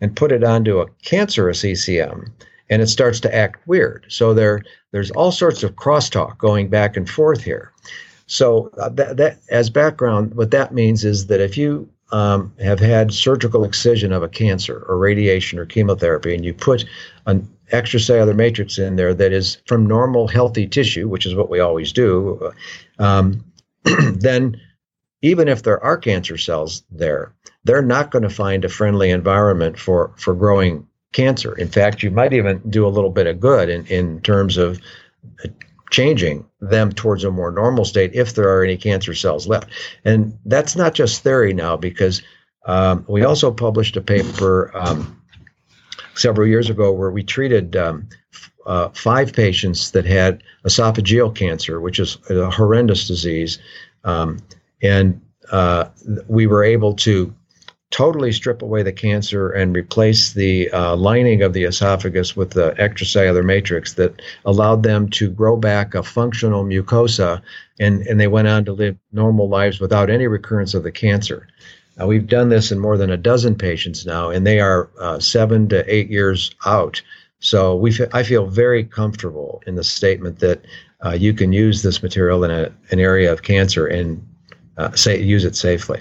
and 0.00 0.14
put 0.14 0.32
it 0.32 0.44
onto 0.44 0.80
a 0.80 0.88
cancerous 1.02 1.62
ECM 1.62 2.30
and 2.70 2.80
it 2.80 2.88
starts 2.88 3.20
to 3.20 3.34
act 3.34 3.66
weird. 3.66 4.06
So 4.08 4.32
there 4.32 4.62
there's 4.92 5.10
all 5.10 5.30
sorts 5.30 5.62
of 5.62 5.76
crosstalk 5.76 6.38
going 6.38 6.68
back 6.68 6.96
and 6.96 7.08
forth 7.08 7.42
here. 7.42 7.70
So 8.26 8.70
uh, 8.78 8.88
that, 8.90 9.18
that 9.18 9.40
as 9.50 9.68
background, 9.68 10.34
what 10.34 10.52
that 10.52 10.72
means 10.72 11.04
is 11.04 11.26
that 11.26 11.40
if 11.40 11.58
you 11.58 11.86
um, 12.12 12.50
have 12.60 12.80
had 12.80 13.12
surgical 13.12 13.64
excision 13.64 14.12
of 14.12 14.22
a 14.22 14.28
cancer 14.28 14.84
or 14.88 14.96
radiation 14.96 15.58
or 15.58 15.66
chemotherapy, 15.66 16.34
and 16.34 16.44
you 16.44 16.54
put 16.54 16.84
an 17.26 17.46
extracellular 17.72 18.36
matrix 18.36 18.78
in 18.78 18.96
there 18.96 19.14
that 19.14 19.32
is 19.32 19.58
from 19.66 19.86
normal 19.86 20.28
healthy 20.28 20.66
tissue, 20.66 21.08
which 21.08 21.26
is 21.26 21.34
what 21.34 21.50
we 21.50 21.60
always 21.60 21.92
do, 21.92 22.52
um, 22.98 23.44
then 24.12 24.60
even 25.22 25.48
if 25.48 25.62
there 25.62 25.82
are 25.82 25.96
cancer 25.96 26.36
cells 26.36 26.82
there, 26.90 27.32
they're 27.64 27.82
not 27.82 28.10
going 28.10 28.22
to 28.22 28.30
find 28.30 28.64
a 28.64 28.68
friendly 28.68 29.10
environment 29.10 29.78
for, 29.78 30.12
for 30.16 30.34
growing 30.34 30.86
cancer. 31.12 31.54
In 31.54 31.68
fact, 31.68 32.02
you 32.02 32.10
might 32.10 32.32
even 32.32 32.60
do 32.68 32.86
a 32.86 32.90
little 32.90 33.10
bit 33.10 33.26
of 33.26 33.40
good 33.40 33.68
in, 33.68 33.86
in 33.86 34.20
terms 34.20 34.56
of 34.56 34.80
changing 35.90 36.44
them 36.60 36.90
towards 36.90 37.22
a 37.22 37.30
more 37.30 37.52
normal 37.52 37.84
state 37.84 38.10
if 38.14 38.34
there 38.34 38.48
are 38.48 38.64
any 38.64 38.76
cancer 38.76 39.14
cells 39.14 39.46
left. 39.46 39.68
And 40.04 40.36
that's 40.46 40.74
not 40.74 40.94
just 40.94 41.22
theory 41.22 41.52
now, 41.52 41.76
because 41.76 42.22
um, 42.66 43.04
we 43.08 43.24
also 43.24 43.52
published 43.52 43.96
a 43.96 44.00
paper 44.00 44.70
um, 44.74 45.21
several 46.14 46.46
years 46.46 46.70
ago 46.70 46.92
where 46.92 47.10
we 47.10 47.22
treated 47.22 47.76
um, 47.76 48.08
uh, 48.66 48.88
five 48.90 49.32
patients 49.32 49.90
that 49.92 50.04
had 50.04 50.42
esophageal 50.64 51.34
cancer, 51.34 51.80
which 51.80 51.98
is 51.98 52.18
a 52.30 52.50
horrendous 52.50 53.06
disease. 53.06 53.58
Um, 54.04 54.38
and 54.82 55.20
uh, 55.50 55.86
we 56.28 56.46
were 56.46 56.64
able 56.64 56.94
to 56.94 57.34
totally 57.90 58.32
strip 58.32 58.62
away 58.62 58.82
the 58.82 58.92
cancer 58.92 59.50
and 59.50 59.76
replace 59.76 60.32
the 60.32 60.70
uh, 60.70 60.96
lining 60.96 61.42
of 61.42 61.52
the 61.52 61.64
esophagus 61.64 62.34
with 62.34 62.50
the 62.50 62.72
extracellular 62.72 63.44
matrix 63.44 63.92
that 63.94 64.22
allowed 64.46 64.82
them 64.82 65.08
to 65.10 65.28
grow 65.28 65.56
back 65.56 65.94
a 65.94 66.02
functional 66.02 66.64
mucosa, 66.64 67.40
and, 67.78 68.00
and 68.06 68.18
they 68.18 68.28
went 68.28 68.48
on 68.48 68.64
to 68.64 68.72
live 68.72 68.96
normal 69.12 69.48
lives 69.48 69.78
without 69.78 70.08
any 70.08 70.26
recurrence 70.26 70.72
of 70.72 70.82
the 70.82 70.90
cancer. 70.90 71.46
Uh, 72.00 72.06
we've 72.06 72.26
done 72.26 72.48
this 72.48 72.72
in 72.72 72.78
more 72.78 72.96
than 72.96 73.10
a 73.10 73.16
dozen 73.16 73.54
patients 73.54 74.06
now, 74.06 74.30
and 74.30 74.46
they 74.46 74.60
are 74.60 74.88
uh, 75.00 75.18
seven 75.18 75.68
to 75.68 75.84
eight 75.94 76.08
years 76.10 76.50
out. 76.64 77.02
So 77.40 77.74
we, 77.76 77.90
f- 77.92 78.08
I 78.14 78.22
feel 78.22 78.46
very 78.46 78.84
comfortable 78.84 79.62
in 79.66 79.74
the 79.74 79.84
statement 79.84 80.38
that 80.38 80.64
uh, 81.04 81.10
you 81.10 81.34
can 81.34 81.52
use 81.52 81.82
this 81.82 82.02
material 82.02 82.44
in 82.44 82.50
a, 82.50 82.72
an 82.90 82.98
area 83.00 83.32
of 83.32 83.42
cancer 83.42 83.86
and 83.86 84.26
uh, 84.78 84.92
say 84.92 85.20
use 85.20 85.44
it 85.44 85.54
safely. 85.56 86.00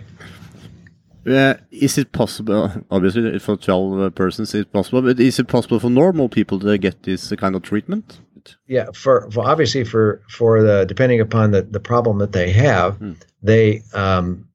Is 1.26 1.98
it 1.98 2.12
possible? 2.14 2.72
Obviously, 2.90 3.38
for 3.40 3.56
twelve 3.58 4.00
uh, 4.00 4.10
persons, 4.10 4.56
it's 4.56 4.70
possible. 4.72 5.02
But 5.04 5.20
is 5.20 5.38
it 5.40 5.48
possible 5.48 5.80
for 5.80 5.90
normal 5.90 6.30
people 6.30 6.58
to 6.60 6.78
get 6.80 7.04
this 7.04 7.32
kind 7.38 7.56
of 7.56 7.62
treatment? 7.62 8.20
Yeah, 8.68 8.88
for, 8.96 9.30
for 9.30 9.46
obviously 9.48 9.84
for 9.84 10.24
for 10.30 10.64
the 10.64 10.84
depending 10.86 11.22
upon 11.22 11.52
the 11.52 11.62
the 11.62 11.80
problem 11.80 12.18
that 12.20 12.32
they 12.32 12.52
have, 12.52 12.98
Hmm. 12.98 13.12
they 13.44 13.84
um, 13.94 14.48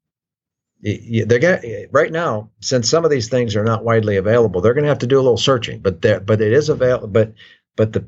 they're 1.25 1.39
gonna 1.39 1.61
right 1.91 2.11
now 2.11 2.49
since 2.61 2.89
some 2.89 3.03
of 3.03 3.11
these 3.11 3.29
things 3.29 3.55
are 3.55 3.63
not 3.63 3.83
widely 3.83 4.17
available, 4.17 4.61
they're 4.61 4.73
gonna 4.73 4.87
have 4.87 4.99
to 4.99 5.07
do 5.07 5.19
a 5.19 5.21
little 5.21 5.37
searching. 5.37 5.79
But 5.79 6.01
but 6.01 6.41
it 6.41 6.53
is 6.53 6.69
available. 6.69 7.07
But 7.07 7.33
but 7.75 7.93
the 7.93 8.07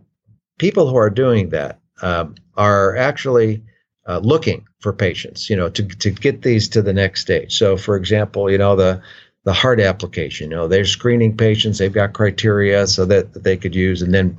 people 0.57 0.89
who 0.89 0.97
are 0.97 1.09
doing 1.09 1.49
that 1.49 1.79
um, 2.01 2.35
are 2.55 2.95
actually 2.95 3.63
uh, 4.07 4.19
looking 4.19 4.65
for 4.79 4.93
patients, 4.93 5.49
you 5.49 5.55
know, 5.55 5.69
to 5.69 5.83
to 5.83 6.11
get 6.11 6.41
these 6.41 6.69
to 6.69 6.81
the 6.81 6.93
next 6.93 7.21
stage. 7.21 7.57
So, 7.57 7.77
for 7.77 7.95
example, 7.95 8.49
you 8.49 8.57
know 8.57 8.75
the 8.75 9.01
the 9.45 9.53
heart 9.53 9.79
application, 9.79 10.51
you 10.51 10.55
know, 10.55 10.67
they're 10.67 10.85
screening 10.85 11.35
patients. 11.35 11.77
They've 11.77 11.93
got 11.93 12.13
criteria 12.13 12.85
so 12.87 13.05
that, 13.05 13.33
that 13.33 13.43
they 13.43 13.55
could 13.55 13.73
use, 13.73 14.01
and 14.01 14.13
then 14.13 14.37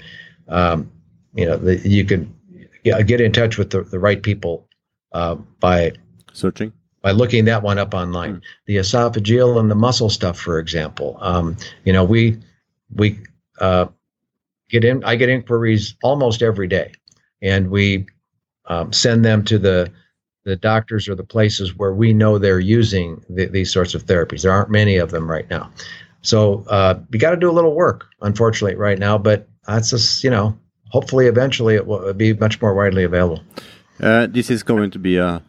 um, 0.49 0.91
you 1.35 1.47
know 1.47 1.57
the, 1.57 1.77
you 1.89 2.05
can 2.05 2.35
yeah, 2.85 3.03
get 3.03 3.21
in 3.21 3.33
touch 3.33 3.59
with 3.59 3.71
the, 3.71 3.83
the 3.83 3.99
right 3.99 4.23
people 4.23 4.69
uh, 5.13 5.35
by 5.35 5.93
Searching. 6.33 6.73
By 7.03 7.13
looking 7.13 7.45
that 7.47 7.63
one 7.63 7.79
up 7.79 7.95
online. 7.95 8.43
The 8.67 8.77
esophageal 8.77 9.59
and 9.59 9.71
the 9.71 9.75
muscle 9.75 10.11
stuff, 10.11 10.39
for 10.39 10.59
example. 10.59 11.17
Um, 11.21 11.57
you 11.85 11.93
know, 11.93 12.05
we 12.05 12.39
we 12.95 13.19
uh, 13.61 13.87
get 14.69 14.85
in. 14.85 15.03
I 15.05 15.17
get 15.17 15.29
inquiries 15.29 15.95
almost 16.03 16.43
every 16.43 16.69
day, 16.69 16.93
and 17.43 17.71
we 17.71 18.07
um, 18.67 18.93
send 18.93 19.25
them 19.25 19.45
to 19.47 19.59
the 19.59 19.91
the 20.45 20.57
doctors 20.57 21.09
or 21.09 21.15
the 21.15 21.25
places 21.25 21.77
where 21.77 21.93
we 21.93 22.13
know 22.13 22.39
they're 22.39 22.61
using 22.61 23.23
th- 23.35 23.51
these 23.51 23.73
sorts 23.73 23.95
of 23.95 24.07
therapies. 24.07 24.43
There 24.43 24.53
aren't 24.53 24.71
many 24.71 24.97
of 24.97 25.11
them 25.11 25.31
right 25.31 25.49
now, 25.51 25.71
so 26.23 26.65
uh, 26.69 26.99
we 27.11 27.19
got 27.19 27.31
to 27.31 27.37
do 27.37 27.51
a 27.51 27.53
little 27.53 27.75
work, 27.75 28.07
unfortunately, 28.23 28.77
right 28.77 28.99
now. 28.99 29.19
But 29.19 29.49
that's 29.67 29.91
just 29.91 30.25
you 30.25 30.31
know, 30.31 30.59
hopefully, 30.89 31.27
eventually, 31.27 31.75
it 31.75 31.87
will 31.87 32.13
be 32.13 32.35
much 32.35 32.61
more 32.61 32.75
widely 32.75 33.05
available. 33.05 33.43
Uh, 34.01 34.27
this 34.27 34.51
is 34.51 34.63
going 34.63 34.91
to 34.91 34.99
be 34.99 35.19
a 35.19 35.43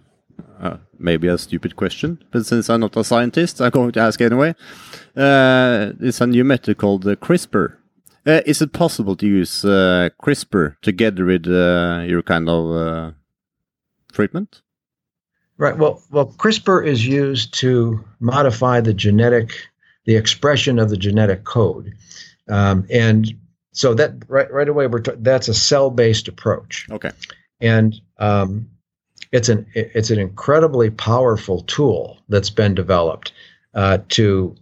uh, 0.62 0.78
maybe 1.00 1.28
a 1.28 1.38
stupid 1.38 1.76
question, 1.76 2.24
but 2.32 2.46
since 2.46 2.70
I'm 2.70 2.82
not 2.82 2.96
a 2.96 3.04
scientist, 3.04 3.62
I'm 3.62 3.72
going 3.72 3.92
to 3.94 4.00
ask 4.00 4.22
anyway. 4.22 4.54
Uh, 5.16 5.94
it's 6.00 6.22
a 6.22 6.28
new 6.28 6.44
method 6.44 6.78
called 6.78 7.06
uh, 7.08 7.16
CRISPR. 7.16 7.76
Uh, 8.26 8.42
is 8.46 8.62
it 8.62 8.72
possible 8.72 9.16
to 9.16 9.26
use 9.28 9.66
uh, 9.66 10.10
CRISPR 10.22 10.76
together 10.82 11.26
with 11.26 11.48
uh, 11.48 12.04
your 12.06 12.22
kind 12.22 12.48
of 12.48 12.72
uh, 12.72 13.12
treatment? 14.14 14.62
Right. 15.58 15.78
Well, 15.78 16.02
well, 16.12 16.28
CRISPR 16.38 16.86
is 16.86 17.08
used 17.08 17.54
to 17.56 18.04
modify 18.20 18.82
the 18.82 18.94
genetic, 18.94 19.54
the 20.06 20.16
expression 20.16 20.78
of 20.80 20.90
the 20.90 20.98
genetic 20.98 21.44
code, 21.44 21.94
um, 22.50 22.86
and 22.90 23.34
so 23.72 23.94
that 23.94 24.14
right 24.28 24.52
right 24.52 24.68
away 24.68 24.88
we're 24.88 25.02
that's 25.02 25.48
a 25.48 25.54
cell-based 25.54 26.28
approach, 26.28 26.88
Okay. 26.90 27.12
and 27.60 28.00
um, 28.18 28.68
it's 29.32 29.50
an 29.50 29.66
it's 29.74 30.10
an 30.10 30.20
incredibly 30.20 30.90
powerful 30.90 31.62
tool 31.62 32.20
that's 32.30 32.50
been 32.50 32.76
developed 32.76 33.32
uh, 33.74 34.00
to 34.10 34.56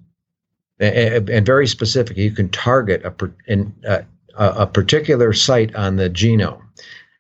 and, 0.80 1.46
very 1.46 1.68
specific. 1.68 2.18
You 2.18 2.32
can 2.32 2.50
target 2.50 3.04
a 3.04 3.14
in, 3.48 3.74
a 3.86 4.06
a 4.36 4.68
particular 4.68 5.34
site 5.34 5.76
on 5.76 5.98
the 5.98 6.10
genome, 6.10 6.62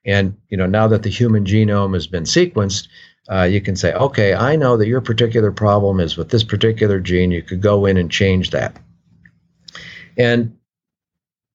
and 0.05 0.37
you 0.49 0.57
know 0.57 0.67
now 0.67 0.87
that 0.87 1.03
the 1.03 1.09
human 1.09 1.45
genome 1.45 1.93
has 1.93 2.07
been 2.07 2.23
sequenced 2.23 2.87
uh, 3.29 3.43
you 3.43 3.61
can 3.61 3.75
say, 3.75 3.93
okay, 3.93 4.33
I 4.33 4.55
know 4.55 4.75
that 4.75 4.87
your 4.87 5.01
particular 5.01 5.51
problem 5.51 5.99
is 5.99 6.17
with 6.17 6.29
this 6.29 6.43
particular 6.43 6.99
gene. 6.99 7.31
You 7.31 7.43
could 7.43 7.61
go 7.61 7.85
in 7.85 7.95
and 7.95 8.09
change 8.09 8.49
that. 8.49 8.75
And, 10.17 10.57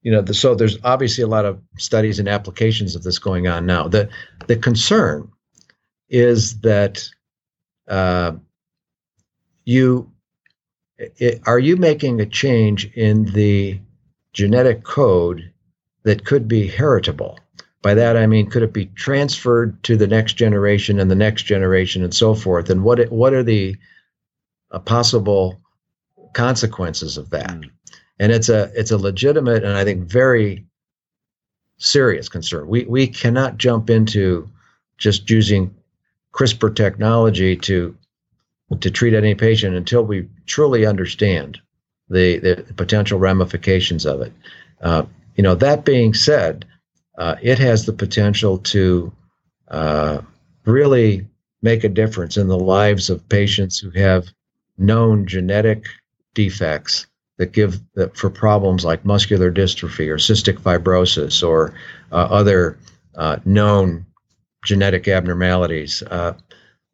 you 0.03 0.13
know, 0.13 0.23
the, 0.23 0.35
so 0.35 0.55
there's 0.55 0.79
obviously 0.85 1.25
a 1.25 1.29
lot 1.29 1.45
of 1.45 1.61
studies 1.79 2.21
and 2.21 2.29
applications 2.29 2.95
of 2.95 3.03
this 3.03 3.19
going 3.19 3.49
on 3.49 3.67
now. 3.67 3.89
The, 3.89 4.09
the 4.47 4.57
concern 4.57 5.29
is 6.15 6.61
that 6.61 7.11
uh, 7.89 8.33
you 9.65 10.13
it, 10.97 11.41
are 11.45 11.59
you 11.59 11.77
making 11.77 12.21
a 12.21 12.27
change 12.27 12.87
in 12.95 13.25
the 13.33 13.81
genetic 14.33 14.85
code 14.85 15.53
that 16.05 16.25
could 16.25 16.47
be 16.47 16.69
heritable? 16.69 17.41
By 17.83 17.95
that 17.95 18.17
I 18.17 18.27
mean, 18.27 18.49
could 18.49 18.63
it 18.63 18.73
be 18.73 18.87
transferred 18.87 19.83
to 19.83 19.97
the 19.97 20.07
next 20.07 20.35
generation 20.35 21.01
and 21.01 21.11
the 21.11 21.17
next 21.17 21.43
generation 21.43 22.05
and 22.05 22.15
so 22.15 22.33
forth? 22.33 22.71
And 22.71 22.85
what 22.85 23.11
what 23.11 23.35
are 23.35 23.43
the 23.43 23.77
uh, 24.71 24.79
possible 24.79 25.61
consequences 26.33 27.19
of 27.19 27.31
that? 27.31 27.59
And 28.21 28.31
it's 28.31 28.49
a 28.49 28.71
it's 28.77 28.93
a 28.93 28.99
legitimate 28.99 29.65
and 29.65 29.77
I 29.77 29.83
think 29.83 30.05
very 30.05 30.65
serious 31.79 32.29
concern. 32.29 32.69
We 32.69 32.85
we 32.85 33.09
cannot 33.09 33.59
jump 33.59 33.91
into 33.91 34.49
just 34.97 35.29
using 35.29 35.75
CRISPR 36.35 36.75
technology 36.75 37.57
to 37.57 37.97
to 38.81 38.91
treat 38.91 39.15
any 39.15 39.35
patient 39.35 39.77
until 39.77 40.03
we 40.03 40.29
truly 40.47 40.85
understand 40.85 41.61
the 42.09 42.39
the 42.39 42.75
potential 42.75 43.19
ramifications 43.19 44.05
of 44.05 44.21
it. 44.21 44.33
Uh, 44.83 45.05
you 45.37 45.43
know, 45.43 45.55
that 45.55 45.85
being 45.85 46.15
said, 46.15 46.65
uh, 47.19 47.37
it 47.43 47.59
has 47.59 47.87
the 47.87 47.93
potential 47.93 48.59
to 48.59 49.13
uh, 49.69 50.21
really 50.67 51.27
make 51.63 51.85
a 51.85 51.89
difference 51.89 52.37
in 52.37 52.49
the 52.49 52.59
lives 52.59 53.09
of 53.11 53.29
patients 53.29 53.79
who 53.79 53.91
have 53.91 54.29
known 54.77 55.27
genetic 55.27 55.85
defects 56.35 57.07
that 57.39 57.53
give 57.53 57.81
that 57.95 58.17
for 58.17 58.31
problems 58.31 58.85
like 58.85 59.05
muscular 59.05 59.51
dystrophy 59.51 60.09
or 60.09 60.17
cystic 60.17 60.59
fibrosis 60.59 61.47
or 61.47 61.75
uh, 62.13 62.27
other 62.31 62.79
uh, 63.17 63.39
known 63.45 64.05
genetic 64.65 65.09
abnormalities. 65.09 66.03
Uh, 66.11 66.35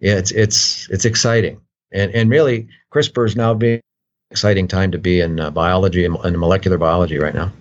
it's 0.01 0.31
it's 0.31 0.89
it's 0.91 1.05
exciting, 1.05 1.61
and 1.93 2.15
and 2.15 2.31
really 2.31 2.69
CRISPR 2.93 3.27
is 3.27 3.37
now 3.37 3.55
being 3.55 3.81
exciting 4.31 4.69
time 4.69 4.93
to 4.93 4.99
be 4.99 5.21
in 5.21 5.41
uh, 5.41 5.51
biology 5.51 6.05
and, 6.05 6.39
molecular 6.39 6.79
biology 6.79 7.19
right 7.19 7.35
now. 7.35 7.53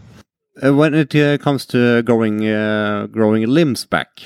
Uh, 0.63 0.73
when 0.73 0.93
it 0.93 1.15
uh, 1.15 1.37
comes 1.37 1.65
to 1.65 2.01
growing 2.03 2.47
uh, 2.47 3.07
growing 3.11 3.47
limbs 3.47 3.85
back, 3.85 4.21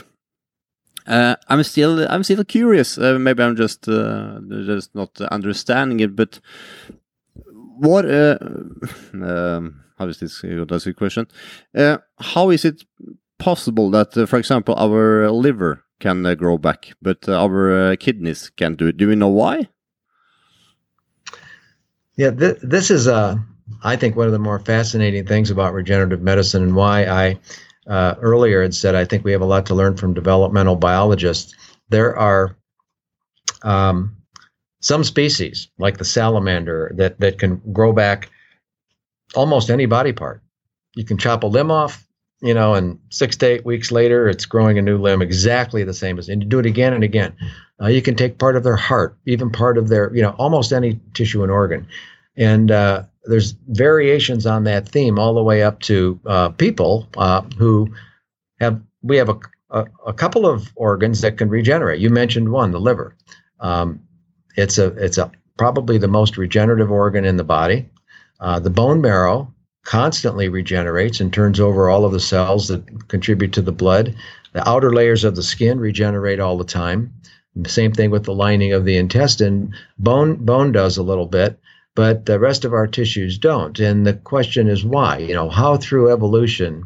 uh, 1.07 1.36
I'm 1.47 1.63
still 1.63 2.07
I'm 2.09 2.23
still 2.23 2.43
curious. 2.43 2.97
Uh, 2.97 3.17
maybe 3.19 3.43
I'm 3.43 3.55
just 3.55 3.84
just 3.84 4.95
not 4.95 5.19
understanding 5.21 5.99
it. 5.99 6.15
But 6.15 6.39
what? 7.77 8.05
Um, 9.13 9.84
how 9.97 10.07
is 10.07 10.19
this? 10.19 10.41
That's 10.41 10.88
a 10.88 10.93
question. 10.93 11.27
How 11.75 12.49
is 12.49 12.65
it 12.65 12.84
possible 13.39 13.89
that, 13.91 14.17
uh, 14.17 14.25
for 14.25 14.38
example, 14.38 14.75
our 14.75 15.29
liver 15.29 15.84
can 15.99 16.25
uh, 16.25 16.36
grow 16.36 16.57
back, 16.57 16.93
but 17.01 17.27
uh, 17.27 17.41
our 17.41 17.95
kidneys 17.95 18.51
can't 18.55 18.77
do 18.77 18.88
it? 18.88 18.97
Do 18.97 19.07
we 19.07 19.15
know 19.15 19.29
why? 19.29 19.69
Yeah, 22.15 22.31
th- 22.31 22.59
this 22.61 22.91
is, 22.91 23.07
uh, 23.07 23.38
I 23.84 23.95
think, 23.95 24.15
one 24.15 24.27
of 24.27 24.34
the 24.34 24.39
more 24.39 24.59
fascinating 24.59 25.25
things 25.25 25.49
about 25.49 25.73
regenerative 25.73 26.21
medicine 26.21 26.63
and 26.63 26.75
why 26.75 27.05
I 27.05 27.39
uh, 27.88 28.15
earlier 28.21 28.61
had 28.61 28.73
said 28.73 28.95
I 28.95 29.05
think 29.05 29.23
we 29.23 29.31
have 29.31 29.41
a 29.41 29.45
lot 29.45 29.65
to 29.67 29.75
learn 29.75 29.97
from 29.97 30.13
developmental 30.13 30.75
biologists. 30.75 31.53
There 31.89 32.17
are 32.17 32.55
um, 33.63 34.17
some 34.81 35.03
species, 35.03 35.69
like 35.77 35.97
the 35.97 36.05
salamander, 36.05 36.91
that, 36.95 37.19
that 37.19 37.39
can 37.39 37.61
grow 37.71 37.93
back 37.93 38.29
almost 39.36 39.69
any 39.69 39.86
body 39.86 40.13
part. 40.13 40.41
You 40.95 41.05
can 41.05 41.17
chop 41.17 41.43
a 41.43 41.47
limb 41.47 41.71
off, 41.71 42.05
you 42.44 42.54
know, 42.54 42.74
and 42.74 43.00
six 43.10 43.38
to 43.38 43.46
eight 43.46 43.66
weeks 43.66 43.89
later, 43.89 44.28
it's 44.28 44.46
growing 44.46 44.78
a 44.78 44.82
new 44.82 44.98
limb 44.98 45.22
exactly 45.22 45.86
the 45.86 45.94
same 45.94 46.20
as, 46.20 46.28
and 46.28 46.44
you 46.44 46.50
do 46.50 46.60
it 46.60 46.66
again 46.66 46.91
and 46.91 47.04
again. 47.04 47.34
Uh, 47.82 47.88
you 47.88 48.02
can 48.02 48.16
take 48.16 48.38
part 48.38 48.58
of 48.58 48.64
their 48.64 48.76
heart, 48.76 49.18
even 49.26 49.50
part 49.50 49.78
of 49.78 49.88
their, 49.88 50.14
you 50.14 50.22
know, 50.22 50.36
almost 50.38 50.74
any 50.74 51.00
tissue 51.14 51.41
and 51.41 51.52
organ. 51.52 51.88
And 52.36 52.70
uh, 52.70 53.04
there's 53.24 53.54
variations 53.70 54.46
on 54.46 54.66
that 54.66 54.89
theme 54.89 55.18
all 55.18 55.34
the 55.34 55.41
way 55.41 55.64
up 55.64 55.80
to 55.82 56.20
uh, 56.26 56.50
people 56.50 57.08
uh, 57.16 57.44
who 57.58 57.88
have, 58.60 58.82
we 59.02 59.16
have 59.16 59.30
a, 59.30 59.39
a, 59.70 59.86
a, 60.08 60.14
couple 60.14 60.46
of 60.46 60.70
organs 60.76 61.22
that 61.22 61.38
can 61.38 61.50
regenerate. 61.50 62.02
You 62.02 62.10
mentioned 62.10 62.52
one, 62.52 62.72
the 62.72 62.80
liver. 62.80 63.16
Um, 63.62 64.02
it's 64.58 64.78
a, 64.78 64.88
it's 65.02 65.18
a 65.18 65.32
probably 65.58 65.98
the 65.98 66.10
most 66.10 66.38
regenerative 66.38 66.91
organ 66.91 67.24
in 67.24 67.38
the 67.38 67.44
body. 67.46 67.89
Uh, 68.41 68.60
the 68.60 68.70
bone 68.70 69.00
marrow 69.00 69.53
constantly 69.84 70.49
regenerates 70.49 71.19
and 71.19 71.31
turns 71.31 71.59
over 71.59 71.89
all 71.89 72.05
of 72.05 72.11
the 72.11 72.19
cells 72.19 72.67
that 72.69 73.07
contribute 73.07 73.53
to 73.53 73.61
the 73.61 73.71
blood. 73.71 74.15
The 74.53 74.67
outer 74.67 74.93
layers 74.93 75.23
of 75.23 75.36
the 75.36 75.43
skin 75.43 75.79
regenerate 75.79 76.39
all 76.39 76.57
the 76.57 76.63
time. 76.63 77.13
Same 77.67 77.91
thing 77.91 78.09
with 78.09 78.23
the 78.23 78.34
lining 78.34 78.73
of 78.73 78.86
the 78.86 78.97
intestine. 78.97 79.75
Bone 79.99 80.36
bone 80.43 80.71
does 80.71 80.97
a 80.97 81.03
little 81.03 81.27
bit, 81.27 81.59
but 81.95 82.25
the 82.25 82.39
rest 82.39 82.65
of 82.65 82.73
our 82.73 82.88
tissues 82.88 83.38
don't. 83.38 83.79
And 83.79 84.07
the 84.07 84.13
question 84.13 84.67
is 84.67 84.84
why? 84.84 85.19
You 85.19 85.36
know, 85.36 85.49
how 85.49 85.77
through 85.77 86.11
evolution 86.11 86.86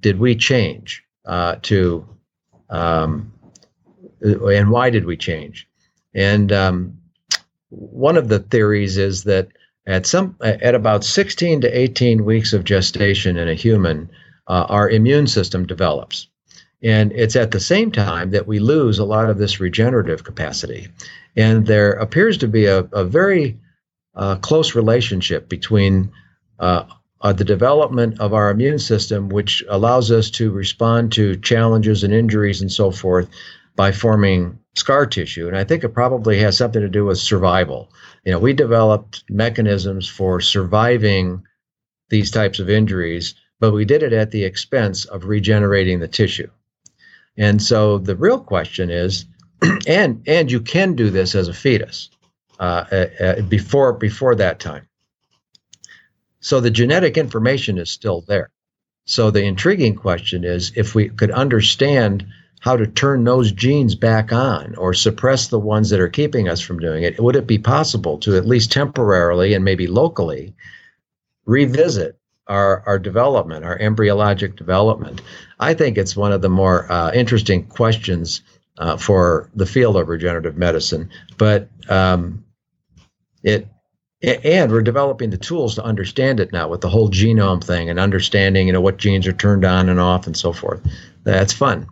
did 0.00 0.18
we 0.18 0.36
change 0.36 1.02
uh, 1.24 1.56
to, 1.62 2.06
um, 2.68 3.32
and 4.20 4.70
why 4.70 4.90
did 4.90 5.06
we 5.06 5.16
change? 5.16 5.66
And 6.14 6.52
um, 6.52 6.98
one 7.70 8.18
of 8.18 8.28
the 8.28 8.40
theories 8.40 8.98
is 8.98 9.24
that 9.24 9.48
at 9.86 10.06
some 10.06 10.36
at 10.40 10.74
about 10.74 11.04
16 11.04 11.60
to 11.60 11.78
18 11.78 12.24
weeks 12.24 12.52
of 12.52 12.64
gestation 12.64 13.36
in 13.36 13.48
a 13.48 13.54
human, 13.54 14.08
uh, 14.48 14.66
our 14.68 14.88
immune 14.88 15.26
system 15.26 15.66
develops. 15.66 16.28
And 16.82 17.12
it's 17.12 17.36
at 17.36 17.50
the 17.50 17.60
same 17.60 17.90
time 17.90 18.30
that 18.30 18.46
we 18.46 18.58
lose 18.58 18.98
a 18.98 19.04
lot 19.04 19.30
of 19.30 19.38
this 19.38 19.58
regenerative 19.58 20.24
capacity. 20.24 20.88
And 21.36 21.66
there 21.66 21.92
appears 21.92 22.36
to 22.38 22.48
be 22.48 22.66
a, 22.66 22.80
a 22.92 23.04
very 23.04 23.58
uh, 24.14 24.36
close 24.36 24.74
relationship 24.74 25.48
between 25.48 26.12
uh, 26.58 26.84
uh, 27.22 27.32
the 27.32 27.44
development 27.44 28.20
of 28.20 28.34
our 28.34 28.50
immune 28.50 28.78
system, 28.78 29.30
which 29.30 29.64
allows 29.68 30.10
us 30.10 30.30
to 30.30 30.50
respond 30.50 31.10
to 31.12 31.36
challenges 31.36 32.04
and 32.04 32.12
injuries 32.12 32.60
and 32.60 32.70
so 32.70 32.90
forth 32.90 33.28
by 33.76 33.90
forming 33.90 34.58
scar 34.74 35.06
tissue. 35.06 35.48
And 35.48 35.56
I 35.56 35.64
think 35.64 35.84
it 35.84 35.94
probably 35.94 36.38
has 36.40 36.56
something 36.56 36.82
to 36.82 36.88
do 36.88 37.06
with 37.06 37.18
survival. 37.18 37.90
You 38.24 38.32
know, 38.32 38.38
we 38.38 38.52
developed 38.52 39.24
mechanisms 39.28 40.08
for 40.08 40.40
surviving 40.40 41.42
these 42.08 42.30
types 42.30 42.58
of 42.58 42.70
injuries, 42.70 43.34
but 43.60 43.72
we 43.72 43.84
did 43.84 44.02
it 44.02 44.12
at 44.12 44.30
the 44.30 44.44
expense 44.44 45.04
of 45.04 45.26
regenerating 45.26 46.00
the 46.00 46.08
tissue. 46.08 46.50
And 47.36 47.62
so 47.62 47.98
the 47.98 48.16
real 48.16 48.40
question 48.40 48.90
is, 48.90 49.26
and 49.86 50.22
and 50.26 50.50
you 50.50 50.60
can 50.60 50.94
do 50.94 51.10
this 51.10 51.34
as 51.34 51.48
a 51.48 51.54
fetus 51.54 52.10
uh, 52.60 52.84
uh, 52.90 53.06
uh, 53.20 53.42
before 53.42 53.92
before 53.92 54.34
that 54.36 54.60
time. 54.60 54.88
So 56.40 56.60
the 56.60 56.70
genetic 56.70 57.16
information 57.16 57.78
is 57.78 57.90
still 57.90 58.22
there. 58.22 58.50
So 59.06 59.30
the 59.30 59.44
intriguing 59.44 59.96
question 59.96 60.44
is 60.44 60.72
if 60.76 60.94
we 60.94 61.08
could 61.08 61.30
understand 61.30 62.26
how 62.64 62.78
to 62.78 62.86
turn 62.86 63.24
those 63.24 63.52
genes 63.52 63.94
back 63.94 64.32
on 64.32 64.74
or 64.76 64.94
suppress 64.94 65.48
the 65.48 65.58
ones 65.58 65.90
that 65.90 66.00
are 66.00 66.08
keeping 66.08 66.48
us 66.48 66.62
from 66.62 66.78
doing 66.78 67.02
it, 67.02 67.20
would 67.20 67.36
it 67.36 67.46
be 67.46 67.58
possible 67.58 68.16
to 68.16 68.38
at 68.38 68.46
least 68.46 68.72
temporarily 68.72 69.52
and 69.52 69.62
maybe 69.62 69.86
locally 69.86 70.54
revisit 71.44 72.18
our, 72.46 72.82
our 72.86 72.98
development, 72.98 73.66
our 73.66 73.78
embryologic 73.80 74.56
development? 74.56 75.20
I 75.60 75.74
think 75.74 75.98
it's 75.98 76.16
one 76.16 76.32
of 76.32 76.40
the 76.40 76.48
more 76.48 76.90
uh, 76.90 77.12
interesting 77.12 77.66
questions 77.66 78.40
uh, 78.78 78.96
for 78.96 79.50
the 79.54 79.66
field 79.66 79.98
of 79.98 80.08
regenerative 80.08 80.56
medicine. 80.56 81.10
But 81.36 81.68
um, 81.90 82.46
it 83.42 83.68
and 84.22 84.72
we're 84.72 84.80
developing 84.80 85.28
the 85.28 85.36
tools 85.36 85.74
to 85.74 85.84
understand 85.84 86.40
it 86.40 86.50
now 86.50 86.66
with 86.68 86.80
the 86.80 86.88
whole 86.88 87.10
genome 87.10 87.62
thing 87.62 87.90
and 87.90 87.98
understanding 88.00 88.68
you 88.68 88.72
know 88.72 88.80
what 88.80 88.96
genes 88.96 89.26
are 89.26 89.34
turned 89.34 89.66
on 89.66 89.90
and 89.90 90.00
off 90.00 90.26
and 90.26 90.34
so 90.34 90.54
forth. 90.54 90.80
That's 91.24 91.52
fun. 91.52 91.88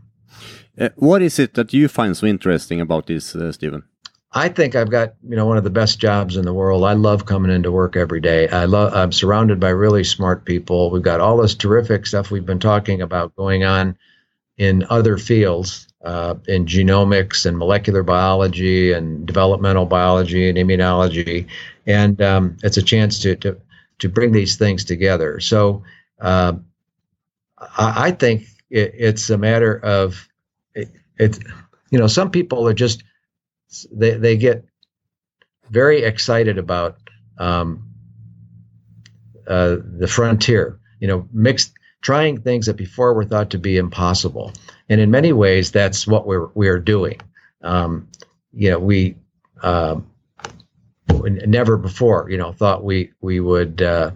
Uh, 0.79 0.89
what 0.97 1.23
is 1.23 1.39
it 1.39 1.55
that 1.55 1.73
you 1.73 1.89
find 1.89 2.16
so 2.16 2.27
interesting 2.27 2.81
about 2.81 3.07
this, 3.07 3.35
uh, 3.37 3.53
Stephen? 3.53 3.83
I 4.35 4.49
think 4.49 4.75
I've 4.75 4.91
got 4.91 5.14
you 5.29 5.37
know 5.37 5.45
one 5.45 5.59
of 5.59 5.64
the 5.64 5.70
best 5.70 5.99
jobs 5.99 6.37
in 6.37 6.45
the 6.47 6.55
world. 6.55 6.85
I 6.85 6.95
love 6.95 7.27
coming 7.27 7.51
into 7.51 7.70
work 7.70 7.97
every 7.97 8.20
day. 8.20 8.49
I 8.49 8.64
love 8.64 8.95
I'm 8.95 9.12
surrounded 9.12 9.61
by 9.61 9.68
really 9.68 10.05
smart 10.05 10.47
people. 10.47 10.91
We've 10.91 11.03
got 11.03 11.20
all 11.20 11.37
this 11.37 11.55
terrific 11.55 12.07
stuff 12.07 12.31
we've 12.31 12.47
been 12.47 12.59
talking 12.59 13.03
about 13.03 13.37
going 13.37 13.64
on 13.64 13.97
in 14.57 14.87
other 14.89 15.18
fields, 15.18 15.87
uh, 16.05 16.35
in 16.49 16.64
genomics 16.64 17.45
and 17.45 17.59
molecular 17.59 18.03
biology 18.03 18.93
and 18.93 19.27
developmental 19.27 19.85
biology 19.85 20.49
and 20.49 20.57
immunology, 20.57 21.47
and 21.87 22.23
um, 22.23 22.57
it's 22.62 22.79
a 22.79 22.83
chance 22.83 23.18
to 23.20 23.37
to 23.37 23.59
to 23.99 24.09
bring 24.09 24.33
these 24.33 24.57
things 24.57 24.83
together. 24.83 25.41
So 25.41 25.83
uh, 26.20 26.55
I, 27.79 28.11
think 28.12 28.47
it, 28.70 28.93
it's 28.97 29.31
a 29.31 29.39
matter 29.39 29.79
of 29.85 30.29
it, 30.75 30.91
it's 31.18 31.39
you 31.91 31.99
know 31.99 32.07
some 32.07 32.31
people 32.31 32.66
are 32.68 32.75
just 32.75 33.03
they 33.91 34.16
they 34.16 34.37
get 34.37 34.64
very 35.70 36.03
excited 36.03 36.59
about 36.59 36.99
um, 37.39 37.89
uh, 39.47 39.77
the 39.99 40.07
frontier. 40.07 40.79
You 41.01 41.09
know, 41.09 41.29
mixed 41.33 41.73
trying 42.01 42.41
things 42.41 42.66
that 42.66 42.77
before 42.77 43.14
were 43.14 43.25
thought 43.25 43.51
to 43.51 43.59
be 43.59 43.77
impossible, 43.77 44.53
and 44.89 45.01
in 45.01 45.11
many 45.11 45.33
ways, 45.33 45.70
that's 45.70 46.07
what 46.07 46.27
we're 46.27 46.49
we're 46.55 46.79
doing. 46.79 47.20
Um, 47.62 48.09
you 48.53 48.70
know, 48.70 48.79
we 48.79 49.16
uh, 49.62 50.01
never 51.11 51.77
before, 51.77 52.31
you 52.31 52.37
know, 52.37 52.53
thought 52.53 52.85
we 52.85 53.12
we 53.20 53.41
would 53.41 53.83
uh, 53.83 54.12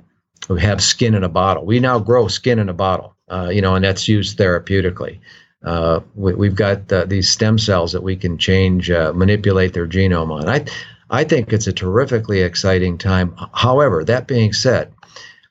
have 0.58 0.82
skin 0.82 1.14
in 1.14 1.24
a 1.24 1.28
bottle. 1.28 1.64
We 1.64 1.80
now 1.80 1.98
grow 1.98 2.28
skin 2.28 2.58
in 2.58 2.68
a 2.68 2.74
bottle, 2.74 3.16
uh, 3.28 3.48
you 3.52 3.60
know, 3.60 3.74
and 3.74 3.84
that's 3.84 4.08
used 4.08 4.38
therapeutically. 4.38 5.18
Uh, 5.66 6.00
we, 6.14 6.46
have 6.46 6.54
got 6.54 6.92
uh, 6.92 7.04
these 7.06 7.28
stem 7.28 7.58
cells 7.58 7.90
that 7.90 8.02
we 8.02 8.14
can 8.14 8.38
change, 8.38 8.88
uh, 8.88 9.12
manipulate 9.12 9.72
their 9.72 9.86
genome 9.86 10.30
on. 10.30 10.48
I, 10.48 10.64
I 11.10 11.24
think 11.24 11.52
it's 11.52 11.66
a 11.66 11.72
terrifically 11.72 12.42
exciting 12.42 12.96
time. 12.96 13.34
However, 13.52 14.04
that 14.04 14.28
being 14.28 14.52
said, 14.52 14.94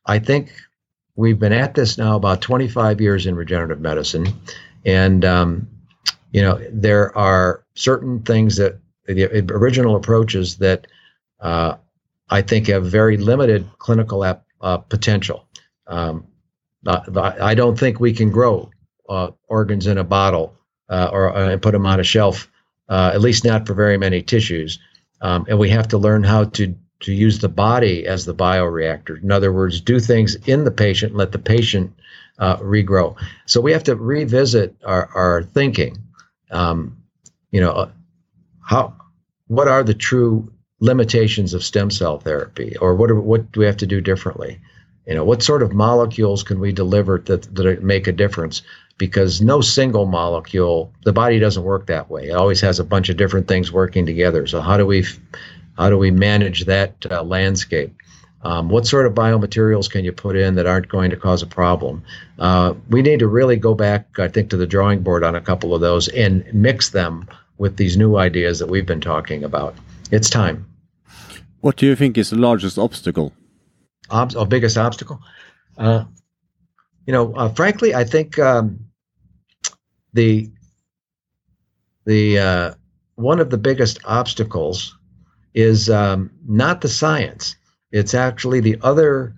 I 0.05 0.19
think 0.19 0.53
we've 1.17 1.37
been 1.37 1.51
at 1.51 1.75
this 1.75 1.97
now 1.97 2.15
about 2.15 2.41
25 2.41 3.01
years 3.01 3.25
in 3.25 3.35
regenerative 3.35 3.81
medicine, 3.81 4.27
and 4.85 5.25
um, 5.25 5.67
you 6.31 6.41
know 6.41 6.61
there 6.71 7.15
are 7.17 7.65
certain 7.75 8.21
things 8.21 8.55
that 8.55 8.79
the 9.07 9.25
original 9.51 9.97
approaches 9.97 10.57
that 10.57 10.87
uh, 11.41 11.75
I 12.29 12.41
think 12.41 12.67
have 12.67 12.85
very 12.85 13.17
limited 13.17 13.69
clinical 13.79 14.23
ap- 14.23 14.45
uh, 14.61 14.77
potential. 14.77 15.45
Um, 15.87 16.25
I 16.87 17.55
don't 17.55 17.77
think 17.77 17.99
we 17.99 18.13
can 18.13 18.29
grow 18.29 18.69
uh, 19.09 19.31
organs 19.47 19.87
in 19.87 19.97
a 19.97 20.03
bottle 20.03 20.55
uh, 20.89 21.09
or 21.11 21.35
uh, 21.35 21.49
and 21.49 21.61
put 21.61 21.71
them 21.71 21.85
on 21.85 21.99
a 21.99 22.03
shelf, 22.03 22.49
uh, 22.89 23.11
at 23.13 23.21
least 23.21 23.45
not 23.45 23.67
for 23.67 23.73
very 23.73 23.97
many 23.97 24.21
tissues. 24.21 24.79
Um, 25.21 25.45
and 25.49 25.59
we 25.59 25.69
have 25.69 25.87
to 25.89 25.97
learn 25.97 26.23
how 26.23 26.45
to 26.45 26.75
to 27.01 27.13
use 27.13 27.39
the 27.39 27.49
body 27.49 28.07
as 28.07 28.25
the 28.25 28.35
bioreactor. 28.35 29.21
In 29.21 29.31
other 29.31 29.51
words, 29.51 29.81
do 29.81 29.99
things 29.99 30.35
in 30.47 30.63
the 30.63 30.71
patient, 30.71 31.15
let 31.15 31.31
the 31.31 31.39
patient 31.39 31.93
uh, 32.39 32.57
regrow. 32.57 33.15
So 33.45 33.61
we 33.61 33.73
have 33.73 33.83
to 33.85 33.95
revisit 33.95 34.75
our, 34.83 35.09
our 35.13 35.43
thinking. 35.43 35.97
Um, 36.51 37.03
you 37.51 37.61
know, 37.61 37.91
how 38.61 38.95
what 39.47 39.67
are 39.67 39.83
the 39.83 39.93
true 39.93 40.51
limitations 40.79 41.53
of 41.53 41.63
stem 41.63 41.89
cell 41.89 42.19
therapy, 42.19 42.75
or 42.77 42.95
what 42.95 43.09
are, 43.11 43.19
what 43.19 43.51
do 43.51 43.59
we 43.59 43.65
have 43.65 43.77
to 43.77 43.87
do 43.87 44.01
differently? 44.01 44.59
You 45.07 45.13
know, 45.13 45.23
what 45.23 45.43
sort 45.43 45.63
of 45.63 45.73
molecules 45.73 46.43
can 46.43 46.59
we 46.59 46.71
deliver 46.71 47.19
that 47.25 47.55
that 47.55 47.83
make 47.83 48.07
a 48.07 48.11
difference? 48.11 48.63
Because 48.97 49.41
no 49.41 49.61
single 49.61 50.05
molecule, 50.05 50.91
the 51.03 51.13
body 51.13 51.39
doesn't 51.39 51.63
work 51.63 51.87
that 51.87 52.09
way. 52.09 52.29
It 52.29 52.33
always 52.33 52.61
has 52.61 52.79
a 52.79 52.83
bunch 52.83 53.09
of 53.09 53.17
different 53.17 53.47
things 53.47 53.71
working 53.71 54.05
together. 54.05 54.47
So 54.47 54.61
how 54.61 54.77
do 54.77 54.85
we 54.85 55.05
how 55.77 55.89
do 55.89 55.97
we 55.97 56.11
manage 56.11 56.65
that 56.65 57.05
uh, 57.11 57.23
landscape? 57.23 57.93
Um, 58.43 58.69
what 58.69 58.85
sort 58.85 59.07
of 59.07 59.13
biomaterials 59.13 59.89
can 59.89 60.05
you 60.05 60.11
put 60.11 60.35
in 60.35 60.53
that 60.55 60.67
aren't 60.67 60.87
going 60.87 61.09
to 61.09 61.17
cause 61.17 61.41
a 61.41 61.47
problem? 61.47 62.03
Uh, 62.37 62.75
we 62.89 63.01
need 63.01 63.19
to 63.19 63.27
really 63.27 63.55
go 63.55 63.73
back, 63.73 64.19
I 64.19 64.27
think, 64.27 64.51
to 64.51 64.57
the 64.57 64.67
drawing 64.67 65.01
board 65.01 65.23
on 65.23 65.35
a 65.35 65.41
couple 65.41 65.73
of 65.73 65.81
those 65.81 66.07
and 66.09 66.45
mix 66.53 66.91
them 66.91 67.27
with 67.57 67.77
these 67.77 67.97
new 67.97 68.17
ideas 68.17 68.59
that 68.59 68.67
we've 68.67 68.85
been 68.85 69.01
talking 69.01 69.43
about. 69.43 69.73
It's 70.11 70.29
time. 70.29 70.65
What 71.61 71.77
do 71.77 71.87
you 71.87 71.95
think 71.95 72.17
is 72.17 72.29
the 72.29 72.35
largest 72.35 72.77
obstacle? 72.77 73.33
Ob- 74.11 74.35
or 74.35 74.45
biggest 74.45 74.77
obstacle? 74.77 75.19
Uh, 75.77 76.05
you 77.07 77.13
know, 77.13 77.33
uh, 77.33 77.49
frankly, 77.49 77.95
I 77.95 78.03
think 78.03 78.37
um, 78.37 78.84
the 80.15 80.49
the 82.05 82.39
uh, 82.39 82.73
one 83.15 83.39
of 83.39 83.49
the 83.49 83.57
biggest 83.57 83.99
obstacles 84.05 84.97
is 85.53 85.89
um, 85.89 86.31
not 86.47 86.81
the 86.81 86.87
science. 86.89 87.55
It's 87.91 88.13
actually 88.13 88.59
the 88.59 88.77
other 88.81 89.35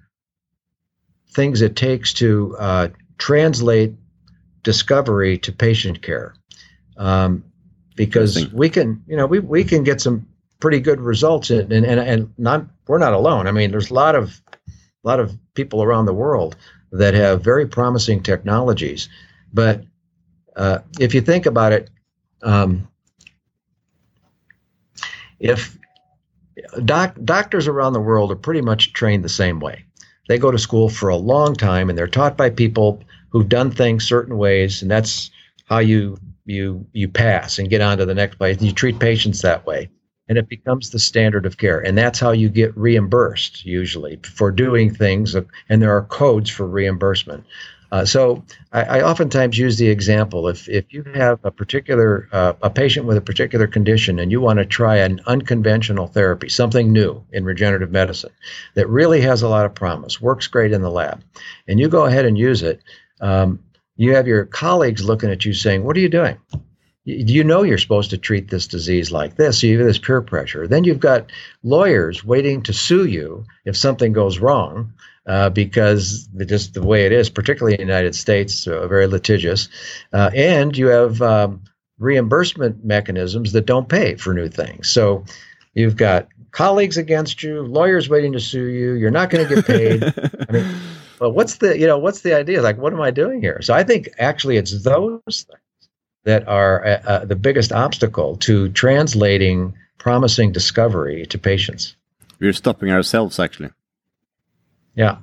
things 1.31 1.61
it 1.61 1.75
takes 1.75 2.13
to 2.13 2.55
uh, 2.57 2.87
translate 3.17 3.93
discovery 4.63 5.37
to 5.37 5.51
patient 5.51 6.01
care. 6.01 6.33
Um, 6.97 7.43
because 7.95 8.51
we 8.53 8.69
can, 8.69 9.03
you 9.07 9.15
know, 9.15 9.25
we, 9.25 9.39
we 9.39 9.63
can 9.63 9.83
get 9.83 10.01
some 10.01 10.27
pretty 10.59 10.79
good 10.79 10.99
results 10.99 11.49
and, 11.49 11.71
and, 11.71 11.85
and 11.85 12.33
not, 12.37 12.65
we're 12.87 12.97
not 12.97 13.13
alone. 13.13 13.47
I 13.47 13.51
mean, 13.51 13.71
there's 13.71 13.89
a 13.89 13.93
lot 13.93 14.15
of, 14.15 14.41
a 14.57 15.07
lot 15.07 15.19
of 15.19 15.37
people 15.53 15.81
around 15.81 16.05
the 16.05 16.13
world 16.13 16.55
that 16.91 17.13
have 17.13 17.43
very 17.43 17.67
promising 17.67 18.21
technologies. 18.21 19.09
But 19.53 19.83
uh, 20.57 20.79
if 20.99 21.13
you 21.13 21.21
think 21.21 21.45
about 21.45 21.71
it, 21.71 21.89
um, 22.41 22.87
if 25.39 25.77
doc, 26.83 27.15
doctors 27.23 27.67
around 27.67 27.93
the 27.93 28.01
world 28.01 28.31
are 28.31 28.35
pretty 28.35 28.61
much 28.61 28.93
trained 28.93 29.23
the 29.23 29.29
same 29.29 29.59
way. 29.59 29.85
They 30.27 30.37
go 30.37 30.51
to 30.51 30.57
school 30.57 30.89
for 30.89 31.09
a 31.09 31.15
long 31.15 31.55
time 31.55 31.89
and 31.89 31.97
they're 31.97 32.07
taught 32.07 32.35
by 32.35 32.49
people 32.49 33.01
who've 33.29 33.47
done 33.47 33.71
things 33.71 34.05
certain 34.05 34.37
ways, 34.37 34.81
and 34.81 34.89
that's 34.89 35.31
how 35.65 35.79
you 35.79 36.17
you 36.45 36.85
you 36.93 37.07
pass 37.07 37.59
and 37.59 37.69
get 37.69 37.81
on 37.81 37.97
to 37.99 38.05
the 38.05 38.15
next 38.15 38.37
place. 38.37 38.61
You 38.61 38.71
treat 38.71 38.99
patients 38.99 39.41
that 39.43 39.65
way, 39.65 39.89
and 40.27 40.37
it 40.37 40.49
becomes 40.49 40.89
the 40.89 40.99
standard 40.99 41.45
of 41.45 41.57
care, 41.57 41.79
and 41.79 41.97
that's 41.97 42.19
how 42.19 42.31
you 42.31 42.49
get 42.49 42.75
reimbursed 42.75 43.63
usually 43.63 44.19
for 44.23 44.51
doing 44.51 44.93
things. 44.93 45.35
And 45.35 45.81
there 45.81 45.95
are 45.95 46.05
codes 46.05 46.49
for 46.49 46.65
reimbursement. 46.65 47.45
Uh, 47.91 48.03
so 48.03 48.43
I, 48.73 48.81
I, 48.83 49.01
oftentimes 49.01 49.57
use 49.57 49.77
the 49.77 49.87
example 49.87 50.49
if 50.49 50.67
if 50.67 50.91
you 50.91 51.03
have 51.13 51.39
a 51.43 51.51
particular 51.51 52.27
uh, 52.33 52.53
a 52.61 52.69
patient 52.69 53.05
with 53.05 53.15
a 53.15 53.21
particular 53.21 53.65
condition 53.65 54.19
and 54.19 54.29
you 54.29 54.41
want 54.41 54.59
to 54.59 54.65
try 54.65 54.97
an 54.97 55.21
unconventional 55.25 56.07
therapy, 56.07 56.49
something 56.49 56.91
new 56.91 57.23
in 57.31 57.45
regenerative 57.45 57.91
medicine 57.91 58.31
that 58.73 58.89
really 58.89 59.21
has 59.21 59.41
a 59.41 59.47
lot 59.47 59.65
of 59.65 59.73
promise, 59.73 60.19
works 60.19 60.47
great 60.47 60.73
in 60.73 60.81
the 60.81 60.91
lab, 60.91 61.23
and 61.67 61.79
you 61.79 61.87
go 61.87 62.05
ahead 62.05 62.25
and 62.25 62.37
use 62.37 62.61
it. 62.61 62.81
Um, 63.21 63.59
you 63.95 64.15
have 64.15 64.27
your 64.27 64.45
colleagues 64.45 65.03
looking 65.05 65.31
at 65.31 65.45
you 65.45 65.53
saying, 65.53 65.83
"What 65.83 65.95
are 65.95 66.01
you 66.01 66.09
doing?" 66.09 66.37
You 67.05 67.45
know 67.45 67.63
you're 67.63 67.77
supposed 67.77 68.09
to 68.09 68.17
treat 68.17 68.49
this 68.49 68.67
disease 68.67 69.13
like 69.13 69.37
this. 69.37 69.61
So 69.61 69.67
you 69.67 69.77
have 69.77 69.87
this 69.87 69.97
peer 69.97 70.21
pressure. 70.21 70.67
Then 70.67 70.83
you've 70.83 70.99
got 70.99 71.31
lawyers 71.63 72.25
waiting 72.25 72.61
to 72.63 72.73
sue 72.73 73.05
you 73.05 73.45
if 73.63 73.77
something 73.77 74.11
goes 74.11 74.39
wrong 74.39 74.91
uh, 75.27 75.49
because 75.49 76.27
just 76.45 76.73
the 76.73 76.83
way 76.83 77.05
it 77.05 77.11
is, 77.11 77.29
particularly 77.29 77.73
in 77.73 77.79
the 77.79 77.93
United 77.93 78.15
States, 78.15 78.65
very 78.65 79.07
litigious. 79.07 79.69
Uh, 80.13 80.31
and 80.33 80.77
you 80.77 80.87
have 80.87 81.21
um, 81.21 81.61
reimbursement 81.99 82.83
mechanisms 82.85 83.51
that 83.51 83.65
don't 83.65 83.89
pay 83.89 84.15
for 84.15 84.33
new 84.33 84.47
things. 84.47 84.89
So 84.89 85.25
you've 85.73 85.97
got 85.97 86.27
colleagues 86.51 86.97
against 86.97 87.43
you, 87.43 87.61
lawyers 87.61 88.09
waiting 88.09 88.33
to 88.33 88.39
sue 88.39 88.65
you. 88.65 88.93
You're 88.93 89.11
not 89.11 89.29
going 89.29 89.47
to 89.47 89.55
get 89.55 89.65
paid. 89.65 90.03
I 90.49 90.51
mean, 90.51 90.79
well, 91.19 91.31
what's 91.31 91.57
the 91.57 91.77
you 91.77 91.87
know 91.87 91.97
what's 91.97 92.21
the 92.21 92.33
idea? 92.33 92.61
Like, 92.61 92.77
what 92.77 92.93
am 92.93 93.01
I 93.01 93.11
doing 93.11 93.41
here? 93.41 93.61
So 93.61 93.73
I 93.73 93.83
think 93.83 94.09
actually 94.17 94.57
it's 94.57 94.83
those 94.83 95.21
things 95.25 95.89
that 96.23 96.47
are 96.47 96.85
uh, 96.85 97.01
uh 97.05 97.25
the 97.25 97.35
biggest 97.35 97.71
obstacle 97.71 98.37
to 98.37 98.69
translating 98.69 99.73
promising 99.97 100.51
discovery 100.51 101.25
to 101.27 101.37
patients. 101.37 101.95
We're 102.39 102.53
stopping 102.53 102.91
ourselves 102.91 103.39
actually. 103.39 103.71
Yeah. 104.97 105.19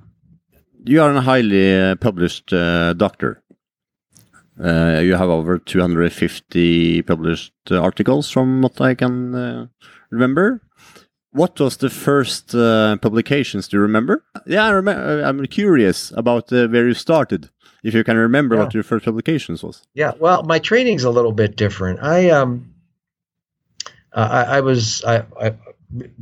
You 0.84 1.02
are 1.02 1.12
a 1.12 1.20
highly 1.20 1.76
uh, 1.76 1.96
published 1.96 2.52
uh, 2.52 2.92
doctor. 2.92 3.42
Uh, 4.62 5.00
you 5.02 5.16
have 5.16 5.28
over 5.28 5.58
250 5.58 7.02
published 7.02 7.52
uh, 7.70 7.80
articles 7.82 8.30
from 8.30 8.62
what 8.62 8.80
I 8.80 8.94
can 8.94 9.34
uh, 9.34 9.66
remember. 10.10 10.62
What 11.32 11.58
was 11.58 11.78
the 11.78 11.90
first 11.90 12.54
uh, 12.54 12.96
publications? 12.98 13.66
Do 13.66 13.78
you 13.78 13.80
remember? 13.80 14.24
Yeah, 14.46 14.66
I 14.66 14.70
remember. 14.70 15.22
I'm 15.22 15.44
curious 15.46 16.12
about 16.12 16.52
where 16.52 16.86
you 16.86 16.94
started. 16.94 17.50
If 17.82 17.94
you 17.94 18.04
can 18.04 18.16
remember 18.16 18.54
yeah. 18.54 18.62
what 18.62 18.74
your 18.74 18.84
first 18.84 19.04
publications 19.04 19.64
was. 19.64 19.82
Yeah, 19.94 20.12
well, 20.20 20.44
my 20.44 20.60
training's 20.60 21.02
a 21.02 21.10
little 21.10 21.32
bit 21.32 21.56
different. 21.56 22.00
I 22.00 22.30
um, 22.30 22.72
I, 24.12 24.44
I 24.44 24.60
was 24.60 25.02
I, 25.04 25.24
I 25.40 25.54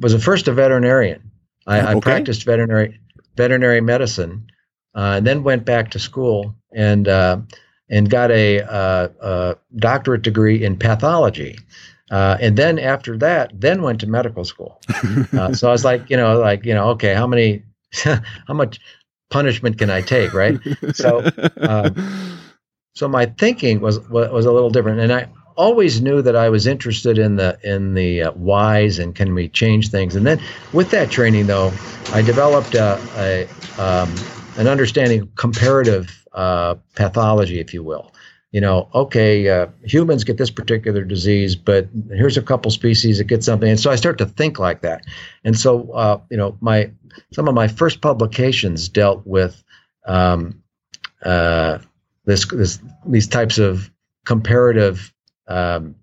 was 0.01 0.15
a 0.15 0.19
first 0.19 0.49
a 0.49 0.55
veterinarian. 0.55 1.31
I, 1.67 1.81
okay. 1.81 1.91
I 1.91 2.01
practiced 2.01 2.45
veterinary 2.45 2.99
veterinary 3.37 3.81
medicine, 3.81 4.47
uh, 4.95 5.15
and 5.17 5.27
then 5.27 5.43
went 5.43 5.65
back 5.65 5.91
to 5.91 5.99
school 5.99 6.55
and 6.75 7.09
uh, 7.09 7.39
and 7.89 8.09
got 8.11 8.31
a, 8.31 8.61
uh, 8.61 9.09
a, 9.21 9.57
doctorate 9.77 10.23
degree 10.23 10.65
in 10.65 10.77
pathology. 10.77 11.59
Uh, 12.11 12.37
and 12.41 12.57
then 12.57 12.79
after 12.79 13.17
that, 13.19 13.53
then 13.55 13.83
went 13.83 14.01
to 14.01 14.07
medical 14.07 14.45
school. 14.45 14.81
Uh, 15.33 15.53
so 15.55 15.69
I 15.69 15.73
was 15.73 15.85
like, 15.85 16.11
you 16.11 16.17
know, 16.17 16.39
like 16.39 16.65
you 16.65 16.75
know, 16.75 16.91
okay, 16.91 17.15
how 17.15 17.27
many, 17.27 17.63
how 18.05 18.55
much 18.55 18.79
punishment 19.31 19.79
can 19.79 19.89
I 19.89 20.03
take, 20.03 20.35
right? 20.35 20.59
So, 20.93 21.27
um, 21.61 22.39
so 22.95 23.09
my 23.09 23.27
thinking 23.27 23.81
was 23.81 23.99
was 24.11 24.45
a 24.45 24.53
little 24.53 24.69
different, 24.69 25.01
and 25.01 25.13
I 25.13 25.29
always 25.57 26.01
knew 26.01 26.23
that 26.23 26.37
I 26.37 26.49
was 26.49 26.67
interested 26.67 27.19
in 27.19 27.37
the 27.37 27.59
in 27.63 27.95
the 27.95 28.23
uh, 28.23 28.33
whys 28.33 28.99
and 28.99 29.15
can 29.15 29.35
we 29.35 29.49
change 29.49 29.91
things. 29.91 30.17
And 30.17 30.27
then 30.27 30.41
with 30.73 30.91
that 30.91 31.11
training, 31.11 31.47
though, 31.47 31.73
I 32.13 32.23
developed 32.23 32.75
a, 32.75 33.01
a 33.17 33.49
um, 33.83 34.15
an 34.57 34.69
understanding 34.69 35.23
of 35.23 35.35
comparative 35.35 36.27
uh, 36.33 36.75
pathology, 36.95 37.61
if 37.61 37.75
you 37.75 37.83
will. 37.83 38.13
You 38.51 38.61
know, 38.61 38.91
okay, 38.95 39.49
uh, 39.49 39.69
humans 39.83 40.25
get 40.25 40.37
this 40.37 40.51
particular 40.51 41.05
disease, 41.05 41.57
but 41.57 41.89
here's 42.11 42.37
a 42.37 42.43
couple 42.43 42.71
species 42.71 43.17
that 43.17 43.25
get 43.25 43.43
something, 43.43 43.71
and 43.71 43.81
so 43.81 43.91
I 43.91 43.97
start 43.97 44.19
to 44.19 44.27
think 44.27 44.59
like 44.59 44.83
that. 44.83 45.05
And 45.43 45.59
so, 45.59 45.91
uh, 45.93 46.21
you 46.31 46.37
know, 46.37 46.59
my 46.61 46.91
some 47.33 47.49
of 47.49 47.55
my 47.55 47.67
first 47.67 48.03
publications 48.03 48.91
dealt 48.91 49.27
with 49.27 49.65
um, 50.07 50.63
uh, 51.25 51.79
this, 52.25 52.47
this 52.47 52.79
these 53.07 53.27
types 53.27 53.59
of 53.59 53.91
comparative 54.25 55.12
um, 55.49 55.95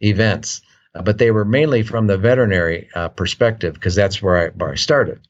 events, 0.00 0.62
uh, 0.94 1.02
but 1.02 1.18
they 1.18 1.30
were 1.30 1.44
mainly 1.44 1.82
from 1.82 2.06
the 2.06 2.18
veterinary 2.18 2.88
uh, 2.94 3.08
perspective 3.08 3.74
because 3.74 3.94
that's 3.94 4.22
where 4.22 4.38
I, 4.38 4.48
where 4.50 4.72
I 4.72 4.76
started. 4.76 5.20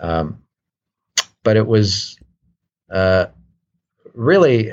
Um, 0.00 0.42
but 1.42 1.56
it 1.56 1.66
was 1.66 2.18
uh, 2.90 3.26
really 4.14 4.70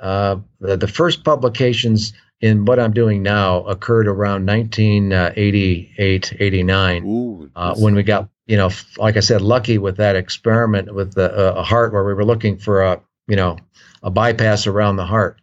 uh, 0.00 0.36
the, 0.60 0.76
the 0.76 0.88
first 0.88 1.24
publications 1.24 2.12
in 2.40 2.64
what 2.64 2.78
I'm 2.78 2.92
doing 2.92 3.22
now 3.22 3.62
occurred 3.64 4.08
around 4.08 4.46
1988, 4.46 6.36
89, 6.40 7.04
Ooh, 7.04 7.50
uh, 7.54 7.74
when 7.76 7.94
we 7.94 8.02
got, 8.02 8.30
you 8.46 8.56
know, 8.56 8.70
like 8.96 9.16
I 9.18 9.20
said, 9.20 9.42
lucky 9.42 9.76
with 9.78 9.98
that 9.98 10.16
experiment 10.16 10.94
with 10.94 11.14
the, 11.14 11.30
uh, 11.30 11.60
a 11.60 11.62
heart 11.62 11.92
where 11.92 12.04
we 12.04 12.14
were 12.14 12.24
looking 12.24 12.56
for 12.56 12.82
a, 12.82 13.00
you 13.28 13.36
know, 13.36 13.58
a 14.02 14.10
bypass 14.10 14.66
around 14.66 14.96
the 14.96 15.04
heart. 15.04 15.38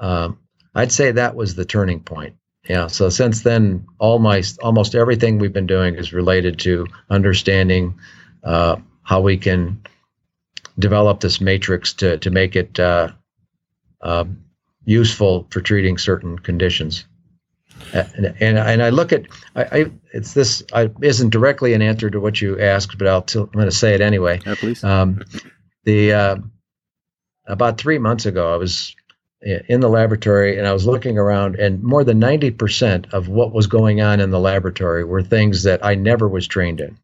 Um, 0.00 0.38
I'd 0.74 0.92
say 0.92 1.12
that 1.12 1.34
was 1.34 1.54
the 1.54 1.64
turning 1.64 2.00
point. 2.00 2.36
Yeah. 2.68 2.88
So 2.88 3.08
since 3.08 3.42
then, 3.42 3.86
all 3.98 4.18
my 4.18 4.42
almost 4.62 4.94
everything 4.94 5.38
we've 5.38 5.52
been 5.52 5.66
doing 5.66 5.94
is 5.96 6.12
related 6.12 6.58
to 6.60 6.86
understanding 7.08 7.98
uh, 8.44 8.76
how 9.02 9.20
we 9.22 9.36
can 9.36 9.82
develop 10.78 11.20
this 11.20 11.40
matrix 11.40 11.94
to 11.94 12.18
to 12.18 12.30
make 12.30 12.56
it 12.56 12.78
uh, 12.78 13.08
uh, 14.02 14.24
useful 14.84 15.46
for 15.50 15.60
treating 15.60 15.98
certain 15.98 16.38
conditions. 16.38 17.06
And, 17.92 18.36
and, 18.40 18.58
and 18.58 18.82
I 18.82 18.90
look 18.90 19.12
at 19.12 19.26
I, 19.56 19.62
I 19.64 19.90
it's 20.12 20.34
this 20.34 20.62
I, 20.72 20.90
isn't 21.00 21.30
directly 21.30 21.72
an 21.72 21.82
answer 21.82 22.10
to 22.10 22.20
what 22.20 22.40
you 22.40 22.60
asked, 22.60 22.98
but 22.98 23.08
I'll 23.08 23.22
t- 23.22 23.38
I'm 23.38 23.46
going 23.46 23.64
to 23.64 23.72
say 23.72 23.94
it 23.94 24.00
anyway. 24.00 24.40
Yeah, 24.44 24.54
please. 24.54 24.84
Um, 24.84 25.24
the 25.84 26.12
uh, 26.12 26.36
about 27.46 27.78
three 27.78 27.98
months 27.98 28.26
ago, 28.26 28.52
I 28.52 28.56
was 28.58 28.94
in 29.42 29.80
the 29.80 29.88
laboratory 29.88 30.58
and 30.58 30.66
I 30.66 30.72
was 30.72 30.86
looking 30.86 31.16
around, 31.18 31.56
and 31.56 31.82
more 31.82 32.04
than 32.04 32.20
90% 32.20 33.12
of 33.12 33.28
what 33.28 33.52
was 33.52 33.66
going 33.66 34.00
on 34.00 34.20
in 34.20 34.30
the 34.30 34.40
laboratory 34.40 35.04
were 35.04 35.22
things 35.22 35.62
that 35.62 35.84
I 35.84 35.94
never 35.94 36.28
was 36.28 36.46
trained 36.46 36.80
in. 36.80 36.98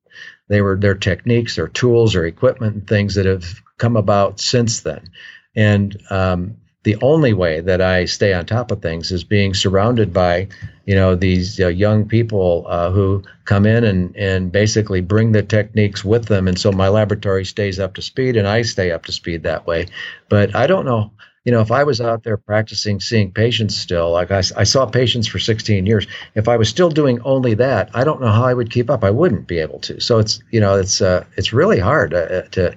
They 0.49 0.61
were 0.61 0.76
their 0.76 0.95
techniques, 0.95 1.57
their 1.57 1.68
tools, 1.68 2.14
or 2.14 2.24
equipment, 2.24 2.74
and 2.74 2.87
things 2.87 3.14
that 3.14 3.26
have 3.26 3.61
come 3.78 3.97
about 3.97 4.39
since 4.39 4.80
then. 4.80 5.09
And 5.55 6.01
um, 6.11 6.57
the 6.84 6.97
only 7.03 7.32
way 7.32 7.61
that 7.61 7.80
I 7.80 8.05
stay 8.05 8.32
on 8.32 8.47
top 8.47 8.70
of 8.70 8.80
things 8.80 9.11
is 9.11 9.24
being 9.24 9.55
surrounded 9.55 10.12
by, 10.12 10.49
you 10.84 10.95
know, 10.95 11.16
these 11.16 11.59
uh, 11.59 11.68
young 11.68 12.07
people 12.07 12.64
uh, 12.68 12.91
who 12.91 13.24
come 13.45 13.66
in 13.66 13.82
and 13.82 14.14
and 14.14 14.53
basically 14.53 15.01
bring 15.01 15.32
the 15.32 15.43
techniques 15.43 16.05
with 16.05 16.26
them, 16.26 16.47
and 16.47 16.59
so 16.59 16.70
my 16.70 16.89
laboratory 16.89 17.45
stays 17.45 17.80
up 17.80 17.95
to 17.95 18.03
speed, 18.03 18.37
and 18.37 18.47
I 18.47 18.62
stay 18.62 18.93
up 18.93 19.05
to 19.07 19.12
speed 19.12 19.43
that 19.43 19.66
way. 19.66 19.87
But 20.28 20.55
I 20.55 20.68
don't 20.68 20.84
know 20.84 21.11
you 21.47 21.53
know, 21.53 21.61
if 21.61 21.70
I 21.70 21.84
was 21.84 22.01
out 22.01 22.24
there 22.24 22.36
practicing 22.36 22.99
seeing 22.99 23.30
patients 23.30 23.76
still, 23.76 24.11
like 24.11 24.32
I, 24.32 24.38
I 24.57 24.64
saw 24.64 24.84
patients 24.84 25.28
for 25.28 25.38
16 25.38 25.86
years, 25.86 26.05
if 26.34 26.49
I 26.49 26.57
was 26.57 26.68
still 26.68 26.90
doing 26.90 27.20
only 27.22 27.55
that, 27.55 27.88
I 27.94 28.03
don't 28.03 28.20
know 28.20 28.32
how 28.32 28.44
I 28.44 28.53
would 28.53 28.72
keep 28.72 28.90
up. 28.90 29.05
I 29.05 29.12
wouldn't 29.12 29.47
be 29.47 29.61
able 29.61 29.78
to. 29.80 30.01
So 30.01 30.18
it's, 30.18 30.40
you 30.51 30.59
know, 30.59 30.76
it's, 30.76 31.01
uh, 31.01 31.24
it's 31.36 31.53
really 31.53 31.78
hard 31.78 32.12
uh, 32.12 32.42
to, 32.51 32.76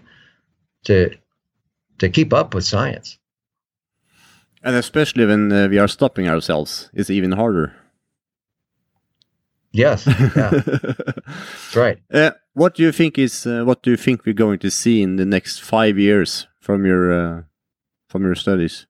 to, 0.83 1.09
to 1.97 2.09
keep 2.09 2.31
up 2.31 2.53
with 2.53 2.63
science. 2.63 3.17
And 4.61 4.75
especially 4.75 5.25
when 5.25 5.51
uh, 5.51 5.67
we 5.67 5.79
are 5.79 5.87
stopping 5.87 6.29
ourselves, 6.29 6.91
it's 6.93 7.09
even 7.09 7.31
harder. 7.31 7.73
Yes, 9.71 10.05
yeah, 10.35 10.49
that's 10.51 11.75
right. 11.75 11.97
Uh, 12.11 12.31
what 12.53 12.75
do 12.75 12.83
you 12.83 12.91
think 12.91 13.17
is 13.17 13.45
uh, 13.45 13.63
what 13.63 13.83
do 13.83 13.91
you 13.91 13.97
think 13.97 14.25
we're 14.25 14.33
going 14.33 14.57
to 14.59 14.71
see 14.71 15.03
in 15.03 15.15
the 15.15 15.25
next 15.25 15.61
five 15.61 15.99
years 15.99 16.47
from 16.59 16.87
your 16.87 17.11
uh, 17.13 17.41
from 18.09 18.23
your 18.23 18.35
studies? 18.35 18.85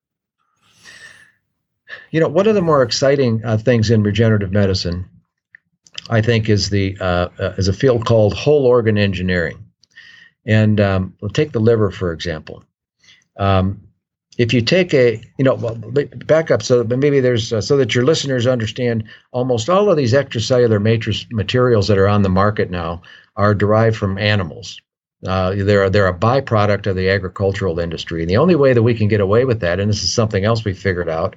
You 2.12 2.20
know, 2.20 2.28
one 2.28 2.48
of 2.48 2.56
the 2.56 2.62
more 2.62 2.82
exciting 2.82 3.44
uh, 3.46 3.58
things 3.58 3.92
in 3.92 4.04
regenerative 4.04 4.52
medicine, 4.52 5.08
I 6.10 6.22
think, 6.22 6.50
is 6.50 6.70
the 6.70 6.98
uh, 7.00 7.30
uh, 7.40 7.54
is 7.58 7.68
a 7.68 7.74
field 7.74 8.06
called 8.06 8.34
whole 8.34 8.66
organ 8.66 8.98
engineering. 8.98 9.66
And 10.46 10.80
um, 10.80 11.14
we'll 11.22 11.32
take 11.32 11.52
the 11.52 11.60
liver 11.60 11.92
for 11.92 12.12
example. 12.12 12.64
Um, 13.38 13.90
if 14.40 14.54
you 14.54 14.62
take 14.62 14.94
a, 14.94 15.22
you 15.38 15.44
know, 15.44 15.58
back 16.26 16.50
up 16.50 16.64
so 16.64 16.82
that 16.82 16.98
maybe 16.98 17.20
there's 17.20 17.52
uh, 17.52 17.60
so 17.60 17.76
that 17.76 17.94
your 17.94 18.06
listeners 18.06 18.48
understand 18.48 19.04
almost 19.32 19.70
all 19.70 19.92
of 19.92 19.98
these 19.98 20.14
extracellular 20.14 20.82
matrix 20.82 21.28
materials 21.30 21.90
that 21.90 21.98
are 21.98 22.08
on 22.08 22.22
the 22.22 22.30
market 22.30 22.72
now 22.72 23.02
are 23.36 23.54
derived 23.54 23.98
from 23.98 24.18
animals. 24.18 24.80
Uh, 25.26 25.54
they're 25.56 25.90
they're 25.90 26.08
a 26.08 26.18
byproduct 26.18 26.88
of 26.88 26.96
the 26.96 27.10
agricultural 27.10 27.80
industry, 27.80 28.22
and 28.22 28.30
the 28.30 28.38
only 28.38 28.56
way 28.56 28.74
that 28.74 28.84
we 28.84 28.96
can 28.96 29.08
get 29.08 29.20
away 29.20 29.44
with 29.44 29.60
that, 29.60 29.80
and 29.80 29.90
this 29.90 30.04
is 30.04 30.14
something 30.14 30.46
else 30.46 30.64
we 30.64 30.74
figured 30.74 31.10
out, 31.10 31.36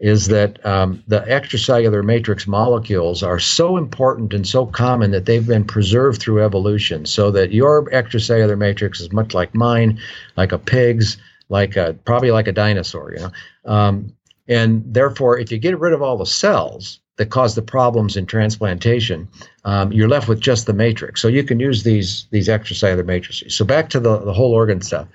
is 0.00 0.26
that 0.26 0.64
um, 0.66 1.02
the 1.08 1.20
extracellular 1.20 2.04
matrix 2.04 2.46
molecules 2.46 3.22
are 3.22 3.38
so 3.38 3.78
important 3.78 4.34
and 4.34 4.46
so 4.46 4.66
common 4.66 5.12
that 5.12 5.24
they've 5.24 5.46
been 5.46 5.64
preserved 5.64 6.20
through 6.20 6.44
evolution, 6.44 7.06
so 7.06 7.30
that 7.30 7.52
your 7.52 7.88
extracellular 7.90 8.58
matrix 8.58 9.00
is 9.00 9.12
much 9.12 9.32
like 9.32 9.54
mine, 9.54 9.98
like 10.36 10.52
a 10.52 10.58
pig's, 10.58 11.16
like 11.48 11.76
a 11.76 11.94
probably 12.04 12.30
like 12.30 12.48
a 12.48 12.52
dinosaur, 12.52 13.14
you 13.14 13.20
know, 13.20 13.32
um, 13.64 14.12
and 14.48 14.82
therefore, 14.92 15.38
if 15.38 15.50
you 15.50 15.58
get 15.58 15.78
rid 15.78 15.94
of 15.94 16.02
all 16.02 16.18
the 16.18 16.26
cells, 16.26 16.98
that 17.16 17.30
cause 17.30 17.54
the 17.54 17.62
problems 17.62 18.16
in 18.16 18.26
transplantation, 18.26 19.28
um, 19.64 19.92
you're 19.92 20.08
left 20.08 20.28
with 20.28 20.40
just 20.40 20.66
the 20.66 20.72
matrix. 20.72 21.20
So 21.20 21.28
you 21.28 21.44
can 21.44 21.60
use 21.60 21.82
these 21.82 22.26
these 22.30 22.48
extracellular 22.48 23.04
matrices. 23.04 23.54
So 23.54 23.64
back 23.64 23.90
to 23.90 24.00
the, 24.00 24.18
the 24.18 24.32
whole 24.32 24.52
organ 24.52 24.80
stuff. 24.80 25.08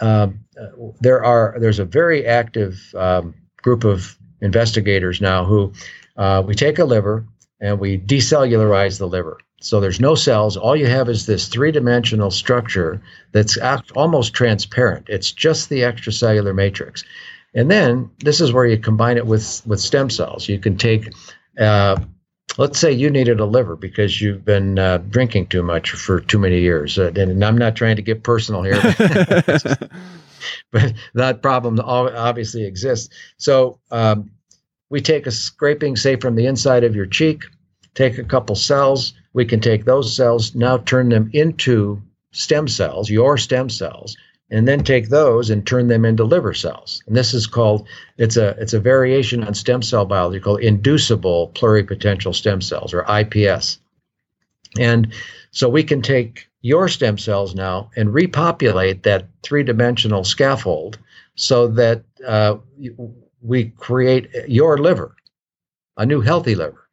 Um, 0.00 0.40
there 1.00 1.22
are 1.24 1.56
there's 1.60 1.78
a 1.78 1.84
very 1.84 2.26
active 2.26 2.94
um, 2.94 3.34
group 3.62 3.84
of 3.84 4.16
investigators 4.40 5.20
now 5.20 5.44
who 5.44 5.72
uh, 6.16 6.42
we 6.46 6.54
take 6.54 6.78
a 6.78 6.84
liver 6.84 7.26
and 7.60 7.78
we 7.80 7.98
decellularize 7.98 8.98
the 8.98 9.08
liver. 9.08 9.38
So 9.60 9.80
there's 9.80 10.00
no 10.00 10.14
cells. 10.14 10.56
All 10.56 10.76
you 10.76 10.86
have 10.86 11.08
is 11.08 11.26
this 11.26 11.48
three-dimensional 11.48 12.30
structure 12.30 13.02
that's 13.32 13.58
almost 13.96 14.32
transparent. 14.32 15.06
It's 15.08 15.32
just 15.32 15.68
the 15.68 15.80
extracellular 15.80 16.54
matrix. 16.54 17.02
And 17.58 17.68
then 17.68 18.08
this 18.20 18.40
is 18.40 18.52
where 18.52 18.66
you 18.66 18.78
combine 18.78 19.16
it 19.16 19.26
with 19.26 19.66
with 19.66 19.80
stem 19.80 20.10
cells. 20.10 20.48
You 20.48 20.60
can 20.60 20.76
take, 20.76 21.12
uh, 21.58 21.96
let's 22.56 22.78
say 22.78 22.92
you 22.92 23.10
needed 23.10 23.40
a 23.40 23.46
liver 23.46 23.74
because 23.74 24.20
you've 24.20 24.44
been 24.44 24.78
uh, 24.78 24.98
drinking 24.98 25.48
too 25.48 25.64
much 25.64 25.90
for 25.90 26.20
too 26.20 26.38
many 26.38 26.60
years. 26.60 27.00
Uh, 27.00 27.10
and 27.16 27.44
I'm 27.44 27.58
not 27.58 27.74
trying 27.74 27.96
to 27.96 28.02
get 28.02 28.22
personal 28.22 28.62
here, 28.62 28.80
but 30.70 30.92
that 31.14 31.42
problem 31.42 31.80
obviously 31.80 32.64
exists. 32.64 33.12
So 33.38 33.80
um, 33.90 34.30
we 34.88 35.00
take 35.00 35.26
a 35.26 35.32
scraping, 35.32 35.96
say 35.96 36.14
from 36.14 36.36
the 36.36 36.46
inside 36.46 36.84
of 36.84 36.94
your 36.94 37.06
cheek, 37.06 37.42
take 37.94 38.18
a 38.18 38.24
couple 38.24 38.54
cells. 38.54 39.14
We 39.32 39.44
can 39.44 39.58
take 39.58 39.84
those 39.84 40.14
cells 40.14 40.54
now, 40.54 40.78
turn 40.78 41.08
them 41.08 41.28
into 41.32 42.00
stem 42.30 42.68
cells, 42.68 43.10
your 43.10 43.36
stem 43.36 43.68
cells 43.68 44.16
and 44.50 44.66
then 44.66 44.82
take 44.82 45.08
those 45.08 45.50
and 45.50 45.66
turn 45.66 45.88
them 45.88 46.04
into 46.04 46.24
liver 46.24 46.54
cells. 46.54 47.02
And 47.06 47.16
this 47.16 47.34
is 47.34 47.46
called 47.46 47.86
it's 48.16 48.36
a 48.36 48.50
it's 48.58 48.72
a 48.72 48.80
variation 48.80 49.44
on 49.44 49.54
stem 49.54 49.82
cell 49.82 50.04
biology 50.04 50.40
called 50.40 50.60
inducible 50.60 51.52
pluripotential 51.54 52.34
stem 52.34 52.60
cells 52.60 52.94
or 52.94 53.04
IPS. 53.08 53.78
And 54.78 55.12
so 55.50 55.68
we 55.68 55.82
can 55.82 56.02
take 56.02 56.48
your 56.60 56.88
stem 56.88 57.18
cells 57.18 57.54
now 57.54 57.90
and 57.96 58.12
repopulate 58.12 59.02
that 59.04 59.26
three-dimensional 59.42 60.24
scaffold 60.24 60.98
so 61.36 61.68
that 61.68 62.02
uh, 62.26 62.56
we 63.40 63.66
create 63.70 64.28
your 64.48 64.76
liver, 64.78 65.14
a 65.96 66.04
new 66.04 66.20
healthy 66.20 66.54
liver. 66.54 66.88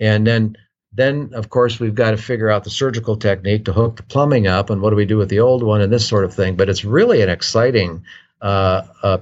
And 0.00 0.26
then 0.26 0.56
then, 0.94 1.30
of 1.32 1.48
course, 1.48 1.80
we've 1.80 1.94
got 1.94 2.10
to 2.10 2.16
figure 2.16 2.50
out 2.50 2.64
the 2.64 2.70
surgical 2.70 3.16
technique 3.16 3.64
to 3.64 3.72
hook 3.72 3.96
the 3.96 4.02
plumbing 4.02 4.46
up, 4.46 4.70
and 4.70 4.82
what 4.82 4.90
do 4.90 4.96
we 4.96 5.06
do 5.06 5.16
with 5.16 5.30
the 5.30 5.40
old 5.40 5.62
one, 5.62 5.80
and 5.80 5.92
this 5.92 6.06
sort 6.06 6.24
of 6.24 6.34
thing. 6.34 6.56
But 6.56 6.68
it's 6.68 6.84
really 6.84 7.22
an 7.22 7.30
exciting 7.30 8.04
uh, 8.42 8.82
uh, 9.02 9.18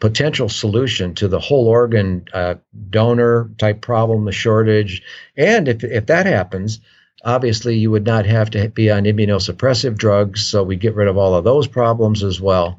potential 0.00 0.48
solution 0.48 1.14
to 1.14 1.28
the 1.28 1.40
whole 1.40 1.68
organ 1.68 2.26
uh, 2.32 2.56
donor 2.90 3.50
type 3.56 3.80
problem, 3.80 4.24
the 4.24 4.32
shortage. 4.32 5.02
And 5.36 5.68
if, 5.68 5.82
if 5.82 6.06
that 6.06 6.26
happens, 6.26 6.80
obviously 7.24 7.78
you 7.78 7.90
would 7.90 8.04
not 8.04 8.26
have 8.26 8.50
to 8.50 8.68
be 8.68 8.90
on 8.90 9.04
immunosuppressive 9.04 9.96
drugs, 9.96 10.46
so 10.46 10.62
we 10.62 10.76
get 10.76 10.94
rid 10.94 11.08
of 11.08 11.16
all 11.16 11.34
of 11.34 11.44
those 11.44 11.66
problems 11.66 12.22
as 12.22 12.40
well. 12.40 12.78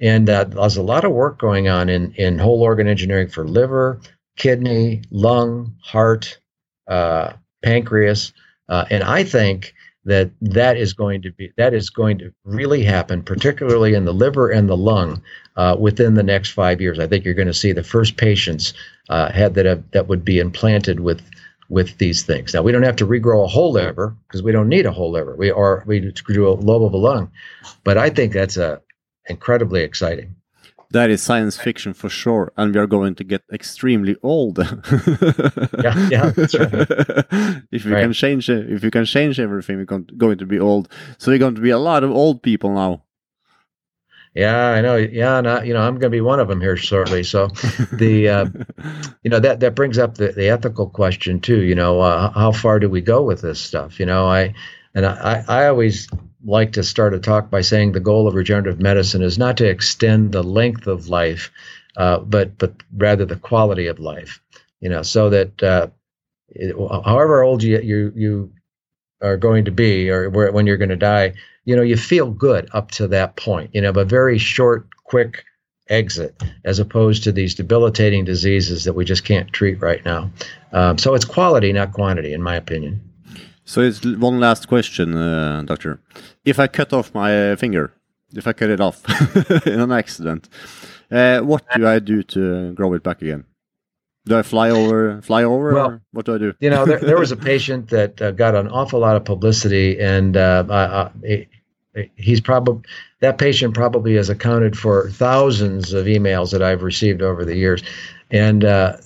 And 0.00 0.28
uh, 0.28 0.44
there's 0.44 0.76
a 0.76 0.82
lot 0.82 1.04
of 1.04 1.12
work 1.12 1.38
going 1.38 1.68
on 1.68 1.88
in, 1.88 2.12
in 2.14 2.38
whole 2.38 2.62
organ 2.62 2.88
engineering 2.88 3.28
for 3.28 3.46
liver, 3.46 4.00
kidney, 4.36 5.02
lung, 5.10 5.76
heart, 5.80 6.38
pancreas, 7.62 8.32
uh, 8.68 8.84
and 8.90 9.02
I 9.02 9.24
think 9.24 9.74
that 10.04 10.30
that 10.40 10.76
is 10.76 10.92
going 10.92 11.20
to 11.22 11.32
be 11.32 11.52
that 11.56 11.74
is 11.74 11.90
going 11.90 12.18
to 12.18 12.32
really 12.44 12.82
happen, 12.84 13.22
particularly 13.22 13.94
in 13.94 14.04
the 14.04 14.14
liver 14.14 14.50
and 14.50 14.68
the 14.68 14.76
lung, 14.76 15.20
uh, 15.56 15.76
within 15.78 16.14
the 16.14 16.22
next 16.22 16.50
five 16.50 16.80
years. 16.80 16.98
I 16.98 17.08
think 17.08 17.24
you're 17.24 17.34
going 17.34 17.48
to 17.48 17.54
see 17.54 17.72
the 17.72 17.82
first 17.82 18.16
patients 18.16 18.72
uh, 19.08 19.32
had 19.32 19.54
that 19.54 19.66
have, 19.66 19.90
that 19.90 20.06
would 20.06 20.24
be 20.24 20.38
implanted 20.38 21.00
with 21.00 21.22
with 21.68 21.98
these 21.98 22.22
things. 22.22 22.54
Now 22.54 22.62
we 22.62 22.70
don't 22.70 22.84
have 22.84 22.96
to 22.96 23.06
regrow 23.06 23.44
a 23.44 23.48
whole 23.48 23.72
liver 23.72 24.16
because 24.28 24.42
we 24.42 24.52
don't 24.52 24.68
need 24.68 24.86
a 24.86 24.92
whole 24.92 25.10
liver. 25.10 25.34
We 25.34 25.50
are 25.50 25.82
we 25.86 26.00
do 26.00 26.48
a 26.48 26.50
lobe 26.50 26.84
of 26.84 26.92
a 26.92 26.96
lung, 26.96 27.32
but 27.82 27.98
I 27.98 28.10
think 28.10 28.32
that's 28.32 28.56
a 28.56 28.80
incredibly 29.28 29.82
exciting 29.82 30.35
that 30.90 31.10
is 31.10 31.22
science 31.22 31.56
fiction 31.56 31.92
for 31.94 32.08
sure, 32.08 32.52
and 32.56 32.74
we 32.74 32.80
are 32.80 32.86
going 32.86 33.14
to 33.16 33.24
get 33.24 33.42
extremely 33.52 34.16
old. 34.22 34.58
yeah, 35.82 36.08
yeah, 36.10 36.30
that's 36.30 36.54
right. 36.54 36.72
if 37.72 37.84
we 37.84 37.92
right. 37.92 38.02
can 38.02 38.12
change, 38.12 38.48
if 38.48 38.82
we 38.82 38.90
can 38.90 39.04
change 39.04 39.40
everything, 39.40 39.76
we're 39.76 39.84
going 39.84 40.38
to 40.38 40.46
be 40.46 40.58
old. 40.58 40.88
So 41.18 41.30
we're 41.30 41.38
going 41.38 41.54
to 41.56 41.60
be 41.60 41.70
a 41.70 41.78
lot 41.78 42.04
of 42.04 42.10
old 42.10 42.42
people 42.42 42.74
now. 42.74 43.02
Yeah, 44.36 44.68
I 44.68 44.82
know. 44.82 44.96
Yeah, 44.96 45.38
and 45.38 45.66
you 45.66 45.72
know, 45.72 45.80
I'm 45.80 45.94
going 45.94 46.10
to 46.12 46.16
be 46.16 46.20
one 46.20 46.40
of 46.40 46.48
them 46.48 46.60
here 46.60 46.76
shortly. 46.76 47.22
So, 47.22 47.48
the, 47.92 48.28
uh, 48.28 48.46
you 49.22 49.30
know, 49.30 49.40
that 49.40 49.60
that 49.60 49.74
brings 49.74 49.96
up 49.96 50.16
the, 50.16 50.28
the 50.28 50.50
ethical 50.50 50.90
question 50.90 51.40
too. 51.40 51.62
You 51.62 51.74
know, 51.74 52.00
uh, 52.00 52.30
how 52.32 52.52
far 52.52 52.78
do 52.78 52.90
we 52.90 53.00
go 53.00 53.22
with 53.22 53.40
this 53.40 53.58
stuff? 53.58 53.98
You 53.98 54.04
know, 54.04 54.26
I 54.26 54.54
and 54.94 55.06
I, 55.06 55.42
I 55.48 55.68
always 55.68 56.06
like 56.44 56.72
to 56.72 56.82
start 56.82 57.14
a 57.14 57.18
talk 57.18 57.50
by 57.50 57.60
saying 57.60 57.92
the 57.92 58.00
goal 58.00 58.28
of 58.28 58.34
regenerative 58.34 58.80
medicine 58.80 59.22
is 59.22 59.38
not 59.38 59.56
to 59.58 59.68
extend 59.68 60.32
the 60.32 60.42
length 60.42 60.86
of 60.86 61.08
life, 61.08 61.50
uh, 61.96 62.18
but 62.18 62.58
but 62.58 62.74
rather 62.96 63.24
the 63.24 63.36
quality 63.36 63.86
of 63.86 63.98
life. 63.98 64.40
You 64.80 64.90
know, 64.90 65.02
so 65.02 65.30
that 65.30 65.62
uh, 65.62 65.88
it, 66.48 66.74
however 67.04 67.42
old 67.42 67.62
you 67.62 67.80
you 67.80 68.12
you 68.14 68.52
are 69.22 69.36
going 69.36 69.64
to 69.64 69.70
be, 69.70 70.10
or 70.10 70.30
when 70.30 70.66
you're 70.66 70.76
going 70.76 70.90
to 70.90 70.96
die, 70.96 71.34
you 71.64 71.74
know, 71.74 71.82
you 71.82 71.96
feel 71.96 72.30
good 72.30 72.68
up 72.72 72.90
to 72.92 73.08
that 73.08 73.36
point. 73.36 73.70
You 73.74 73.80
know, 73.80 73.90
a 73.90 74.04
very 74.04 74.38
short, 74.38 74.88
quick 75.04 75.44
exit, 75.88 76.42
as 76.64 76.78
opposed 76.78 77.24
to 77.24 77.32
these 77.32 77.54
debilitating 77.54 78.24
diseases 78.24 78.84
that 78.84 78.92
we 78.92 79.04
just 79.04 79.24
can't 79.24 79.52
treat 79.52 79.80
right 79.80 80.04
now. 80.04 80.30
Um, 80.72 80.98
so 80.98 81.14
it's 81.14 81.24
quality, 81.24 81.72
not 81.72 81.92
quantity, 81.92 82.32
in 82.32 82.42
my 82.42 82.56
opinion. 82.56 83.00
So 83.66 83.80
it's 83.80 84.04
one 84.04 84.38
last 84.38 84.68
question, 84.68 85.16
uh, 85.16 85.62
doctor. 85.62 86.00
If 86.44 86.60
I 86.60 86.68
cut 86.68 86.92
off 86.92 87.12
my 87.12 87.56
finger, 87.56 87.92
if 88.32 88.46
I 88.46 88.52
cut 88.52 88.70
it 88.70 88.80
off 88.80 89.04
in 89.66 89.80
an 89.80 89.90
accident, 89.90 90.48
uh, 91.10 91.40
what 91.40 91.64
do 91.74 91.84
I 91.86 91.98
do 91.98 92.22
to 92.22 92.72
grow 92.74 92.94
it 92.94 93.02
back 93.02 93.22
again? 93.22 93.44
Do 94.24 94.38
I 94.38 94.42
fly 94.42 94.70
over? 94.70 95.20
Fly 95.20 95.42
over? 95.42 95.74
Well, 95.74 96.00
what 96.12 96.26
do 96.26 96.34
I 96.36 96.38
do? 96.38 96.54
you 96.60 96.70
know, 96.70 96.84
there, 96.86 97.00
there 97.00 97.18
was 97.18 97.32
a 97.32 97.36
patient 97.52 97.90
that 97.90 98.22
uh, 98.22 98.30
got 98.30 98.54
an 98.54 98.68
awful 98.68 99.00
lot 99.00 99.16
of 99.16 99.24
publicity, 99.24 99.98
and 100.00 100.36
uh, 100.36 101.10
he's 102.14 102.40
probably 102.40 102.88
that 103.18 103.38
patient 103.38 103.74
probably 103.74 104.14
has 104.14 104.28
accounted 104.28 104.78
for 104.78 105.10
thousands 105.10 105.92
of 105.92 106.06
emails 106.06 106.52
that 106.52 106.62
I've 106.62 106.82
received 106.82 107.20
over 107.20 107.44
the 107.44 107.56
years, 107.56 107.82
and 108.30 108.64
uh, 108.64 108.96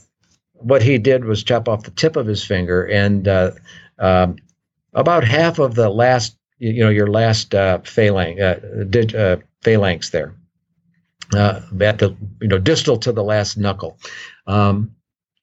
what 0.53 0.83
he 0.83 0.99
did 0.99 1.25
was 1.25 1.43
chop 1.43 1.67
off 1.67 1.85
the 1.85 1.93
tip 1.93 2.17
of 2.17 2.27
his 2.27 2.45
finger, 2.45 2.85
and 2.85 3.27
uh, 3.27 3.53
um, 3.99 4.37
about 4.95 5.25
half 5.25 5.59
of 5.59 5.75
the 5.75 5.89
last, 5.89 6.37
you 6.59 6.83
know, 6.85 6.91
your 6.91 7.07
last 7.09 7.55
uh, 7.55 7.79
phalanx, 7.85 8.41
uh, 8.41 8.85
dig, 8.89 9.15
uh, 9.15 9.37
phalanx 9.63 10.11
there, 10.11 10.35
uh, 11.35 11.61
at 11.81 11.99
the, 11.99 12.17
you 12.41 12.49
know, 12.49 12.59
distal 12.59 12.97
to 12.99 13.13
the 13.13 13.25
last 13.25 13.57
knuckle. 13.57 13.99
Um, 14.47 14.95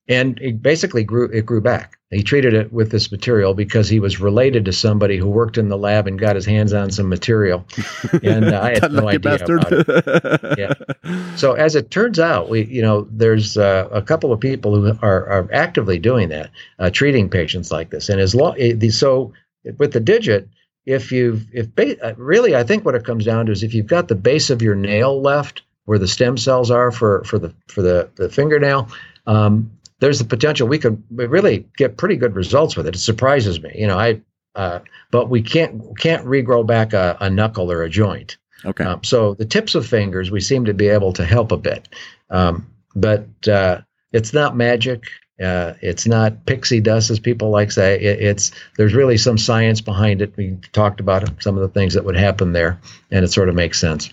and 0.08 0.39
it 0.39 0.62
basically 0.62 1.03
grew, 1.03 1.26
it 1.32 1.45
grew 1.45 1.62
back. 1.62 1.97
He 2.10 2.24
treated 2.24 2.53
it 2.53 2.72
with 2.72 2.91
this 2.91 3.12
material 3.12 3.53
because 3.53 3.89
he 3.89 3.99
was 3.99 4.22
related 4.22 4.64
to 4.66 4.72
somebody 4.72 5.18
who 5.18 5.28
worked 5.30 5.58
in 5.58 5.68
the 5.68 5.78
lab 5.78 6.08
and 6.08 6.18
got 6.18 6.38
his 6.38 6.45
hands 6.45 6.72
on 6.72 6.89
some 6.89 7.10
material. 7.10 7.66
And 8.24 8.45
uh, 8.45 8.62
I 8.62 8.70
had 8.80 8.93
no 8.93 9.10
idea 9.10 9.20
bastard. 9.20 9.66
about 9.66 9.89
it. 9.89 10.58
Yeah. 10.58 10.74
So 11.36 11.53
as 11.53 11.76
it 11.76 11.91
turns 11.91 12.18
out, 12.18 12.49
we, 12.49 12.66
you 12.66 12.82
know, 12.82 13.08
there's 13.12 13.58
uh, 13.58 13.89
a 13.91 14.01
couple 14.01 14.32
of 14.32 14.39
people 14.39 14.74
who 14.74 14.97
are, 15.01 15.28
are 15.28 15.49
actively 15.51 15.99
doing 15.99 16.30
that, 16.30 16.49
uh, 16.80 16.89
treating 16.89 17.30
patients 17.30 17.72
like 17.72 17.89
this. 17.89 18.08
And 18.08 18.22
as 18.22 18.34
long, 18.34 18.55
eh, 18.58 18.89
so 18.89 19.34
with 19.78 19.91
the 19.91 19.99
digit, 19.99 20.47
if 20.86 21.12
you've, 21.12 21.45
if 21.51 21.74
ba- 21.76 22.01
uh, 22.01 22.14
really, 22.16 22.55
I 22.55 22.64
think 22.64 22.86
what 22.86 22.95
it 22.95 23.03
comes 23.03 23.26
down 23.26 23.47
to 23.47 23.51
is 23.51 23.64
if 23.64 23.74
you've 23.74 23.88
got 23.88 24.08
the 24.08 24.16
base 24.16 24.49
of 24.49 24.62
your 24.62 24.76
nail 24.76 25.22
left, 25.22 25.64
where 25.86 25.99
the 25.99 26.08
stem 26.08 26.38
cells 26.38 26.70
are 26.70 26.91
for 26.91 27.24
for 27.24 27.39
the 27.39 27.53
for 27.68 27.82
the, 27.82 28.10
the 28.16 28.30
fingernail, 28.30 28.89
um, 29.26 29.72
there's 30.00 30.20
the 30.20 30.26
potential 30.26 30.68
we 30.68 30.80
could 30.80 31.02
really 31.12 31.68
get 31.78 31.98
pretty 31.98 32.16
good 32.16 32.36
results 32.36 32.76
with 32.76 32.88
it. 32.88 32.95
It 32.95 33.00
surprises 33.00 33.62
me, 33.62 33.72
you 33.76 33.88
know. 33.88 33.98
I 33.98 34.22
uh, 34.56 34.80
but 35.12 35.30
we 35.30 35.41
can't 35.41 35.98
can't 36.00 36.26
regrow 36.26 36.66
back 36.66 36.93
a, 36.93 37.16
a, 37.20 37.30
knuckle 37.30 37.72
or 37.72 37.84
a 37.84 37.89
joint. 37.89 38.38
Okay. 38.66 38.84
Um, 38.84 39.04
so 39.04 39.36
the 39.36 39.45
tips 39.45 39.76
of 39.76 39.86
fingers, 39.86 40.32
we 40.32 40.41
seem 40.41 40.66
to 40.66 40.74
be 40.74 40.88
able 40.88 41.14
to 41.14 41.26
help 41.26 41.52
a 41.52 41.58
bit, 41.58 41.88
um, 42.32 42.68
but 42.95 43.28
uh, 43.48 43.82
it's 44.12 44.34
not 44.34 44.56
magic. 44.56 45.04
Uh, 45.39 45.74
it's 45.82 46.08
not 46.08 46.48
pixie 46.48 46.82
dust, 46.82 47.12
as 47.12 47.20
people 47.20 47.52
like 47.52 47.72
say. 47.72 48.02
It, 48.02 48.20
it's 48.20 48.52
there's 48.78 48.95
really 48.95 49.18
some 49.18 49.38
science 49.38 49.80
behind 49.80 50.24
it. 50.24 50.36
We 50.36 50.58
talked 50.72 51.00
about 51.00 51.43
some 51.43 51.56
of 51.56 51.62
the 51.62 51.80
things 51.80 51.93
that 51.93 52.06
would 52.06 52.18
happen 52.18 52.54
there, 52.54 52.80
and 53.12 53.24
it 53.24 53.32
sort 53.32 53.50
of 53.50 53.56
makes 53.56 53.80
sense. 53.80 54.12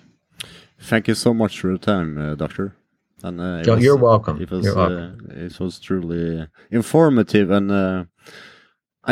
Thank 0.79 1.09
you 1.09 1.15
so 1.15 1.33
much 1.33 1.59
for 1.59 1.71
your 1.71 1.79
time, 1.79 2.19
uh, 2.19 2.35
Doctor. 2.35 2.77
And 3.25 3.41
uh, 3.41 3.61
it 3.61 3.65
So 3.65 3.77
you're 3.77 3.97
welcome. 3.97 4.41
It 4.43 4.51
was 4.51 4.67
welcome. 4.67 5.29
Uh, 5.31 5.47
it 5.47 5.59
was 5.59 5.81
truly 5.81 6.41
uh, 6.43 6.47
informative, 6.71 7.51
and 7.51 7.71
uh, 7.71 8.05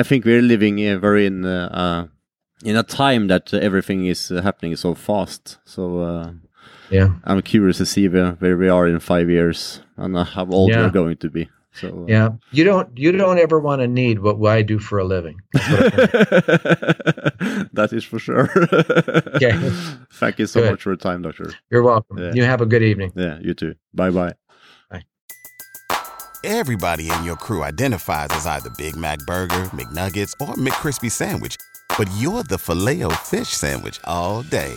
I 0.01 0.03
think 0.03 0.25
we're 0.25 0.43
living 0.43 0.77
very 1.01 1.25
in 1.27 1.45
uh, 1.45 1.69
uh, 1.83 2.03
in 2.69 2.77
a 2.77 2.83
time 2.83 3.29
that 3.29 3.53
everything 3.55 4.07
is 4.07 4.29
happening 4.29 4.77
so 4.77 4.95
fast. 4.95 5.59
So 5.65 5.83
uh, 6.01 6.31
Yeah. 6.91 7.09
I'm 7.25 7.41
curious 7.43 7.79
to 7.79 7.87
see 7.87 8.09
where, 8.09 8.33
where 8.41 8.57
we 8.57 8.69
are 8.69 8.87
in 8.87 9.01
five 9.01 9.29
years 9.31 9.81
and 9.97 10.17
how 10.17 10.47
old 10.51 10.71
Yeah. 10.71 10.83
we're 10.83 10.93
going 11.03 11.17
to 11.17 11.31
be. 11.31 11.49
So 11.75 11.89
uh, 11.89 12.07
Yeah, 12.07 12.29
you 12.51 12.64
don't 12.64 12.89
you 12.97 13.12
don't 13.12 13.39
ever 13.39 13.59
want 13.61 13.81
to 13.81 13.89
need 13.89 14.18
what 14.20 14.45
I 14.53 14.62
do 14.62 14.79
for 14.79 14.99
a 14.99 15.05
living. 15.05 15.41
that 17.73 17.91
is 17.93 18.05
for 18.05 18.18
sure. 18.18 18.49
Okay. 19.37 19.70
Thank 20.12 20.39
you 20.39 20.47
so 20.47 20.61
Good. 20.61 20.70
much 20.73 20.83
for 20.83 20.91
your 20.91 20.97
time, 20.97 21.23
Doctor. 21.23 21.53
You're 21.70 21.83
welcome. 21.83 22.18
Yeah. 22.18 22.33
You 22.35 22.45
have 22.45 22.61
a 22.61 22.66
good 22.66 22.83
evening. 22.83 23.12
Yeah, 23.16 23.39
you 23.41 23.55
too. 23.55 23.75
Bye 23.95 24.11
bye. 24.11 24.33
Everybody 26.45 27.09
in 27.09 27.23
your 27.23 27.37
crew 27.37 27.62
identifies 27.62 28.27
as 28.33 28.47
either 28.47 28.68
Big 28.70 28.97
Mac 28.97 29.20
Burger, 29.20 29.64
McNuggets, 29.73 30.33
or 30.41 30.55
McCrispy 30.55 31.09
Sandwich. 31.09 31.57
But 31.97 32.11
you're 32.18 32.43
the 32.43 32.59
filet 32.59 33.05
fish 33.23 33.49
Sandwich 33.49 34.01
all 34.05 34.43
day. 34.43 34.75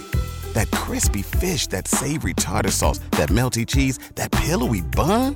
That 0.53 0.69
crispy 0.69 1.23
fish, 1.23 1.65
that 1.67 1.87
savory 1.87 2.35
tartar 2.35 2.69
sauce, 2.71 2.99
that 3.11 3.29
melty 3.29 3.65
cheese, 3.65 3.97
that 4.13 4.31
pillowy 4.31 4.81
bun. 4.81 5.35